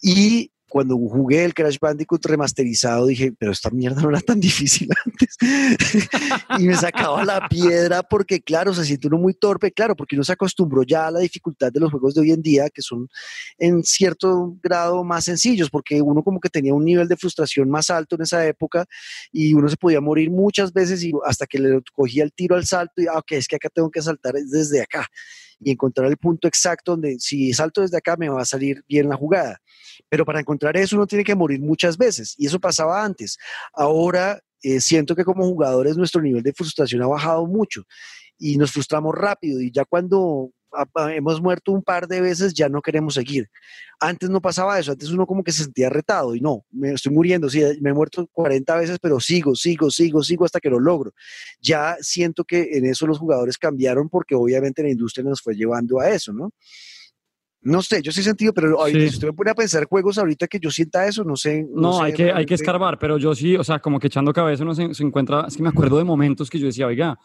Y 0.00 0.52
cuando 0.72 0.96
jugué 0.96 1.44
el 1.44 1.52
Crash 1.52 1.76
Bandicoot 1.78 2.24
remasterizado 2.24 3.06
dije, 3.06 3.30
pero 3.38 3.52
esta 3.52 3.68
mierda 3.68 4.00
no 4.00 4.08
era 4.08 4.22
tan 4.22 4.40
difícil 4.40 4.88
antes. 5.04 5.36
y 6.58 6.66
me 6.66 6.74
sacaba 6.74 7.22
la 7.26 7.46
piedra 7.46 8.02
porque, 8.02 8.40
claro, 8.40 8.72
se 8.72 8.86
siente 8.86 9.06
uno 9.06 9.18
muy 9.18 9.34
torpe, 9.34 9.70
claro, 9.70 9.94
porque 9.94 10.16
uno 10.16 10.24
se 10.24 10.32
acostumbró 10.32 10.82
ya 10.82 11.08
a 11.08 11.10
la 11.10 11.18
dificultad 11.18 11.70
de 11.70 11.78
los 11.78 11.90
juegos 11.90 12.14
de 12.14 12.22
hoy 12.22 12.30
en 12.30 12.40
día, 12.40 12.70
que 12.70 12.80
son 12.80 13.06
en 13.58 13.84
cierto 13.84 14.56
grado 14.62 15.04
más 15.04 15.24
sencillos, 15.24 15.68
porque 15.68 16.00
uno 16.00 16.22
como 16.22 16.40
que 16.40 16.48
tenía 16.48 16.72
un 16.72 16.86
nivel 16.86 17.06
de 17.06 17.18
frustración 17.18 17.68
más 17.68 17.90
alto 17.90 18.16
en 18.16 18.22
esa 18.22 18.46
época 18.46 18.86
y 19.30 19.52
uno 19.52 19.68
se 19.68 19.76
podía 19.76 20.00
morir 20.00 20.30
muchas 20.30 20.72
veces 20.72 21.04
y 21.04 21.12
hasta 21.26 21.46
que 21.46 21.58
le 21.58 21.82
cogía 21.92 22.24
el 22.24 22.32
tiro 22.32 22.56
al 22.56 22.64
salto 22.64 23.02
y, 23.02 23.08
ah, 23.08 23.18
ok, 23.18 23.32
es 23.32 23.46
que 23.46 23.56
acá 23.56 23.68
tengo 23.68 23.90
que 23.90 24.00
saltar 24.00 24.32
desde 24.32 24.80
acá 24.80 25.06
y 25.64 25.70
encontrar 25.70 26.08
el 26.08 26.16
punto 26.16 26.48
exacto 26.48 26.92
donde 26.92 27.18
si 27.18 27.52
salto 27.52 27.80
desde 27.80 27.96
acá 27.96 28.16
me 28.16 28.28
va 28.28 28.42
a 28.42 28.46
salir 28.46 28.84
bien 28.88 29.08
la 29.08 29.16
jugada. 29.16 29.60
Pero 30.08 30.24
para 30.24 30.40
encontrar 30.40 30.76
eso 30.76 30.96
uno 30.96 31.06
tiene 31.06 31.24
que 31.24 31.34
morir 31.34 31.60
muchas 31.60 31.96
veces 31.96 32.34
y 32.38 32.46
eso 32.46 32.60
pasaba 32.60 33.04
antes. 33.04 33.38
Ahora 33.72 34.40
eh, 34.62 34.80
siento 34.80 35.14
que 35.14 35.24
como 35.24 35.44
jugadores 35.44 35.96
nuestro 35.96 36.22
nivel 36.22 36.42
de 36.42 36.52
frustración 36.52 37.02
ha 37.02 37.06
bajado 37.06 37.46
mucho 37.46 37.82
y 38.38 38.56
nos 38.56 38.72
frustramos 38.72 39.14
rápido 39.14 39.60
y 39.60 39.70
ya 39.70 39.84
cuando 39.84 40.50
hemos 41.14 41.40
muerto 41.40 41.72
un 41.72 41.82
par 41.82 42.06
de 42.06 42.20
veces, 42.20 42.54
ya 42.54 42.68
no 42.68 42.80
queremos 42.80 43.14
seguir. 43.14 43.48
Antes 44.00 44.30
no 44.30 44.40
pasaba 44.40 44.78
eso, 44.78 44.92
antes 44.92 45.10
uno 45.10 45.26
como 45.26 45.44
que 45.44 45.52
se 45.52 45.64
sentía 45.64 45.88
retado 45.88 46.34
y 46.34 46.40
no, 46.40 46.64
me 46.70 46.92
estoy 46.92 47.12
muriendo, 47.12 47.48
sí, 47.48 47.62
me 47.80 47.90
he 47.90 47.94
muerto 47.94 48.26
40 48.32 48.76
veces, 48.76 48.98
pero 49.00 49.20
sigo, 49.20 49.54
sigo, 49.54 49.90
sigo, 49.90 50.22
sigo 50.22 50.44
hasta 50.44 50.60
que 50.60 50.70
lo 50.70 50.80
logro. 50.80 51.12
Ya 51.60 51.96
siento 52.00 52.44
que 52.44 52.70
en 52.72 52.86
eso 52.86 53.06
los 53.06 53.18
jugadores 53.18 53.58
cambiaron 53.58 54.08
porque 54.08 54.34
obviamente 54.34 54.82
la 54.82 54.90
industria 54.90 55.24
nos 55.24 55.40
fue 55.40 55.54
llevando 55.54 56.00
a 56.00 56.08
eso, 56.08 56.32
¿no? 56.32 56.50
No 57.64 57.80
sé, 57.80 58.02
yo 58.02 58.10
sí 58.10 58.20
he 58.20 58.24
sentido, 58.24 58.52
pero 58.52 58.76
si 58.86 59.06
usted 59.06 59.28
me 59.28 59.32
pone 59.32 59.52
a 59.52 59.54
pensar 59.54 59.84
juegos 59.84 60.18
ahorita 60.18 60.48
que 60.48 60.58
yo 60.58 60.68
sienta 60.68 61.06
eso, 61.06 61.22
no 61.22 61.36
sé. 61.36 61.64
No, 61.72 62.02
hay, 62.02 62.12
que, 62.12 62.32
hay 62.32 62.44
que 62.44 62.54
escarbar, 62.54 62.98
pero 62.98 63.18
yo 63.18 63.36
sí, 63.36 63.56
o 63.56 63.62
sea, 63.62 63.78
como 63.78 64.00
que 64.00 64.08
echando 64.08 64.32
cabeza 64.32 64.64
uno 64.64 64.74
se, 64.74 64.82
encuentra, 65.04 65.44
es 65.46 65.56
que 65.56 65.62
me 65.62 65.68
acuerdo 65.68 65.96
de 65.98 66.02
momentos 66.02 66.50
que 66.50 66.58
yo 66.58 66.66
decía, 66.66 66.88
oiga, 66.88 67.16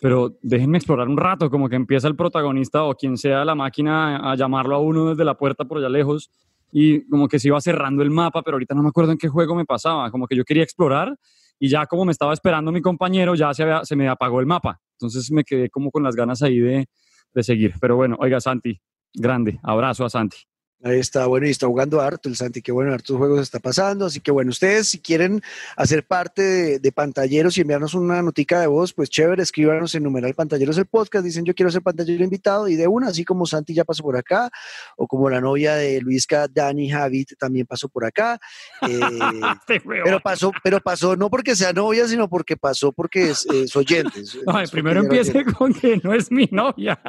pero 0.00 0.36
déjenme 0.42 0.78
explorar 0.78 1.08
un 1.08 1.16
rato, 1.16 1.50
como 1.50 1.68
que 1.68 1.76
empieza 1.76 2.08
el 2.08 2.16
protagonista 2.16 2.84
o 2.84 2.94
quien 2.94 3.16
sea 3.16 3.44
la 3.44 3.54
máquina 3.54 4.30
a 4.30 4.34
llamarlo 4.36 4.76
a 4.76 4.80
uno 4.80 5.10
desde 5.10 5.24
la 5.24 5.36
puerta 5.36 5.64
por 5.64 5.78
allá 5.78 5.88
lejos 5.88 6.30
y 6.72 7.08
como 7.08 7.28
que 7.28 7.38
se 7.38 7.48
iba 7.48 7.60
cerrando 7.60 8.02
el 8.02 8.10
mapa, 8.10 8.42
pero 8.42 8.56
ahorita 8.56 8.74
no 8.74 8.82
me 8.82 8.88
acuerdo 8.88 9.12
en 9.12 9.18
qué 9.18 9.28
juego 9.28 9.54
me 9.54 9.64
pasaba, 9.64 10.10
como 10.10 10.26
que 10.26 10.36
yo 10.36 10.44
quería 10.44 10.62
explorar 10.62 11.16
y 11.58 11.68
ya 11.68 11.86
como 11.86 12.04
me 12.04 12.12
estaba 12.12 12.34
esperando 12.34 12.70
mi 12.72 12.82
compañero, 12.82 13.34
ya 13.34 13.54
se, 13.54 13.64
se 13.84 13.96
me 13.96 14.08
apagó 14.08 14.40
el 14.40 14.46
mapa, 14.46 14.80
entonces 14.92 15.30
me 15.30 15.44
quedé 15.44 15.70
como 15.70 15.90
con 15.90 16.02
las 16.02 16.14
ganas 16.14 16.42
ahí 16.42 16.58
de, 16.58 16.86
de 17.32 17.42
seguir. 17.42 17.74
Pero 17.80 17.96
bueno, 17.96 18.16
oiga 18.18 18.40
Santi, 18.40 18.80
Grande. 19.14 19.58
Abrazo 19.62 20.04
a 20.04 20.10
Santi. 20.10 20.36
Ahí 20.84 21.00
está, 21.00 21.26
bueno, 21.26 21.46
y 21.46 21.50
está 21.50 21.66
jugando 21.66 22.02
harto 22.02 22.28
el 22.28 22.36
Santi, 22.36 22.60
que 22.60 22.70
bueno, 22.70 22.92
hartos 22.92 23.16
juegos 23.16 23.40
está 23.40 23.58
pasando, 23.58 24.04
así 24.04 24.20
que 24.20 24.30
bueno, 24.30 24.50
ustedes 24.50 24.88
si 24.88 24.98
quieren 24.98 25.42
hacer 25.74 26.04
parte 26.04 26.78
de, 26.78 26.92
pantalleros 26.92 27.56
y 27.56 27.62
enviarnos 27.62 27.94
una 27.94 28.20
notica 28.20 28.60
de 28.60 28.66
voz, 28.66 28.92
pues 28.92 29.08
chévere, 29.08 29.42
escríbanos 29.42 29.94
en 29.94 30.02
numeral 30.02 30.34
pantalleros 30.34 30.76
el 30.76 30.84
podcast, 30.84 31.24
dicen 31.24 31.46
yo 31.46 31.54
quiero 31.54 31.70
ser 31.70 31.80
pantallero 31.80 32.22
invitado 32.22 32.68
y 32.68 32.76
de 32.76 32.86
una, 32.86 33.08
así 33.08 33.24
como 33.24 33.46
Santi 33.46 33.72
ya 33.72 33.84
pasó 33.84 34.02
por 34.02 34.18
acá, 34.18 34.50
o 34.96 35.06
como 35.06 35.30
la 35.30 35.40
novia 35.40 35.76
de 35.76 35.98
Luisca, 36.02 36.46
Dani 36.46 36.90
Javid, 36.90 37.28
también 37.38 37.66
pasó 37.66 37.88
por 37.88 38.04
acá, 38.04 38.38
eh, 38.82 39.00
pero 39.66 40.20
pasó, 40.20 40.52
pero 40.62 40.80
pasó 40.80 41.16
no 41.16 41.30
porque 41.30 41.56
sea 41.56 41.72
novia, 41.72 42.06
sino 42.06 42.28
porque 42.28 42.58
pasó 42.58 42.92
porque 42.92 43.30
es, 43.30 43.46
oyente. 43.74 44.22
primero 44.70 45.00
empiece 45.00 45.42
con 45.46 45.72
que 45.72 45.98
no 46.02 46.12
es 46.12 46.30
mi 46.30 46.46
novia. 46.52 47.00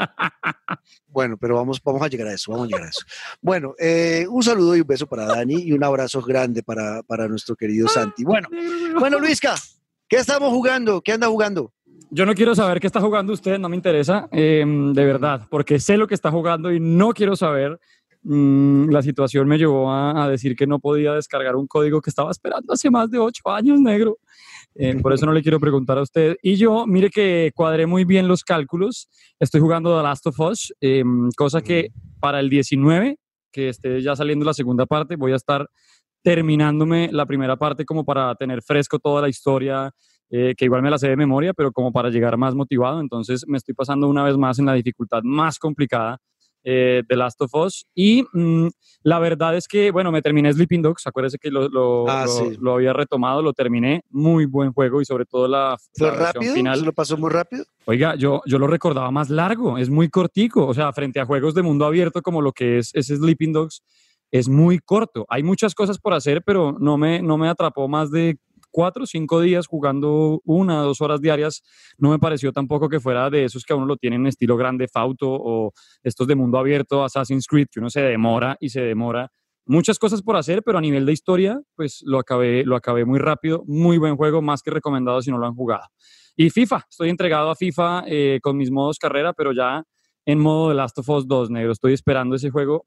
bueno, 1.10 1.38
pero 1.38 1.56
vamos, 1.56 1.82
vamos 1.84 2.02
a 2.02 2.08
llegar 2.08 2.28
a 2.28 2.34
eso, 2.34 2.52
vamos 2.52 2.66
a 2.66 2.68
llegar 2.68 2.88
a 2.88 2.90
eso. 2.90 3.02
Bueno, 3.42 3.57
bueno, 3.60 3.76
eh, 3.80 4.28
un 4.30 4.44
saludo 4.44 4.76
y 4.76 4.82
un 4.82 4.88
beso 4.88 5.08
para 5.08 5.26
Dani 5.26 5.56
y 5.64 5.72
un 5.72 5.84
abrazo 5.84 6.22
grande 6.22 6.62
para, 6.62 7.28
nuestro 7.28 7.56
querido 7.56 7.88
Santi. 7.88 8.24
Bueno, 8.24 8.48
bueno, 9.00 9.20
Luisca, 9.20 9.56
¿qué 10.08 10.18
estamos 10.18 10.52
jugando? 10.52 11.02
¿Qué 11.02 11.14
anda 11.14 11.28
jugando? 11.28 11.74
Yo 12.12 12.28
no 12.28 12.36
quiero 12.36 12.54
saber 12.54 12.80
qué 12.80 12.86
está 12.86 13.02
jugando 13.02 13.34
usted, 13.34 13.58
no 13.58 13.68
me 13.68 13.76
interesa, 13.76 14.28
em, 14.32 14.94
de 14.94 15.06
verdad, 15.06 15.48
porque 15.50 15.80
sé 15.80 15.98
lo 15.98 16.08
que 16.08 16.14
está 16.14 16.30
jugando 16.30 16.72
y 16.72 16.80
no 16.80 17.14
quiero 17.14 17.36
saber. 17.36 17.80
Mm, 18.22 18.90
la 18.92 19.02
situación 19.02 19.48
me 19.48 19.58
llevó 19.58 19.92
a, 19.92 20.30
decir 20.30 20.56
que 20.56 20.68
no 20.68 20.78
podía 20.78 21.14
descargar 21.14 21.56
un 21.56 21.66
código 21.66 22.00
que 22.00 22.12
estaba 22.12 22.30
esperando 22.30 22.74
hace 22.74 22.92
más 22.92 23.10
de 23.10 23.18
ocho 23.18 23.42
años, 23.50 23.80
negro. 23.80 24.20
Em, 24.76 25.02
por 25.02 25.14
eso 25.14 25.26
no 25.26 25.34
le 25.34 25.42
quiero 25.42 25.60
preguntar 25.60 25.98
a 25.98 26.04
usted. 26.04 26.38
Y 26.44 26.58
yo, 26.58 26.86
mire 26.86 27.10
que 27.10 27.52
cuadré 27.56 27.88
muy 27.88 28.06
bien 28.06 28.28
los 28.28 28.44
cálculos. 28.44 29.10
Estoy 29.40 29.62
jugando 29.62 29.98
The 29.98 30.04
Last 30.04 30.28
of 30.28 30.40
Us, 30.40 30.72
em, 30.80 31.30
cosa 31.36 31.62
que 31.62 31.90
para 32.20 32.40
el 32.40 32.52
19 32.52 33.18
que 33.52 33.70
esté 33.70 34.02
ya 34.02 34.16
saliendo 34.16 34.46
la 34.46 34.54
segunda 34.54 34.86
parte, 34.86 35.16
voy 35.16 35.34
a 35.34 35.36
estar 35.36 35.68
terminándome 36.24 37.10
la 37.12 37.26
primera 37.26 37.56
parte 37.58 37.86
como 37.86 38.04
para 38.04 38.36
tener 38.36 38.62
fresco 38.62 39.00
toda 39.00 39.22
la 39.22 39.30
historia, 39.30 39.92
eh, 40.30 40.56
que 40.58 40.66
igual 40.66 40.82
me 40.82 40.90
la 40.90 40.98
sé 40.98 41.08
de 41.08 41.16
memoria, 41.16 41.54
pero 41.54 41.72
como 41.72 41.92
para 41.92 42.10
llegar 42.10 42.38
más 42.38 42.54
motivado. 42.54 43.00
Entonces 43.00 43.46
me 43.48 43.58
estoy 43.58 43.74
pasando 43.74 44.10
una 44.10 44.24
vez 44.24 44.38
más 44.38 44.60
en 44.60 44.66
la 44.66 44.74
dificultad 44.74 45.22
más 45.24 45.58
complicada 45.60 46.20
eh, 46.70 47.02
de 47.08 47.16
Last 47.16 47.42
of 47.42 47.56
Us. 47.56 47.86
Y 47.96 48.26
mm, 48.34 48.68
la 49.04 49.20
verdad 49.20 49.56
es 49.56 49.70
que, 49.70 49.90
bueno, 49.90 50.12
me 50.12 50.22
terminé 50.22 50.52
Sleeping 50.52 50.82
Dogs, 50.82 51.08
acuérdese 51.08 51.38
que 51.38 51.50
lo, 51.50 51.70
lo, 51.70 52.10
ah, 52.10 52.26
lo, 52.60 52.74
había 52.74 52.92
retomado, 52.92 53.42
lo 53.42 53.54
terminé, 53.54 54.02
muy 54.10 54.46
buen 54.46 54.74
juego 54.74 55.00
y 55.02 55.06
sobre 55.06 55.24
todo 55.24 55.48
la, 55.48 55.78
¿Fue 55.94 56.12
rápido? 56.12 56.54
final. 56.54 56.80
¿Se 56.80 56.86
lo 56.86 56.92
pasó 56.92 57.16
muy 57.16 57.30
rápido? 57.30 57.64
Oiga, 57.86 58.16
yo, 58.16 58.42
yo 58.46 58.60
lo 58.60 58.68
recordaba 58.68 59.10
más 59.12 59.30
largo, 59.30 59.78
es 59.78 59.90
muy 59.90 60.10
cortico, 60.10 60.68
o 60.68 60.74
sea, 60.74 60.92
frente 60.92 61.22
a 61.22 61.26
juegos 61.26 61.56
de 61.56 61.62
mundo 61.62 61.86
abierto 61.86 62.22
como 62.22 62.42
lo 62.42 62.52
que 62.52 62.80
es, 62.80 62.94
es 62.94 63.08
Sleeping 63.08 63.54
Dogs, 63.54 63.82
es 64.30 64.50
muy 64.50 64.80
corto. 64.80 65.26
Hay 65.30 65.44
muchas 65.44 65.74
cosas 65.74 66.00
por 66.00 66.14
hacer, 66.14 66.44
pero 66.46 66.76
no 66.78 66.98
me, 66.98 67.22
no 67.22 67.38
me 67.38 67.48
atrapó 67.48 67.88
más 67.88 68.12
de 68.12 68.38
cuatro 68.72 69.04
o 69.04 69.08
cinco 69.08 69.42
días 69.42 69.68
jugando 69.68 70.42
una 70.46 70.82
o 70.82 70.86
dos 70.86 71.02
horas 71.02 71.22
diarias, 71.22 71.64
no 71.98 72.12
me 72.12 72.20
pareció 72.20 72.52
tampoco 72.52 72.90
que 72.90 73.00
fuera 73.00 73.30
de 73.30 73.46
esos 73.46 73.64
que 73.64 73.74
a 73.74 73.76
uno 73.76 73.86
lo 73.86 73.98
tienen 73.98 74.22
en 74.22 74.28
estilo 74.28 74.58
grande 74.58 74.88
fauto 74.88 75.28
o 75.30 75.72
estos 76.04 76.28
de 76.28 76.36
mundo 76.36 76.58
abierto, 76.58 77.04
Assassin's 77.04 77.48
Creed, 77.48 77.68
que 77.72 77.80
uno 77.80 77.90
se 77.90 78.02
demora 78.02 78.58
y 78.60 78.70
se 78.70 78.82
demora. 78.82 79.32
Muchas 79.66 80.00
cosas 80.00 80.22
por 80.22 80.38
hacer, 80.38 80.64
pero 80.64 80.78
a 80.78 80.82
nivel 80.82 81.06
de 81.06 81.12
historia, 81.12 81.60
pues 81.76 82.02
lo 82.06 82.20
acabé, 82.20 82.64
lo 82.64 82.78
acabé 82.78 83.04
muy 83.04 83.20
rápido. 83.20 83.64
Muy 83.68 83.98
buen 83.98 84.16
juego, 84.16 84.42
más 84.42 84.62
que 84.62 84.72
recomendado 84.72 85.22
si 85.22 85.30
no 85.30 85.38
lo 85.38 85.46
han 85.46 85.56
jugado. 85.56 85.84
Y 86.38 86.50
FIFA, 86.52 86.86
estoy 86.90 87.10
entregado 87.10 87.50
a 87.50 87.56
FIFA 87.56 88.04
eh, 88.08 88.40
con 88.42 88.56
mis 88.56 88.72
modos 88.72 88.98
carrera, 88.98 89.34
pero 89.34 89.52
ya 89.52 89.84
en 90.26 90.40
modo 90.40 90.70
de 90.70 90.76
Last 90.76 91.00
of 91.00 91.10
Us 91.10 91.28
2, 91.28 91.50
negro. 91.50 91.74
Estoy 91.74 91.94
esperando 91.94 92.36
ese 92.36 92.50
juego 92.50 92.86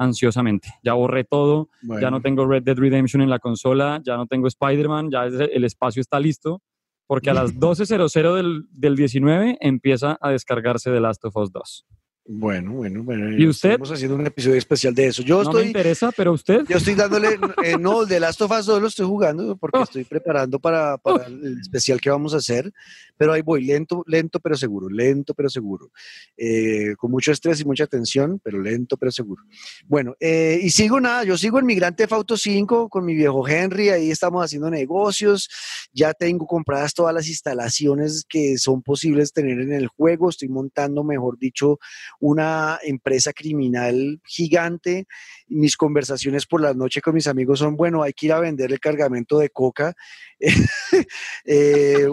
ansiosamente. 0.00 0.68
Ya 0.82 0.94
borré 0.94 1.24
todo, 1.24 1.68
ya 2.00 2.10
no 2.10 2.20
tengo 2.22 2.46
Red 2.46 2.62
Dead 2.62 2.76
Redemption 2.76 3.22
en 3.22 3.28
la 3.28 3.38
consola, 3.38 4.00
ya 4.02 4.16
no 4.16 4.26
tengo 4.26 4.48
Spider-Man, 4.48 5.10
ya 5.10 5.24
el 5.24 5.64
espacio 5.64 6.00
está 6.00 6.18
listo, 6.18 6.62
porque 7.06 7.28
a 7.30 7.34
las 7.34 7.54
12.00 7.60 8.34
del, 8.34 8.64
del 8.70 8.96
19 8.96 9.58
empieza 9.60 10.18
a 10.20 10.30
descargarse 10.30 10.90
The 10.90 11.00
Last 11.00 11.24
of 11.26 11.36
Us 11.36 11.52
2. 11.52 11.86
Bueno, 12.26 12.74
bueno, 12.74 13.02
bueno. 13.02 13.36
¿Y 13.36 13.46
usted? 13.48 13.70
Estamos 13.70 13.90
haciendo 13.92 14.14
un 14.14 14.26
episodio 14.26 14.56
especial 14.56 14.94
de 14.94 15.06
eso. 15.06 15.22
Yo 15.22 15.36
no 15.36 15.42
estoy, 15.42 15.62
me 15.62 15.66
interesa, 15.68 16.12
pero 16.16 16.32
usted. 16.32 16.64
Yo 16.68 16.76
estoy 16.76 16.94
dándole, 16.94 17.38
eh, 17.64 17.76
no, 17.78 18.04
de 18.04 18.20
Last 18.20 18.40
of 18.42 18.52
Us 18.52 18.66
2 18.66 18.80
lo 18.80 18.88
estoy 18.88 19.06
jugando 19.06 19.56
porque 19.56 19.78
oh. 19.78 19.82
estoy 19.82 20.04
preparando 20.04 20.60
para, 20.60 20.98
para 20.98 21.24
oh. 21.24 21.26
el 21.26 21.58
especial 21.60 22.00
que 22.00 22.10
vamos 22.10 22.34
a 22.34 22.36
hacer, 22.36 22.70
pero 23.16 23.32
ahí 23.32 23.42
voy, 23.42 23.64
lento, 23.64 24.04
lento 24.06 24.38
pero 24.38 24.54
seguro, 24.54 24.88
lento 24.88 25.34
pero 25.34 25.48
seguro. 25.48 25.90
Eh, 26.36 26.94
con 26.98 27.10
mucho 27.10 27.32
estrés 27.32 27.60
y 27.60 27.64
mucha 27.64 27.86
tensión, 27.86 28.38
pero 28.42 28.60
lento 28.60 28.96
pero 28.96 29.10
seguro. 29.10 29.42
Bueno, 29.86 30.14
eh, 30.20 30.60
y 30.62 30.70
sigo 30.70 31.00
nada, 31.00 31.24
yo 31.24 31.36
sigo 31.36 31.58
en 31.58 31.66
Migrante 31.66 32.06
Auto 32.10 32.36
5 32.36 32.88
con 32.88 33.04
mi 33.04 33.14
viejo 33.14 33.46
Henry, 33.48 33.88
ahí 33.88 34.10
estamos 34.10 34.44
haciendo 34.44 34.70
negocios, 34.70 35.48
ya 35.92 36.12
tengo 36.14 36.46
compradas 36.46 36.94
todas 36.94 37.14
las 37.14 37.28
instalaciones 37.28 38.24
que 38.28 38.56
son 38.58 38.82
posibles 38.82 39.32
tener 39.32 39.60
en 39.60 39.72
el 39.72 39.88
juego, 39.88 40.28
estoy 40.28 40.48
montando, 40.48 41.02
mejor 41.02 41.38
dicho, 41.38 41.78
una 42.20 42.78
empresa 42.82 43.32
criminal 43.32 44.20
gigante. 44.24 45.06
Mis 45.48 45.76
conversaciones 45.76 46.46
por 46.46 46.60
la 46.60 46.74
noche 46.74 47.00
con 47.00 47.14
mis 47.14 47.26
amigos 47.26 47.58
son, 47.58 47.76
bueno, 47.76 48.02
hay 48.02 48.12
que 48.12 48.26
ir 48.26 48.32
a 48.32 48.40
vender 48.40 48.72
el 48.72 48.78
cargamento 48.78 49.38
de 49.38 49.50
coca. 49.50 49.94
eh, 51.44 52.06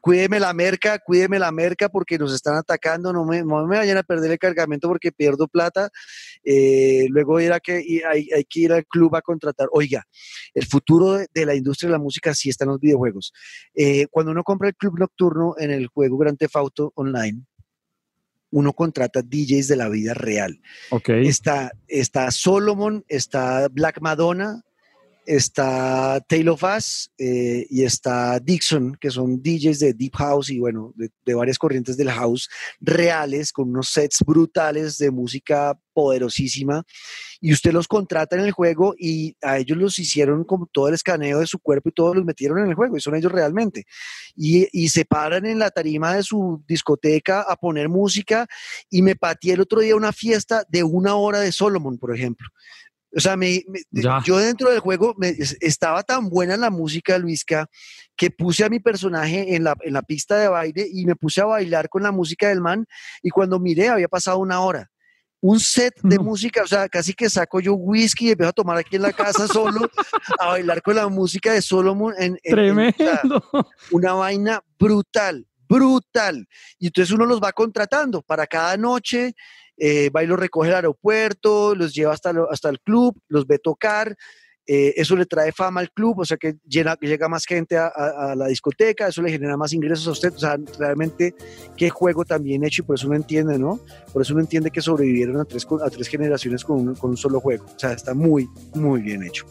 cuídeme 0.00 0.40
la 0.40 0.52
merca, 0.52 0.98
cuídeme 0.98 1.38
la 1.38 1.52
merca 1.52 1.88
porque 1.88 2.18
nos 2.18 2.34
están 2.34 2.56
atacando, 2.56 3.12
no 3.12 3.24
me, 3.24 3.42
no 3.42 3.66
me 3.66 3.78
vayan 3.78 3.98
a 3.98 4.02
perder 4.02 4.32
el 4.32 4.38
cargamento 4.38 4.88
porque 4.88 5.12
pierdo 5.12 5.46
plata. 5.46 5.90
Eh, 6.42 7.06
luego 7.10 7.40
ir 7.40 7.54
que, 7.62 8.02
hay, 8.08 8.28
hay, 8.34 8.44
que 8.44 8.60
ir 8.60 8.72
al 8.72 8.86
club 8.86 9.14
a 9.14 9.22
contratar. 9.22 9.68
Oiga, 9.72 10.04
el 10.54 10.66
futuro 10.66 11.18
de, 11.32 11.46
la 11.46 11.54
industria 11.54 11.88
de 11.88 11.92
la 11.92 12.02
música 12.02 12.34
sí 12.34 12.50
está 12.50 12.64
en 12.64 12.70
los 12.70 12.80
videojuegos. 12.80 13.32
Eh, 13.74 14.06
cuando 14.10 14.32
uno 14.32 14.42
compra 14.42 14.68
el 14.68 14.74
club 14.74 14.98
nocturno 14.98 15.54
en 15.58 15.70
el 15.70 15.86
juego 15.88 16.18
Grand 16.18 16.38
Theft 16.38 16.56
Auto 16.56 16.92
Online, 16.96 17.44
uno 18.54 18.72
contrata 18.72 19.20
DJs 19.20 19.66
de 19.66 19.76
la 19.76 19.88
vida 19.88 20.14
real. 20.14 20.60
Okay. 20.90 21.26
Está, 21.26 21.72
está 21.88 22.30
Solomon, 22.30 23.04
está 23.08 23.68
Black 23.68 24.00
Madonna, 24.00 24.62
está 25.26 26.20
Taylor 26.28 26.54
of 26.54 26.64
eh, 27.18 27.66
y 27.68 27.82
está 27.82 28.38
Dixon, 28.40 28.96
que 29.00 29.10
son 29.10 29.42
DJs 29.42 29.78
de 29.78 29.92
Deep 29.94 30.14
House 30.16 30.50
y 30.50 30.58
bueno, 30.58 30.92
de, 30.96 31.34
varias 31.34 31.58
corrientes 31.58 31.96
del 31.96 32.10
house 32.10 32.48
reales, 32.80 33.52
con 33.52 33.70
unos 33.70 33.88
sets 33.88 34.18
brutales 34.24 34.98
de 34.98 35.10
música 35.10 35.78
poderosísima. 35.92 36.82
Y 37.40 37.52
usted 37.52 37.72
los 37.72 37.88
contrata 37.88 38.36
en 38.36 38.42
el 38.42 38.52
juego 38.52 38.94
y 38.98 39.36
a 39.42 39.58
ellos 39.58 39.76
los 39.78 39.98
hicieron 39.98 40.44
como 40.44 40.66
todo 40.66 40.88
el 40.88 40.94
escaneo 40.94 41.40
de 41.40 41.46
su 41.46 41.58
cuerpo 41.58 41.90
y 41.90 41.92
todos 41.92 42.16
los 42.16 42.24
metieron 42.24 42.58
en 42.58 42.68
el 42.68 42.74
juego 42.74 42.96
y 42.96 43.00
son 43.00 43.14
ellos 43.14 43.32
realmente. 43.32 43.84
Y, 44.34 44.68
y 44.72 44.88
se 44.88 45.04
paran 45.04 45.46
en 45.46 45.58
la 45.58 45.70
tarima 45.70 46.14
de 46.14 46.22
su 46.22 46.62
discoteca 46.66 47.42
a 47.42 47.56
poner 47.56 47.88
música 47.88 48.46
y 48.90 49.02
me 49.02 49.16
pateé 49.16 49.54
el 49.54 49.60
otro 49.60 49.80
día 49.80 49.96
una 49.96 50.12
fiesta 50.12 50.64
de 50.68 50.82
una 50.82 51.14
hora 51.16 51.40
de 51.40 51.52
Solomon, 51.52 51.98
por 51.98 52.14
ejemplo. 52.14 52.48
O 53.16 53.20
sea, 53.20 53.36
me, 53.36 53.62
yo 54.24 54.38
dentro 54.38 54.70
del 54.70 54.80
juego 54.80 55.14
estaba 55.60 56.02
tan 56.02 56.28
buena 56.28 56.56
la 56.56 56.70
música, 56.70 57.16
Luisca, 57.18 57.68
que 58.16 58.30
puse 58.30 58.64
a 58.64 58.68
mi 58.68 58.80
personaje 58.80 59.54
en 59.54 59.64
la, 59.64 59.76
en 59.82 59.92
la 59.92 60.02
pista 60.02 60.36
de 60.36 60.48
baile 60.48 60.86
y 60.90 61.06
me 61.06 61.16
puse 61.16 61.40
a 61.40 61.46
bailar 61.46 61.88
con 61.88 62.02
la 62.02 62.12
música 62.12 62.48
del 62.48 62.60
man 62.60 62.86
y 63.22 63.30
cuando 63.30 63.60
miré 63.60 63.88
había 63.88 64.08
pasado 64.08 64.38
una 64.38 64.60
hora 64.60 64.90
un 65.44 65.60
set 65.60 66.00
de 66.02 66.18
música, 66.18 66.62
o 66.62 66.66
sea, 66.66 66.88
casi 66.88 67.12
que 67.12 67.28
saco 67.28 67.60
yo 67.60 67.74
whisky 67.74 68.28
y 68.28 68.30
empiezo 68.30 68.48
a 68.48 68.52
tomar 68.54 68.78
aquí 68.78 68.96
en 68.96 69.02
la 69.02 69.12
casa 69.12 69.46
solo, 69.46 69.78
a 70.40 70.46
bailar 70.46 70.80
con 70.80 70.96
la 70.96 71.06
música 71.08 71.52
de 71.52 71.60
Solomon. 71.60 72.14
En, 72.18 72.38
Tremendo. 72.42 73.44
una 73.90 74.14
vaina 74.14 74.64
brutal, 74.78 75.46
brutal. 75.68 76.48
Y 76.78 76.86
entonces 76.86 77.12
uno 77.12 77.26
los 77.26 77.42
va 77.42 77.52
contratando 77.52 78.22
para 78.22 78.46
cada 78.46 78.78
noche 78.78 79.34
eh, 79.76 80.10
va 80.10 80.22
y 80.22 80.26
los 80.26 80.38
recoge 80.38 80.70
al 80.70 80.76
aeropuerto, 80.76 81.74
los 81.74 81.94
lleva 81.94 82.12
hasta, 82.12 82.32
hasta 82.50 82.68
el 82.68 82.80
club, 82.80 83.18
los 83.28 83.46
ve 83.46 83.58
tocar, 83.58 84.16
eh, 84.66 84.94
eso 84.96 85.14
le 85.14 85.26
trae 85.26 85.52
fama 85.52 85.80
al 85.80 85.90
club, 85.90 86.20
o 86.20 86.24
sea 86.24 86.38
que 86.38 86.54
llena, 86.66 86.96
llega 86.98 87.28
más 87.28 87.44
gente 87.44 87.76
a, 87.76 88.34
la 88.34 88.46
discoteca, 88.46 89.08
eso 89.08 89.20
le 89.20 89.30
genera 89.30 89.58
más 89.58 89.74
ingresos 89.74 90.06
a 90.08 90.12
usted, 90.12 90.32
o 90.34 90.38
sea, 90.38 90.56
realmente 90.78 91.34
qué 91.76 91.90
juego 91.90 92.24
tan 92.24 92.42
bien 92.42 92.64
hecho 92.64 92.80
y 92.80 92.86
por 92.86 92.96
eso 92.96 93.06
uno 93.06 93.16
entiende, 93.16 93.58
¿no? 93.58 93.78
Por 94.10 94.22
eso 94.22 94.32
uno 94.32 94.40
entiende 94.42 94.70
que 94.70 94.80
sobrevivieron 94.80 95.38
a 95.38 95.44
tres, 95.44 95.66
a 95.84 95.90
tres 95.90 96.08
generaciones 96.08 96.64
con 96.64 96.88
un, 96.88 96.94
con 96.94 97.10
un 97.10 97.16
solo 97.18 97.40
juego, 97.40 97.66
o 97.66 97.78
sea, 97.78 97.92
está 97.92 98.14
muy, 98.14 98.48
muy 98.74 99.02
bien 99.02 99.22
hecho. 99.22 99.44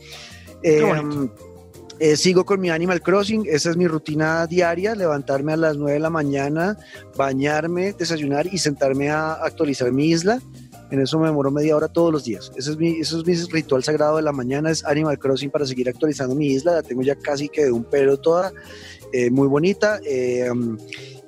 Eh, 0.64 0.82
sigo 2.16 2.46
con 2.46 2.60
mi 2.60 2.70
Animal 2.70 3.02
Crossing, 3.02 3.46
esa 3.48 3.70
es 3.70 3.78
mi 3.78 3.88
rutina 3.88 4.46
diaria, 4.48 4.96
levantarme 4.96 5.54
a 5.54 5.58
las 5.58 5.78
9 5.78 5.94
de 5.94 6.00
la 6.00 6.10
mañana, 6.10 6.78
bañarme, 7.16 7.94
desayunar 7.94 8.48
y 8.48 8.58
sentarme 8.58 9.10
a 9.10 9.34
actualizar 9.34 9.92
mi 9.92 10.08
isla. 10.08 10.42
En 10.92 11.00
eso 11.00 11.18
me 11.18 11.28
demoro 11.28 11.50
media 11.50 11.76
hora 11.76 11.88
todos 11.88 12.12
los 12.12 12.24
días. 12.24 12.52
Ese 12.56 12.72
es 12.72 12.78
mi, 12.78 13.00
eso 13.00 13.20
es 13.20 13.26
mi 13.26 13.34
ritual 13.34 13.84
sagrado 13.84 14.18
de 14.18 14.22
la 14.22 14.32
mañana, 14.32 14.70
es 14.70 14.86
Animal 14.86 15.18
Crossing 15.18 15.50
para 15.50 15.66
seguir 15.66 15.90
actualizando 15.90 16.36
mi 16.36 16.48
isla. 16.48 16.74
La 16.74 16.84
tengo 16.84 17.02
ya 17.02 17.16
casi 17.16 17.50
que 17.50 17.66
de 17.66 17.72
un 17.72 17.84
pelo 17.84 18.18
toda, 18.18 18.52
eh, 19.12 19.32
muy 19.32 19.48
bonita. 19.48 20.00
Eh, 20.06 20.50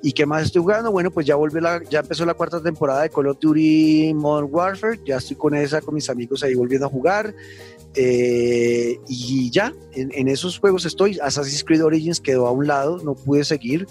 ¿Y 0.02 0.12
qué 0.12 0.24
más 0.24 0.44
estoy 0.44 0.62
jugando? 0.62 0.92
Bueno, 0.92 1.10
pues 1.10 1.26
ya 1.26 1.34
volvió 1.34 1.60
la, 1.60 1.82
ya 1.90 1.98
empezó 1.98 2.24
la 2.24 2.34
cuarta 2.34 2.62
temporada 2.62 3.02
de 3.02 3.10
Call 3.10 3.26
of 3.26 3.38
Duty 3.40 4.14
Modern 4.14 4.48
Warfare. 4.52 5.00
Ya 5.04 5.16
estoy 5.16 5.36
con 5.36 5.54
esa, 5.54 5.80
con 5.80 5.94
mis 5.94 6.08
amigos 6.08 6.44
ahí 6.44 6.54
volviendo 6.54 6.86
a 6.86 6.90
jugar. 6.90 7.34
Eh, 7.96 8.98
y 9.08 9.50
ya, 9.50 9.72
en, 9.92 10.10
en, 10.14 10.28
esos 10.28 10.58
juegos 10.58 10.84
estoy. 10.84 11.18
Assassin's 11.22 11.64
Creed 11.64 11.82
Origins 11.82 12.20
quedó 12.20 12.46
a 12.46 12.50
un 12.50 12.66
lado, 12.66 12.98
no 13.02 13.14
pude 13.14 13.42
seguir 13.44 13.86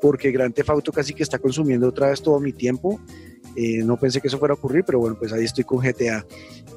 porque 0.00 0.30
Grand 0.30 0.54
Theft 0.54 0.70
Auto 0.70 0.92
casi 0.92 1.14
que 1.14 1.22
está 1.22 1.38
consumiendo 1.38 1.88
otra 1.88 2.10
vez 2.10 2.22
todo 2.22 2.40
mi 2.40 2.52
tiempo. 2.52 3.00
Eh, 3.56 3.82
no 3.82 3.96
pensé 3.96 4.20
que 4.20 4.28
eso 4.28 4.38
fuera 4.38 4.52
a 4.52 4.56
ocurrir, 4.56 4.84
pero 4.84 4.98
bueno, 4.98 5.16
pues 5.18 5.32
ahí 5.32 5.44
estoy 5.44 5.64
con 5.64 5.78
GTA. 5.78 6.26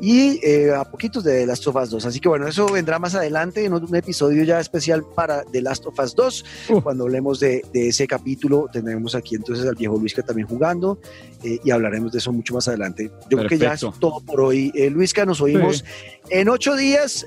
Y 0.01 0.39
eh, 0.41 0.73
a 0.73 0.85
poquitos 0.85 1.25
de 1.25 1.41
The 1.41 1.45
Last 1.45 1.67
of 1.67 1.75
Us 1.75 1.89
2. 1.89 2.05
Así 2.05 2.21
que 2.21 2.29
bueno, 2.29 2.47
eso 2.47 2.67
vendrá 2.67 2.99
más 2.99 3.15
adelante 3.15 3.65
en 3.65 3.73
un 3.73 3.95
episodio 3.95 4.43
ya 4.45 4.61
especial 4.61 5.03
para 5.13 5.43
The 5.43 5.61
Last 5.61 5.85
of 5.87 5.99
Us 5.99 6.15
2. 6.15 6.45
Cuando 6.83 7.03
hablemos 7.03 7.41
de, 7.41 7.63
ese 7.73 8.07
capítulo, 8.07 8.69
tendremos 8.71 9.13
aquí 9.13 9.35
entonces 9.35 9.65
al 9.65 9.75
viejo 9.75 9.97
Luisca 9.97 10.23
también 10.23 10.47
jugando 10.47 10.99
eh, 11.43 11.59
y 11.61 11.71
hablaremos 11.71 12.13
de 12.13 12.19
eso 12.19 12.31
mucho 12.31 12.53
más 12.53 12.69
adelante. 12.69 13.11
Yo 13.29 13.37
creo 13.37 13.49
que 13.49 13.57
ya 13.57 13.73
es 13.73 13.81
todo 13.99 14.21
por 14.21 14.39
hoy. 14.39 14.71
Luisca, 14.89 15.25
nos 15.25 15.41
oímos 15.41 15.83
en 16.29 16.47
ocho 16.47 16.77
días 16.77 17.25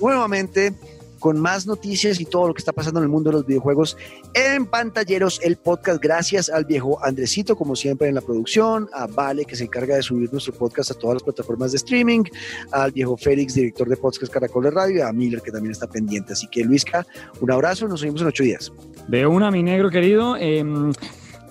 nuevamente 0.00 0.72
con 1.18 1.40
más 1.40 1.66
noticias 1.66 2.20
y 2.20 2.24
todo 2.24 2.48
lo 2.48 2.54
que 2.54 2.60
está 2.60 2.72
pasando 2.72 3.00
en 3.00 3.04
el 3.04 3.10
mundo 3.10 3.30
de 3.30 3.36
los 3.36 3.46
videojuegos 3.46 3.96
en 4.34 4.66
Pantalleros, 4.66 5.40
el 5.42 5.56
podcast. 5.56 6.02
Gracias 6.02 6.48
al 6.48 6.64
viejo 6.64 7.02
Andresito, 7.04 7.56
como 7.56 7.76
siempre 7.76 8.08
en 8.08 8.14
la 8.14 8.20
producción, 8.20 8.88
a 8.92 9.06
Vale, 9.06 9.44
que 9.44 9.56
se 9.56 9.64
encarga 9.64 9.96
de 9.96 10.02
subir 10.02 10.30
nuestro 10.32 10.54
podcast 10.54 10.90
a 10.90 10.94
todas 10.94 11.14
las 11.14 11.22
plataformas 11.22 11.72
de 11.72 11.76
streaming, 11.76 12.24
al 12.72 12.92
viejo 12.92 13.16
Félix, 13.16 13.54
director 13.54 13.88
de 13.88 13.96
podcast 13.96 14.32
Caracol 14.32 14.64
de 14.64 14.70
Radio, 14.70 14.98
y 14.98 15.00
a 15.00 15.12
Miller, 15.12 15.42
que 15.42 15.50
también 15.50 15.72
está 15.72 15.86
pendiente. 15.86 16.32
Así 16.32 16.46
que, 16.48 16.64
Luisca, 16.64 17.06
un 17.40 17.50
abrazo, 17.50 17.88
nos 17.88 18.02
vemos 18.02 18.20
en 18.20 18.26
ocho 18.26 18.42
días. 18.42 18.72
De 19.08 19.26
una, 19.26 19.50
mi 19.50 19.62
negro 19.62 19.90
querido. 19.90 20.36
Eh, 20.38 20.64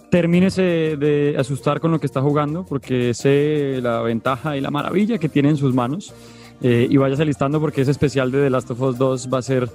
termínese 0.10 0.62
de 0.98 1.36
asustar 1.38 1.80
con 1.80 1.92
lo 1.92 2.00
que 2.00 2.06
está 2.06 2.22
jugando, 2.22 2.66
porque 2.66 3.14
sé 3.14 3.80
la 3.82 4.02
ventaja 4.02 4.56
y 4.58 4.62
la 4.62 4.72
maravilla 4.72 5.18
que 5.18 5.30
tiene 5.30 5.50
en 5.50 5.58
sus 5.58 5.74
manos. 5.74 6.14
Eh, 6.62 6.88
y 6.90 6.98
vayas 6.98 7.20
listando 7.20 7.60
porque 7.60 7.82
ese 7.82 7.92
especial 7.92 8.32
de 8.32 8.44
The 8.44 8.50
Last 8.50 8.72
of 8.72 8.82
Us 8.82 8.98
2 8.98 9.30
va 9.34 9.40
a 9.40 9.42
ser 9.42 9.70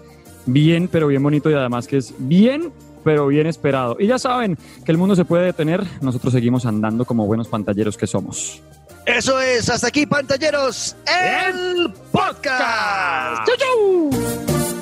bien, 0.46 0.88
pero 0.88 1.06
bien 1.06 1.22
bonito 1.22 1.50
y 1.50 1.54
además 1.54 1.86
que 1.86 1.98
es 1.98 2.14
bien, 2.18 2.72
pero 3.04 3.26
bien 3.28 3.46
esperado. 3.46 3.96
Y 3.98 4.06
ya 4.08 4.18
saben 4.18 4.58
que 4.84 4.92
el 4.92 4.98
mundo 4.98 5.14
se 5.16 5.24
puede 5.24 5.44
detener, 5.44 5.84
nosotros 6.00 6.32
seguimos 6.32 6.66
andando 6.66 7.04
como 7.04 7.26
buenos 7.26 7.48
pantalleros 7.48 7.96
que 7.96 8.06
somos. 8.06 8.60
Eso 9.06 9.40
es, 9.40 9.68
hasta 9.68 9.88
aquí 9.88 10.06
pantalleros, 10.06 10.96
el 11.06 11.92
podcast. 12.12 13.46
¡Chau, 13.46 13.56
chau! 13.58 14.81